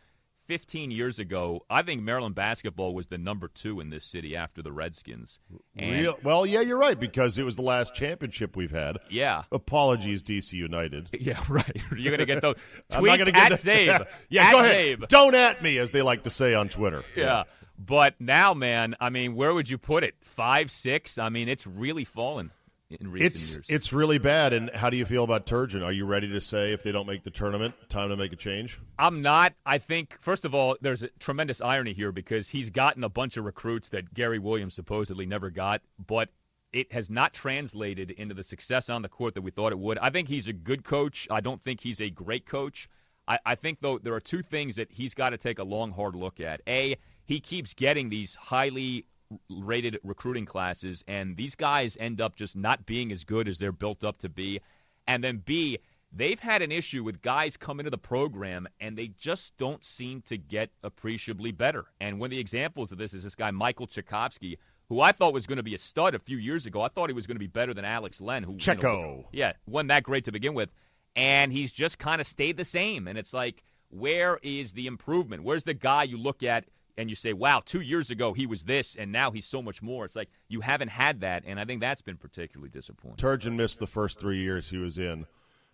15 0.48 0.92
years 0.92 1.20
ago, 1.20 1.62
I 1.70 1.84
think 1.84 2.02
Maryland 2.04 2.36
basketball 2.36 2.94
was 2.94 3.08
the 3.08 3.18
number 3.18 3.48
two 3.48 3.80
in 3.80 3.90
this 3.90 4.04
city 4.04 4.36
after 4.36 4.62
the 4.62 4.74
Redskins. 4.74 5.40
Real, 5.80 6.18
well, 6.22 6.46
yeah, 6.46 6.60
you're 6.60 6.78
right 6.78 7.00
because 7.00 7.40
it 7.40 7.44
was 7.44 7.56
the 7.56 7.62
last 7.62 7.96
championship 7.96 8.56
we've 8.58 8.70
had. 8.72 8.98
yeah. 9.10 9.44
Apologies, 9.54 10.22
DC 10.22 10.54
United. 10.54 11.10
Yeah, 11.20 11.40
right. 11.48 11.82
You're 11.96 12.16
going 12.16 12.20
to 12.20 12.26
get 12.26 12.42
those 12.42 12.56
I'm 12.92 13.06
not 13.06 13.16
tweets 13.16 13.18
gonna 13.20 13.32
get 13.32 13.52
at 13.54 13.60
that- 13.62 14.02
Czabe. 14.02 14.08
yeah, 14.30 14.44
at 14.48 14.52
go 14.52 14.60
ahead. 14.60 15.00
Czabe. 15.00 15.08
Don't 15.08 15.36
at 15.36 15.64
me, 15.64 15.78
as 15.78 15.92
they 15.92 16.02
like 16.02 16.24
to 16.24 16.30
say 16.30 16.54
on 16.54 16.68
Twitter. 16.68 17.04
Yeah. 17.16 17.44
But 17.80 18.20
now, 18.20 18.54
man, 18.54 18.96
I 19.00 19.10
mean, 19.10 19.36
where 19.36 19.54
would 19.54 19.70
you 19.70 19.78
put 19.78 20.04
it? 20.04 20.16
Five, 20.22 20.70
six? 20.70 21.18
I 21.18 21.30
mean, 21.30 21.48
it's 21.48 21.66
really 21.66 22.04
fallen 22.04 22.52
in 23.00 23.12
recent 23.12 23.34
It's 23.34 23.54
years. 23.54 23.66
it's 23.70 23.94
really 23.94 24.18
bad. 24.18 24.54
And 24.54 24.70
how 24.74 24.90
do 24.90 24.98
you 24.98 25.06
feel 25.06 25.24
about 25.24 25.46
Turgeon? 25.46 25.84
Are 25.84 25.92
you 25.92 26.06
ready 26.06 26.30
to 26.30 26.42
say 26.42 26.74
if 26.74 26.84
they 26.84 26.92
don't 26.92 27.08
make 27.08 27.24
the 27.24 27.32
tournament, 27.32 27.76
time 27.90 28.10
to 28.10 28.18
make 28.18 28.34
a 28.34 28.36
change? 28.36 28.80
I'm 29.00 29.22
not. 29.22 29.54
I 29.66 29.78
think, 29.78 30.18
first 30.20 30.46
of 30.46 30.54
all, 30.56 30.78
there's 30.82 31.04
a 31.04 31.10
tremendous 31.20 31.62
irony 31.62 31.94
here 31.94 32.12
because 32.12 32.50
he's 32.50 32.70
gotten 32.70 33.04
a 33.04 33.10
bunch 33.10 33.38
of 33.38 33.46
recruits 33.46 33.90
that 33.90 34.14
Gary 34.14 34.40
Williams 34.40 34.74
supposedly 34.74 35.26
never 35.26 35.50
got, 35.50 35.82
but 36.06 36.30
it 36.72 36.92
has 36.92 37.10
not 37.10 37.34
translated 37.34 38.12
into 38.12 38.34
the 38.34 38.44
success 38.44 38.90
on 38.90 39.02
the 39.04 39.10
court 39.10 39.36
that 39.36 39.42
we 39.42 39.52
thought 39.52 39.72
it 39.72 39.80
would. 39.80 39.98
I 40.00 40.10
think 40.10 40.28
he's 40.28 40.48
a 40.48 40.54
good 40.54 40.84
coach. 40.84 41.28
I 41.30 41.40
don't 41.40 41.62
think 41.62 41.80
he's 41.82 42.02
a 42.02 42.10
great 42.10 42.46
coach. 42.48 42.90
I, 43.28 43.40
I 43.46 43.56
think, 43.56 43.80
though, 43.80 44.00
there 44.00 44.14
are 44.16 44.20
two 44.20 44.42
things 44.42 44.76
that 44.78 44.92
he's 44.92 45.14
got 45.14 45.30
to 45.30 45.38
take 45.38 45.60
a 45.60 45.64
long, 45.64 45.92
hard 45.92 46.16
look 46.16 46.40
at. 46.40 46.62
A, 46.68 46.98
he 47.26 47.40
keeps 47.40 47.74
getting 47.74 48.10
these 48.10 48.36
highly 48.36 49.06
rated 49.50 50.00
recruiting 50.04 50.46
classes, 50.46 51.04
and 51.08 51.38
these 51.38 51.56
guys 51.56 51.98
end 52.00 52.22
up 52.22 52.36
just 52.36 52.56
not 52.56 52.86
being 52.86 53.12
as 53.12 53.24
good 53.24 53.48
as 53.48 53.60
they're 53.60 53.72
built 53.72 54.04
up 54.04 54.20
to 54.20 54.30
be. 54.30 54.62
And 55.08 55.24
then 55.24 55.42
B, 55.46 55.80
they've 56.12 56.40
had 56.40 56.62
an 56.62 56.72
issue 56.72 57.04
with 57.04 57.22
guys 57.22 57.58
come 57.58 57.80
into 57.80 57.90
the 57.90 57.98
program 57.98 58.68
and 58.80 58.98
they 58.98 59.08
just 59.18 59.58
don't 59.58 59.84
seem 59.84 60.22
to 60.24 60.38
get 60.38 60.70
appreciably 60.84 61.52
better. 61.52 61.86
And 62.00 62.20
one 62.20 62.28
of 62.28 62.32
the 62.32 62.40
examples 62.40 62.92
of 62.92 62.98
this 62.98 63.14
is 63.14 63.24
this 63.24 63.36
guy 63.36 63.52
Michael 63.52 63.88
Cekovsky, 63.88 64.58
who 64.90 65.02
I 65.02 65.12
thought 65.12 65.34
was 65.34 65.48
going 65.48 65.58
to 65.58 65.64
be 65.64 65.76
a 65.76 65.80
stud 65.80 66.16
a 66.16 66.20
few 66.20 66.38
years 66.38 66.66
ago. 66.66 66.82
I 66.82 66.88
thought 66.90 67.10
he 67.10 67.14
was 67.14 67.28
going 67.28 67.36
to 67.36 67.40
be 67.40 67.48
better 67.48 67.74
than 67.74 67.86
Alex 67.86 68.22
Len, 68.22 68.44
who 68.44 68.54
you 68.54 68.58
know, 68.76 69.26
yeah, 69.32 69.54
wasn't 69.66 69.90
that 69.90 70.04
great 70.04 70.26
to 70.26 70.32
begin 70.32 70.54
with. 70.54 70.70
And 71.16 71.52
he's 71.52 71.72
just 71.72 72.00
kind 72.00 72.22
of 72.22 72.28
stayed 72.28 72.58
the 72.58 72.66
same. 72.66 73.08
And 73.08 73.18
it's 73.18 73.34
like, 73.34 73.64
where 73.90 74.40
is 74.42 74.74
the 74.74 74.88
improvement? 74.88 75.44
Where's 75.44 75.64
the 75.64 75.74
guy 75.74 76.04
you 76.04 76.18
look 76.18 76.44
at 76.44 76.66
and 76.98 77.10
you 77.10 77.16
say, 77.16 77.34
wow, 77.34 77.62
two 77.66 77.82
years 77.82 78.12
ago 78.12 78.34
he 78.34 78.46
was 78.46 78.64
this, 78.64 78.96
and 78.96 79.12
now 79.12 79.32
he's 79.32 79.46
so 79.46 79.62
much 79.62 79.82
more? 79.82 80.06
It's 80.06 80.16
like 80.16 80.30
you 80.48 80.62
haven't 80.62 80.90
had 80.90 81.22
that, 81.22 81.44
and 81.46 81.60
I 81.60 81.66
think 81.66 81.82
that's 81.82 82.02
been 82.02 82.18
particularly 82.18 82.70
disappointing. 82.70 83.18
Turgeon 83.18 83.56
missed 83.56 83.80
the 83.80 83.88
first 83.88 84.20
three 84.20 84.40
years 84.40 84.70
he 84.70 84.78
was 84.78 84.98
in, 84.98 85.26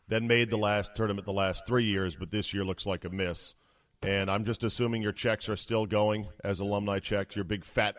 then 0.07 0.27
made 0.27 0.49
the 0.49 0.57
last 0.57 0.95
tournament 0.95 1.25
the 1.25 1.33
last 1.33 1.67
three 1.67 1.85
years, 1.85 2.15
but 2.15 2.31
this 2.31 2.53
year 2.53 2.63
looks 2.63 2.85
like 2.85 3.05
a 3.05 3.09
miss. 3.09 3.53
And 4.01 4.31
I'm 4.31 4.45
just 4.45 4.63
assuming 4.63 5.01
your 5.01 5.11
checks 5.11 5.49
are 5.49 5.57
still 5.57 5.85
going 5.85 6.27
as 6.43 6.61
alumni 6.61 6.99
checks, 6.99 7.35
your 7.35 7.43
big 7.43 7.65
fat, 7.65 7.95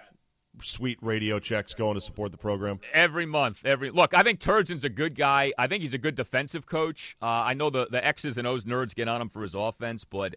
sweet 0.62 0.98
radio 1.02 1.38
checks 1.38 1.74
going 1.74 1.94
to 1.94 2.00
support 2.00 2.32
the 2.32 2.38
program. 2.38 2.80
Every 2.94 3.26
month, 3.26 3.66
every 3.66 3.90
look. 3.90 4.14
I 4.14 4.22
think 4.22 4.40
Turgeon's 4.40 4.84
a 4.84 4.88
good 4.88 5.14
guy. 5.14 5.52
I 5.58 5.66
think 5.66 5.82
he's 5.82 5.94
a 5.94 5.98
good 5.98 6.14
defensive 6.14 6.66
coach. 6.66 7.16
Uh, 7.20 7.26
I 7.26 7.54
know 7.54 7.68
the 7.68 7.86
the 7.90 8.04
X's 8.04 8.38
and 8.38 8.46
O's 8.46 8.64
nerds 8.64 8.94
get 8.94 9.08
on 9.08 9.20
him 9.20 9.28
for 9.28 9.42
his 9.42 9.54
offense, 9.54 10.04
but 10.04 10.36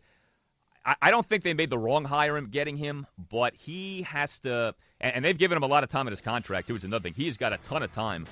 I, 0.85 0.95
I 1.03 1.11
don't 1.11 1.25
think 1.25 1.43
they 1.43 1.53
made 1.53 1.69
the 1.69 1.77
wrong 1.77 2.03
hire 2.05 2.37
in 2.37 2.45
getting 2.45 2.77
him. 2.77 3.05
But 3.29 3.53
he 3.55 4.01
has 4.03 4.39
to, 4.39 4.73
and, 5.01 5.15
and 5.15 5.25
they've 5.25 5.37
given 5.37 5.57
him 5.57 5.63
a 5.63 5.67
lot 5.67 5.83
of 5.83 5.89
time 5.89 6.07
in 6.07 6.11
his 6.11 6.21
contract 6.21 6.67
too. 6.67 6.75
It's 6.75 6.83
another 6.83 7.03
thing. 7.03 7.13
He's 7.15 7.37
got 7.37 7.53
a 7.53 7.57
ton 7.59 7.83
of 7.83 7.93
time. 7.93 8.27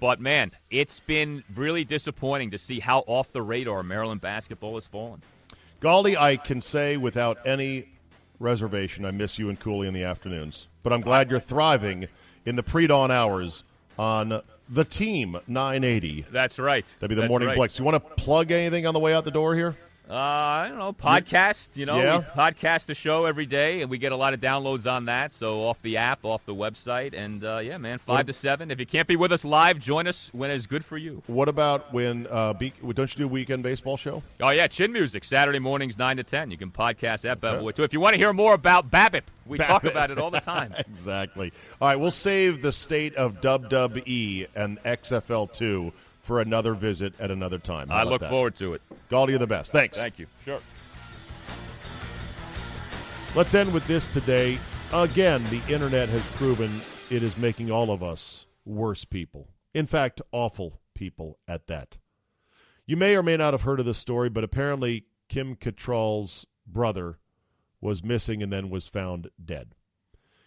But 0.00 0.20
man, 0.20 0.50
it's 0.70 0.98
been 1.00 1.44
really 1.54 1.84
disappointing 1.84 2.50
to 2.50 2.58
see 2.58 2.80
how 2.80 3.04
off 3.06 3.32
the 3.32 3.42
radar 3.42 3.82
Maryland 3.84 4.20
basketball 4.20 4.74
has 4.74 4.86
fallen. 4.86 5.22
Galdi, 5.80 6.16
I 6.16 6.36
can 6.36 6.60
say 6.60 6.96
without 6.96 7.38
any 7.46 7.86
reservation, 8.40 9.04
I 9.04 9.12
miss 9.12 9.38
you 9.38 9.48
and 9.48 9.58
Cooley 9.58 9.86
in 9.86 9.94
the 9.94 10.02
afternoons. 10.02 10.66
But 10.82 10.92
I'm 10.92 11.00
glad 11.00 11.30
you're 11.30 11.40
thriving 11.40 12.08
in 12.44 12.56
the 12.56 12.62
pre-dawn 12.64 13.12
hours 13.12 13.62
on 13.98 14.42
the 14.68 14.84
team 14.84 15.38
980. 15.46 16.26
That's 16.30 16.58
right. 16.58 16.84
That'd 16.98 17.10
be 17.10 17.14
the 17.14 17.22
That's 17.22 17.30
morning 17.30 17.48
right. 17.48 17.56
flex. 17.56 17.78
You 17.78 17.84
want 17.84 17.94
to 17.94 18.14
plug 18.14 18.50
anything 18.50 18.86
on 18.86 18.94
the 18.94 19.00
way 19.00 19.14
out 19.14 19.24
the 19.24 19.30
door 19.30 19.54
here? 19.54 19.76
Uh, 20.10 20.14
I 20.14 20.66
don't 20.68 20.78
know, 20.78 20.92
podcast. 20.92 21.76
You 21.76 21.86
know, 21.86 21.96
Yeah. 21.98 22.18
we 22.18 22.24
podcast 22.24 22.86
the 22.86 22.94
show 22.94 23.24
every 23.24 23.46
day, 23.46 23.82
and 23.82 23.90
we 23.90 23.98
get 23.98 24.10
a 24.12 24.16
lot 24.16 24.34
of 24.34 24.40
downloads 24.40 24.90
on 24.90 25.04
that. 25.06 25.32
So 25.32 25.62
off 25.62 25.80
the 25.82 25.96
app, 25.96 26.24
off 26.24 26.44
the 26.44 26.54
website, 26.54 27.14
and 27.14 27.42
uh, 27.44 27.60
yeah, 27.62 27.78
man, 27.78 27.98
five 27.98 28.26
to 28.26 28.32
seven. 28.32 28.70
If 28.70 28.80
you 28.80 28.84
can't 28.86 29.06
be 29.06 29.14
with 29.16 29.30
us 29.32 29.44
live, 29.44 29.78
join 29.78 30.06
us 30.08 30.28
when 30.32 30.50
it's 30.50 30.66
good 30.66 30.84
for 30.84 30.98
you. 30.98 31.22
What 31.28 31.48
about 31.48 31.92
when? 31.94 32.26
Uh, 32.28 32.52
be, 32.52 32.72
don't 32.94 33.12
you 33.14 33.18
do 33.18 33.24
a 33.24 33.28
weekend 33.28 33.62
baseball 33.62 33.96
show? 33.96 34.22
Oh 34.40 34.50
yeah, 34.50 34.66
Chin 34.66 34.92
Music 34.92 35.24
Saturday 35.24 35.60
mornings 35.60 35.96
nine 35.96 36.16
to 36.16 36.24
ten. 36.24 36.50
You 36.50 36.56
can 36.58 36.70
podcast 36.70 37.22
that 37.22 37.40
bad 37.40 37.60
boy 37.60 37.70
too. 37.70 37.84
If 37.84 37.92
you 37.92 38.00
want 38.00 38.14
to 38.14 38.18
hear 38.18 38.32
more 38.32 38.54
about 38.54 38.90
BABIP, 38.90 39.22
we 39.46 39.58
talk 39.58 39.84
about 39.84 40.10
it 40.10 40.18
all 40.18 40.30
the 40.32 40.40
time. 40.40 40.74
exactly. 40.78 41.52
All 41.80 41.88
right, 41.88 41.96
we'll 41.96 42.10
save 42.10 42.60
the 42.60 42.72
state 42.72 43.14
of 43.14 43.40
WWE 43.40 44.48
and 44.56 44.82
XFL 44.82 45.52
two 45.52 45.92
for 46.32 46.40
another 46.40 46.72
visit 46.72 47.12
at 47.20 47.30
another 47.30 47.58
time. 47.58 47.90
How 47.90 47.96
I 47.98 48.02
look 48.04 48.22
that? 48.22 48.30
forward 48.30 48.54
to 48.54 48.72
it. 48.72 48.80
Galdi, 49.10 49.32
you're 49.32 49.38
the 49.38 49.46
best. 49.46 49.70
Thanks. 49.70 49.98
Thank 49.98 50.18
you. 50.18 50.26
Sure. 50.46 50.60
Let's 53.36 53.54
end 53.54 53.74
with 53.74 53.86
this 53.86 54.06
today. 54.14 54.56
Again, 54.94 55.44
the 55.50 55.60
internet 55.70 56.08
has 56.08 56.36
proven 56.36 56.70
it 57.10 57.22
is 57.22 57.36
making 57.36 57.70
all 57.70 57.90
of 57.90 58.02
us 58.02 58.46
worse 58.64 59.04
people. 59.04 59.46
In 59.74 59.84
fact, 59.84 60.22
awful 60.32 60.80
people 60.94 61.38
at 61.46 61.66
that. 61.66 61.98
You 62.86 62.96
may 62.96 63.14
or 63.14 63.22
may 63.22 63.36
not 63.36 63.52
have 63.52 63.60
heard 63.60 63.78
of 63.78 63.84
this 63.84 63.98
story, 63.98 64.30
but 64.30 64.42
apparently 64.42 65.04
Kim 65.28 65.54
Cattrall's 65.54 66.46
brother 66.66 67.18
was 67.78 68.02
missing 68.02 68.42
and 68.42 68.50
then 68.50 68.70
was 68.70 68.88
found 68.88 69.28
dead. 69.44 69.74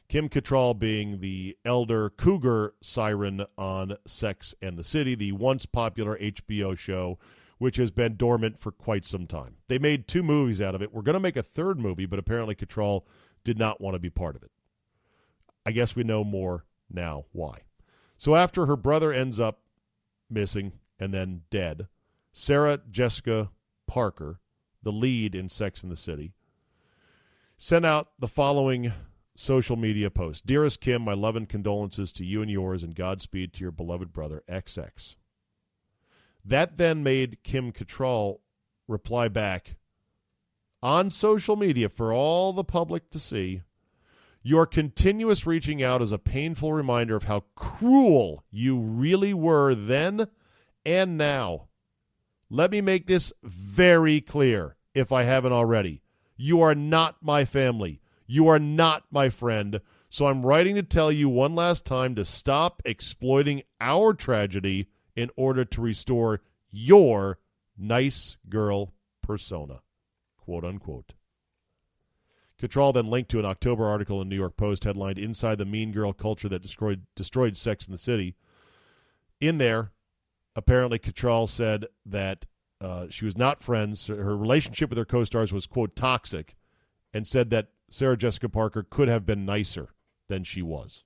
Kim 0.08 0.30
Cattrall 0.30 0.78
being 0.78 1.20
the 1.20 1.58
elder 1.66 2.12
cougar 2.12 2.76
siren 2.82 3.45
on 3.58 3.97
Sex 4.06 4.53
and 4.62 4.78
the 4.78 4.84
City, 4.84 5.16
the 5.16 5.32
once 5.32 5.66
popular 5.66 6.18
HBO 6.20 6.78
show, 6.78 7.18
which 7.58 7.78
has 7.78 7.89
been 7.89 8.16
dormant 8.16 8.60
for 8.60 8.72
quite 8.72 9.06
some 9.06 9.26
time. 9.26 9.56
They 9.68 9.80
made 9.80 10.08
two 10.08 10.22
movies 10.22 10.62
out 10.62 10.76
of 10.76 10.82
it. 10.82 10.93
We're 10.93 11.01
going 11.01 11.16
to 11.16 11.20
make 11.20 11.38
a 11.38 11.43
third 11.43 11.80
movie, 11.80 12.06
but 12.06 12.20
apparently 12.20 12.53
Cattrall 12.53 13.03
did 13.43 13.58
not 13.58 13.82
want 13.82 13.95
to 13.95 13.99
be 13.99 14.10
part 14.10 14.36
of 14.36 14.43
it. 14.43 14.51
I 15.66 15.72
guess 15.72 15.95
we 15.95 16.03
know 16.03 16.24
more 16.24 16.66
now 16.91 17.26
why. 17.32 17.62
So 18.18 18.36
after 18.36 18.68
her 18.68 18.76
brother 18.76 19.12
ends 19.12 19.39
up 19.39 19.62
missing 20.30 20.74
and 20.99 21.14
then 21.14 21.41
dead, 21.49 21.88
Sarah 22.32 22.80
Jessica 22.91 23.49
Parker, 23.88 24.39
the 24.84 24.91
lead 24.91 25.34
in 25.34 25.49
Sex 25.49 25.82
and 25.82 25.91
the 25.91 25.97
City, 25.97 26.34
sent 27.58 27.86
out 27.86 28.10
the 28.20 28.28
following 28.28 28.93
social 29.36 29.75
media 29.75 30.09
post 30.09 30.45
Dearest 30.45 30.79
Kim, 30.79 31.01
my 31.01 31.13
love 31.13 31.36
and 31.36 31.49
condolences 31.49 32.11
to 32.13 32.25
you 32.25 32.41
and 32.41 32.49
yours, 32.49 32.83
and 32.83 32.95
Godspeed 32.95 33.53
to 33.53 33.61
your 33.61 33.71
beloved 33.71 34.13
brother, 34.13 34.43
XX. 34.49 35.15
That 36.43 36.77
then 36.77 37.03
made 37.03 37.43
Kim 37.43 37.71
Cattrall 37.71 38.39
reply 38.88 39.27
back 39.27 39.75
on 40.81 41.09
social 41.09 41.55
media 41.55 41.89
for 41.89 42.13
all 42.13 42.53
the 42.53 42.63
public 42.63 43.09
to 43.09 43.19
see. 43.19 43.61
Your 44.43 44.67
continuous 44.67 45.47
reaching 45.47 45.81
out 45.81 46.03
is 46.03 46.11
a 46.11 46.19
painful 46.19 46.71
reminder 46.71 47.15
of 47.15 47.23
how 47.23 47.45
cruel 47.55 48.43
you 48.51 48.77
really 48.77 49.33
were 49.33 49.73
then 49.73 50.27
and 50.86 51.17
now. 51.17 51.69
Let 52.51 52.69
me 52.69 52.79
make 52.79 53.07
this 53.07 53.33
very 53.41 54.21
clear 54.21 54.75
if 54.93 55.11
I 55.11 55.23
haven't 55.23 55.53
already. 55.53 56.03
You 56.38 56.61
are 56.61 56.75
not 56.75 57.23
my 57.23 57.45
family. 57.45 58.01
You 58.26 58.47
are 58.47 58.59
not 58.59 59.03
my 59.11 59.30
friend. 59.30 59.80
So 60.09 60.28
I'm 60.28 60.45
writing 60.45 60.76
to 60.76 60.84
tell 60.84 61.11
you 61.11 61.30
one 61.30 61.55
last 61.55 61.86
time 61.86 62.15
to 62.15 62.26
stop 62.26 62.82
exploiting 62.86 63.63
our 63.82 64.13
tragedy 64.13 64.88
in 65.15 65.30
order 65.36 65.65
to 65.65 65.82
restore 65.82 66.41
your 66.71 67.39
nice 67.78 68.38
girl 68.49 68.93
persona. 69.21 69.82
Quote 70.38 70.63
unquote. 70.63 71.13
Cattrall 72.61 72.93
then 72.93 73.07
linked 73.07 73.30
to 73.32 73.39
an 73.39 73.45
October 73.45 73.86
article 73.86 74.21
in 74.21 74.30
New 74.30 74.36
York 74.36 74.55
Post 74.55 74.86
headlined 74.86 75.19
Inside 75.19 75.57
the 75.57 75.65
Mean 75.65 75.91
Girl 75.91 76.13
Culture 76.13 76.47
That 76.47 76.61
Destroyed, 76.61 77.01
Destroyed 77.15 77.57
Sex 77.57 77.86
in 77.86 77.91
the 77.91 77.97
City. 77.97 78.36
In 79.41 79.57
there, 79.57 79.91
apparently 80.55 80.97
Cattrall 80.97 81.49
said 81.49 81.86
that 82.05 82.45
uh, 82.80 83.07
she 83.09 83.26
was 83.26 83.38
not 83.38 83.61
friends. 83.61 84.07
Her 84.07 84.38
relationship 84.38 84.89
with 84.89 84.97
her 84.97 85.05
co 85.05 85.23
stars 85.26 85.51
was, 85.51 85.65
quote, 85.65 85.95
toxic, 85.95 86.55
and 87.13 87.28
said 87.28 87.49
that 87.49 87.69
Sarah 87.89 88.17
Jessica 88.17 88.49
Parker 88.49 88.86
could 88.89 89.07
have 89.07 89.25
been 89.25 89.45
nicer 89.45 89.89
than 90.27 90.43
she 90.43 90.61
was. 90.61 91.03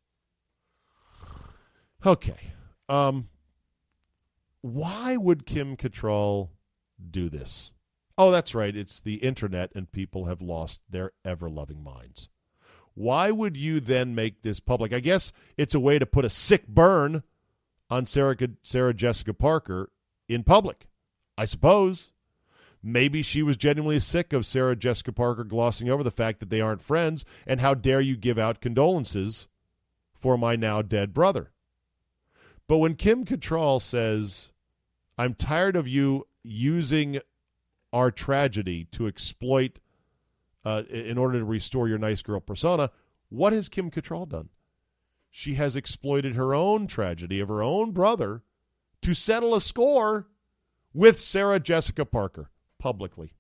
Okay. 2.06 2.54
Um, 2.88 3.30
why 4.62 5.18
would 5.18 5.46
Kim 5.46 5.76
Cattrall 5.76 6.50
do 7.12 7.30
this? 7.30 7.72
Oh, 8.18 8.32
that's 8.32 8.56
right. 8.56 8.76
It's 8.76 9.00
the 9.00 9.16
internet, 9.16 9.72
and 9.76 9.92
people 9.92 10.26
have 10.26 10.42
lost 10.42 10.82
their 10.90 11.12
ever 11.24 11.50
loving 11.50 11.84
minds. 11.84 12.30
Why 12.94 13.32
would 13.32 13.56
you 13.56 13.80
then 13.80 14.14
make 14.14 14.42
this 14.42 14.60
public? 14.60 14.92
I 14.92 15.00
guess 15.00 15.32
it's 15.58 15.76
a 15.76 15.80
way 15.80 16.00
to 16.00 16.06
put 16.06 16.26
a 16.26 16.30
sick 16.30 16.68
burn 16.68 17.24
on 17.90 18.06
Sarah, 18.06 18.36
Sarah 18.64 18.94
Jessica 18.94 19.34
Parker 19.34 19.92
in 20.28 20.44
public. 20.44 20.88
I 21.38 21.46
suppose. 21.46 22.12
Maybe 22.82 23.22
she 23.22 23.44
was 23.44 23.58
genuinely 23.58 24.00
sick 24.00 24.32
of 24.32 24.46
Sarah 24.46 24.76
Jessica 24.76 25.12
Parker 25.12 25.44
glossing 25.44 25.90
over 25.90 26.04
the 26.04 26.12
fact 26.12 26.40
that 26.40 26.50
they 26.50 26.62
aren't 26.62 26.82
friends, 26.82 27.26
and 27.46 27.60
how 27.60 27.74
dare 27.74 28.00
you 28.00 28.16
give 28.16 28.38
out 28.38 28.62
condolences 28.62 29.48
for 30.14 30.38
my 30.38 30.56
now 30.56 30.82
dead 30.82 31.14
brother. 31.14 31.52
But 32.68 32.78
when 32.78 32.96
Kim 32.96 33.26
Cattrall 33.26 33.82
says, 33.82 34.52
I'm 35.18 35.34
tired 35.34 35.76
of 35.76 35.88
you 35.88 36.28
using 36.44 37.20
our 37.92 38.12
tragedy 38.12 38.86
to 38.92 39.08
exploit 39.08 39.80
uh, 40.64 40.84
in 40.90 41.18
order 41.18 41.40
to 41.40 41.46
restore 41.46 41.90
your 41.90 41.98
nice 41.98 42.22
girl 42.22 42.40
persona, 42.40 42.92
what 43.30 43.52
has 43.52 43.68
Kim 43.68 43.92
Cattrall 43.92 44.30
done? 44.30 44.50
She 45.30 45.56
has 45.56 45.76
exploited 45.76 46.36
her 46.36 46.54
own 46.54 46.88
tragedy 46.88 47.40
of 47.40 47.50
her 47.50 47.62
own 47.62 47.92
brother 47.92 48.44
to 49.02 49.14
settle 49.14 49.54
a 49.54 49.62
score 49.62 50.28
with 50.94 51.20
Sarah 51.20 51.60
Jessica 51.60 52.06
Parker 52.06 52.50
publicly. 52.80 53.34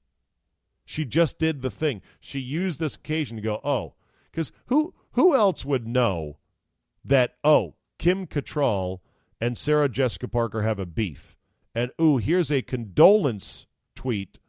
She 0.86 1.06
just 1.06 1.40
did 1.40 1.62
the 1.62 1.72
thing. 1.72 2.02
She 2.20 2.40
used 2.40 2.80
this 2.80 2.96
occasion 2.96 3.38
to 3.38 3.44
go, 3.44 3.60
oh, 3.64 3.94
because 4.32 4.52
who 4.68 4.94
who 5.12 5.36
else 5.36 5.66
would 5.66 5.88
know 5.88 6.38
that 7.04 7.36
oh 7.44 7.76
Kim 7.98 8.28
Cattrall 8.28 9.00
and 9.42 9.58
Sarah 9.58 9.90
Jessica 9.90 10.28
Parker 10.28 10.62
have 10.62 10.80
a 10.80 10.86
beef, 10.86 11.36
and 11.74 11.92
ooh 12.02 12.18
here's 12.18 12.52
a 12.52 12.62
condolence 12.62 13.68
tweet 13.96 14.40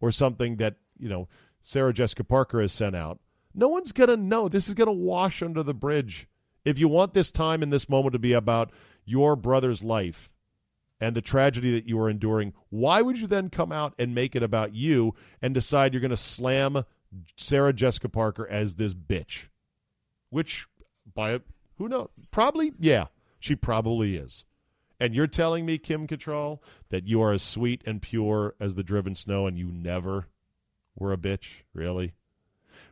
or 0.00 0.10
something 0.10 0.56
that 0.56 0.76
you 0.98 1.08
know 1.08 1.28
Sarah 1.60 1.94
Jessica 1.94 2.24
Parker 2.24 2.60
has 2.60 2.72
sent 2.72 2.96
out. 2.96 3.20
No 3.54 3.68
one's 3.68 3.92
gonna 3.92 4.16
know. 4.16 4.48
This 4.48 4.68
is 4.68 4.74
gonna 4.74 4.92
wash 4.92 5.42
under 5.42 5.62
the 5.62 5.74
bridge. 5.74 6.28
If 6.64 6.78
you 6.78 6.88
want 6.88 7.14
this 7.14 7.30
time 7.30 7.62
and 7.62 7.72
this 7.72 7.88
moment 7.88 8.14
to 8.14 8.18
be 8.18 8.32
about 8.32 8.72
your 9.04 9.36
brother's 9.36 9.84
life, 9.84 10.30
and 11.00 11.14
the 11.14 11.22
tragedy 11.22 11.72
that 11.72 11.86
you 11.86 11.98
are 12.00 12.08
enduring, 12.08 12.52
why 12.70 13.02
would 13.02 13.18
you 13.18 13.26
then 13.26 13.50
come 13.50 13.72
out 13.72 13.94
and 13.98 14.14
make 14.14 14.36
it 14.36 14.42
about 14.42 14.74
you 14.74 15.14
and 15.42 15.54
decide 15.54 15.92
you're 15.92 16.00
going 16.00 16.10
to 16.10 16.16
slam 16.16 16.84
Sarah 17.36 17.72
Jessica 17.72 18.08
Parker 18.08 18.46
as 18.48 18.76
this 18.76 18.94
bitch? 18.94 19.46
Which, 20.30 20.66
by 21.14 21.40
who 21.76 21.88
knows? 21.88 22.08
Probably, 22.30 22.72
yeah, 22.78 23.06
she 23.38 23.54
probably 23.54 24.16
is. 24.16 24.44
And 25.00 25.14
you're 25.14 25.26
telling 25.26 25.66
me, 25.66 25.76
Kim 25.78 26.06
Cattrall, 26.06 26.60
that 26.90 27.06
you 27.06 27.20
are 27.20 27.32
as 27.32 27.42
sweet 27.42 27.82
and 27.84 28.00
pure 28.00 28.54
as 28.60 28.74
the 28.74 28.84
driven 28.84 29.14
snow 29.14 29.46
and 29.46 29.58
you 29.58 29.66
never 29.66 30.28
were 30.96 31.12
a 31.12 31.16
bitch? 31.16 31.62
Really? 31.72 32.14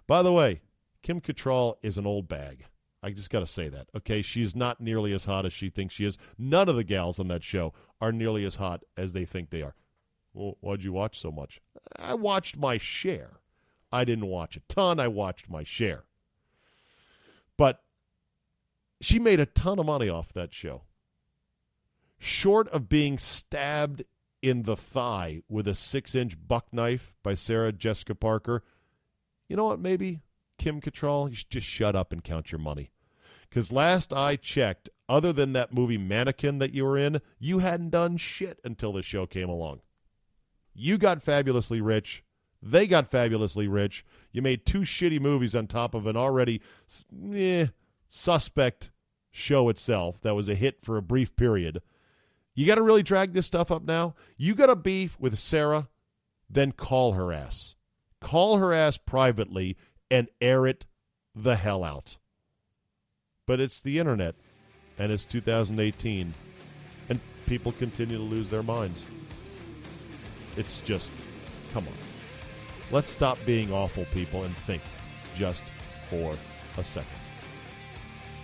By 0.07 0.23
the 0.23 0.33
way, 0.33 0.61
Kim 1.03 1.21
Cattrall 1.21 1.77
is 1.83 1.97
an 1.99 2.07
old 2.07 2.29
bag. 2.29 2.67
I 3.03 3.11
just 3.11 3.31
got 3.31 3.41
to 3.41 3.47
say 3.47 3.69
that. 3.69 3.89
Okay, 3.97 4.23
she's 4.23 4.55
not 4.55 4.81
nearly 4.81 5.13
as 5.13 5.25
hot 5.25 5.45
as 5.45 5.53
she 5.53 5.71
thinks 5.71 5.95
she 5.95 6.05
is. 6.05 6.19
None 6.39 6.69
of 6.69 6.77
the 6.77 6.85
gals 6.85 7.19
on 7.19 7.29
that 7.29 7.43
show 7.43 7.73
are 8.01 8.13
nearly 8.13 8.45
as 8.45 8.57
hot 8.57 8.85
as 8.97 9.13
they 9.13 9.25
think 9.25 9.51
they 9.51 9.63
are. 9.63 9.75
Well, 10.35 10.57
why'd 10.61 10.83
you 10.83 10.93
watch 10.93 11.19
so 11.19 11.33
much? 11.33 11.61
I 11.97 12.15
watched 12.15 12.57
my 12.57 12.79
share. 12.79 13.41
I 13.91 14.05
didn't 14.05 14.27
watch 14.27 14.57
a 14.57 14.61
ton. 14.61 15.01
I 15.01 15.09
watched 15.09 15.51
my 15.51 15.65
share. 15.65 16.05
But 17.59 17.83
she 19.01 19.19
made 19.19 19.41
a 19.41 19.47
ton 19.47 19.79
of 19.79 19.87
money 19.87 20.09
off 20.09 20.33
that 20.33 20.55
show. 20.55 20.83
Short 22.19 22.69
of 22.69 22.89
being 22.89 23.19
stabbed 23.19 24.05
in 24.41 24.63
the 24.63 24.77
thigh 24.77 25.43
with 25.49 25.69
a 25.69 25.75
six 25.75 26.15
inch 26.15 26.37
buck 26.49 26.67
knife 26.73 27.15
by 27.23 27.35
Sarah 27.35 27.73
Jessica 27.73 28.15
Parker, 28.15 28.63
you 29.49 29.57
know 29.57 29.67
what? 29.67 29.81
Maybe 29.81 30.21
Kim 30.63 30.81
Cattrall, 30.81 31.29
you 31.29 31.35
should 31.35 31.51
just 31.51 31.67
shut 31.67 31.97
up 31.97 32.13
and 32.13 32.23
count 32.23 32.53
your 32.53 32.61
money. 32.61 32.93
Because 33.49 33.73
last 33.73 34.13
I 34.13 34.37
checked, 34.37 34.89
other 35.09 35.33
than 35.33 35.55
that 35.55 35.75
movie 35.75 35.99
Mannequin 35.99 36.59
that 36.59 36.73
you 36.73 36.85
were 36.85 36.97
in, 36.97 37.21
you 37.41 37.59
hadn't 37.59 37.91
done 37.91 38.17
shit 38.17 38.61
until 38.63 38.93
the 38.93 39.03
show 39.03 39.27
came 39.27 39.49
along. 39.49 39.81
You 40.73 40.99
got 40.99 41.21
fabulously 41.21 41.81
rich. 41.81 42.23
They 42.63 42.87
got 42.87 43.09
fabulously 43.09 43.67
rich. 43.67 44.07
You 44.31 44.41
made 44.41 44.65
two 44.65 44.83
shitty 44.83 45.21
movies 45.21 45.57
on 45.57 45.67
top 45.67 45.97
of 45.97 46.07
an 46.07 46.17
already 46.17 46.63
eh, 47.35 47.67
suspect 48.09 48.93
show 49.33 49.69
itself 49.69 50.21
that 50.21 50.37
was 50.37 50.49
a 50.49 50.55
hit 50.55 50.81
for 50.81 50.97
a 50.97 51.03
brief 51.03 51.35
period. 51.35 51.83
You 52.55 52.67
got 52.67 52.77
to 52.77 52.83
really 52.83 53.03
drag 53.03 53.33
this 53.33 53.49
stuff 53.49 53.73
up 53.73 53.83
now. 53.83 54.15
You 54.37 54.55
got 54.55 54.67
to 54.67 54.77
beef 54.77 55.19
with 55.19 55.37
Sarah, 55.41 55.89
then 56.49 56.71
call 56.71 57.15
her 57.15 57.33
ass. 57.33 57.75
Call 58.21 58.59
her 58.59 58.73
ass 58.73 58.97
privately 58.97 59.77
and 60.13 60.29
air 60.43 60.67
it 60.67 60.85
the 61.35 61.57
hell 61.57 61.83
out. 61.83 62.19
But 63.47 63.61
it's 63.61 63.81
the 63.81 63.99
internet, 63.99 64.35
and 64.99 65.11
it's 65.11 65.25
2018, 65.25 66.35
and 67.09 67.21
people 67.47 67.73
continue 67.73 68.19
to 68.19 68.23
lose 68.23 68.51
their 68.51 68.63
minds. 68.63 69.07
It's 70.57 70.81
just, 70.81 71.11
come 71.73 71.89
on. 71.89 71.95
Let's 72.91 73.09
stop 73.09 73.39
being 73.47 73.73
awful 73.73 74.05
people 74.13 74.45
and 74.45 74.55
think 74.59 74.83
just 75.35 75.65
for 76.11 76.35
a 76.77 76.85
second. 76.85 77.09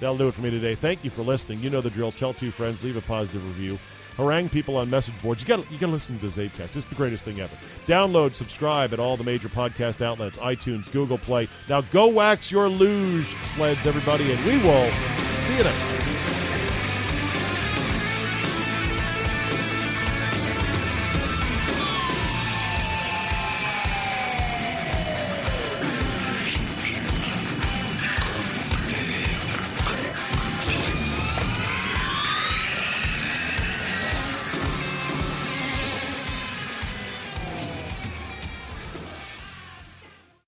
That'll 0.00 0.16
do 0.16 0.28
it 0.28 0.34
for 0.34 0.40
me 0.40 0.50
today. 0.50 0.74
Thank 0.74 1.04
you 1.04 1.10
for 1.10 1.22
listening. 1.22 1.60
You 1.60 1.68
know 1.68 1.82
the 1.82 1.90
drill. 1.90 2.12
Tell 2.12 2.32
two 2.32 2.50
friends, 2.50 2.82
leave 2.82 2.96
a 2.96 3.02
positive 3.02 3.46
review 3.46 3.78
harangue 4.18 4.50
people 4.50 4.76
on 4.76 4.90
message 4.90 5.14
boards. 5.22 5.40
You 5.40 5.48
got 5.48 5.70
you 5.70 5.78
got 5.78 5.86
to 5.86 5.92
listen 5.92 6.18
to 6.18 6.28
the 6.28 6.42
Czabecast. 6.42 6.76
It's 6.76 6.86
the 6.86 6.94
greatest 6.94 7.24
thing 7.24 7.40
ever. 7.40 7.56
Download, 7.86 8.34
subscribe 8.34 8.92
at 8.92 9.00
all 9.00 9.16
the 9.16 9.24
major 9.24 9.48
podcast 9.48 10.02
outlets: 10.02 10.36
iTunes, 10.38 10.92
Google 10.92 11.18
Play. 11.18 11.48
Now 11.68 11.80
go 11.80 12.08
wax 12.08 12.50
your 12.50 12.68
luge 12.68 13.34
sleds, 13.54 13.86
everybody, 13.86 14.30
and 14.30 14.44
we 14.44 14.58
will 14.58 14.90
see 15.46 15.56
you 15.56 15.64
next. 15.64 16.37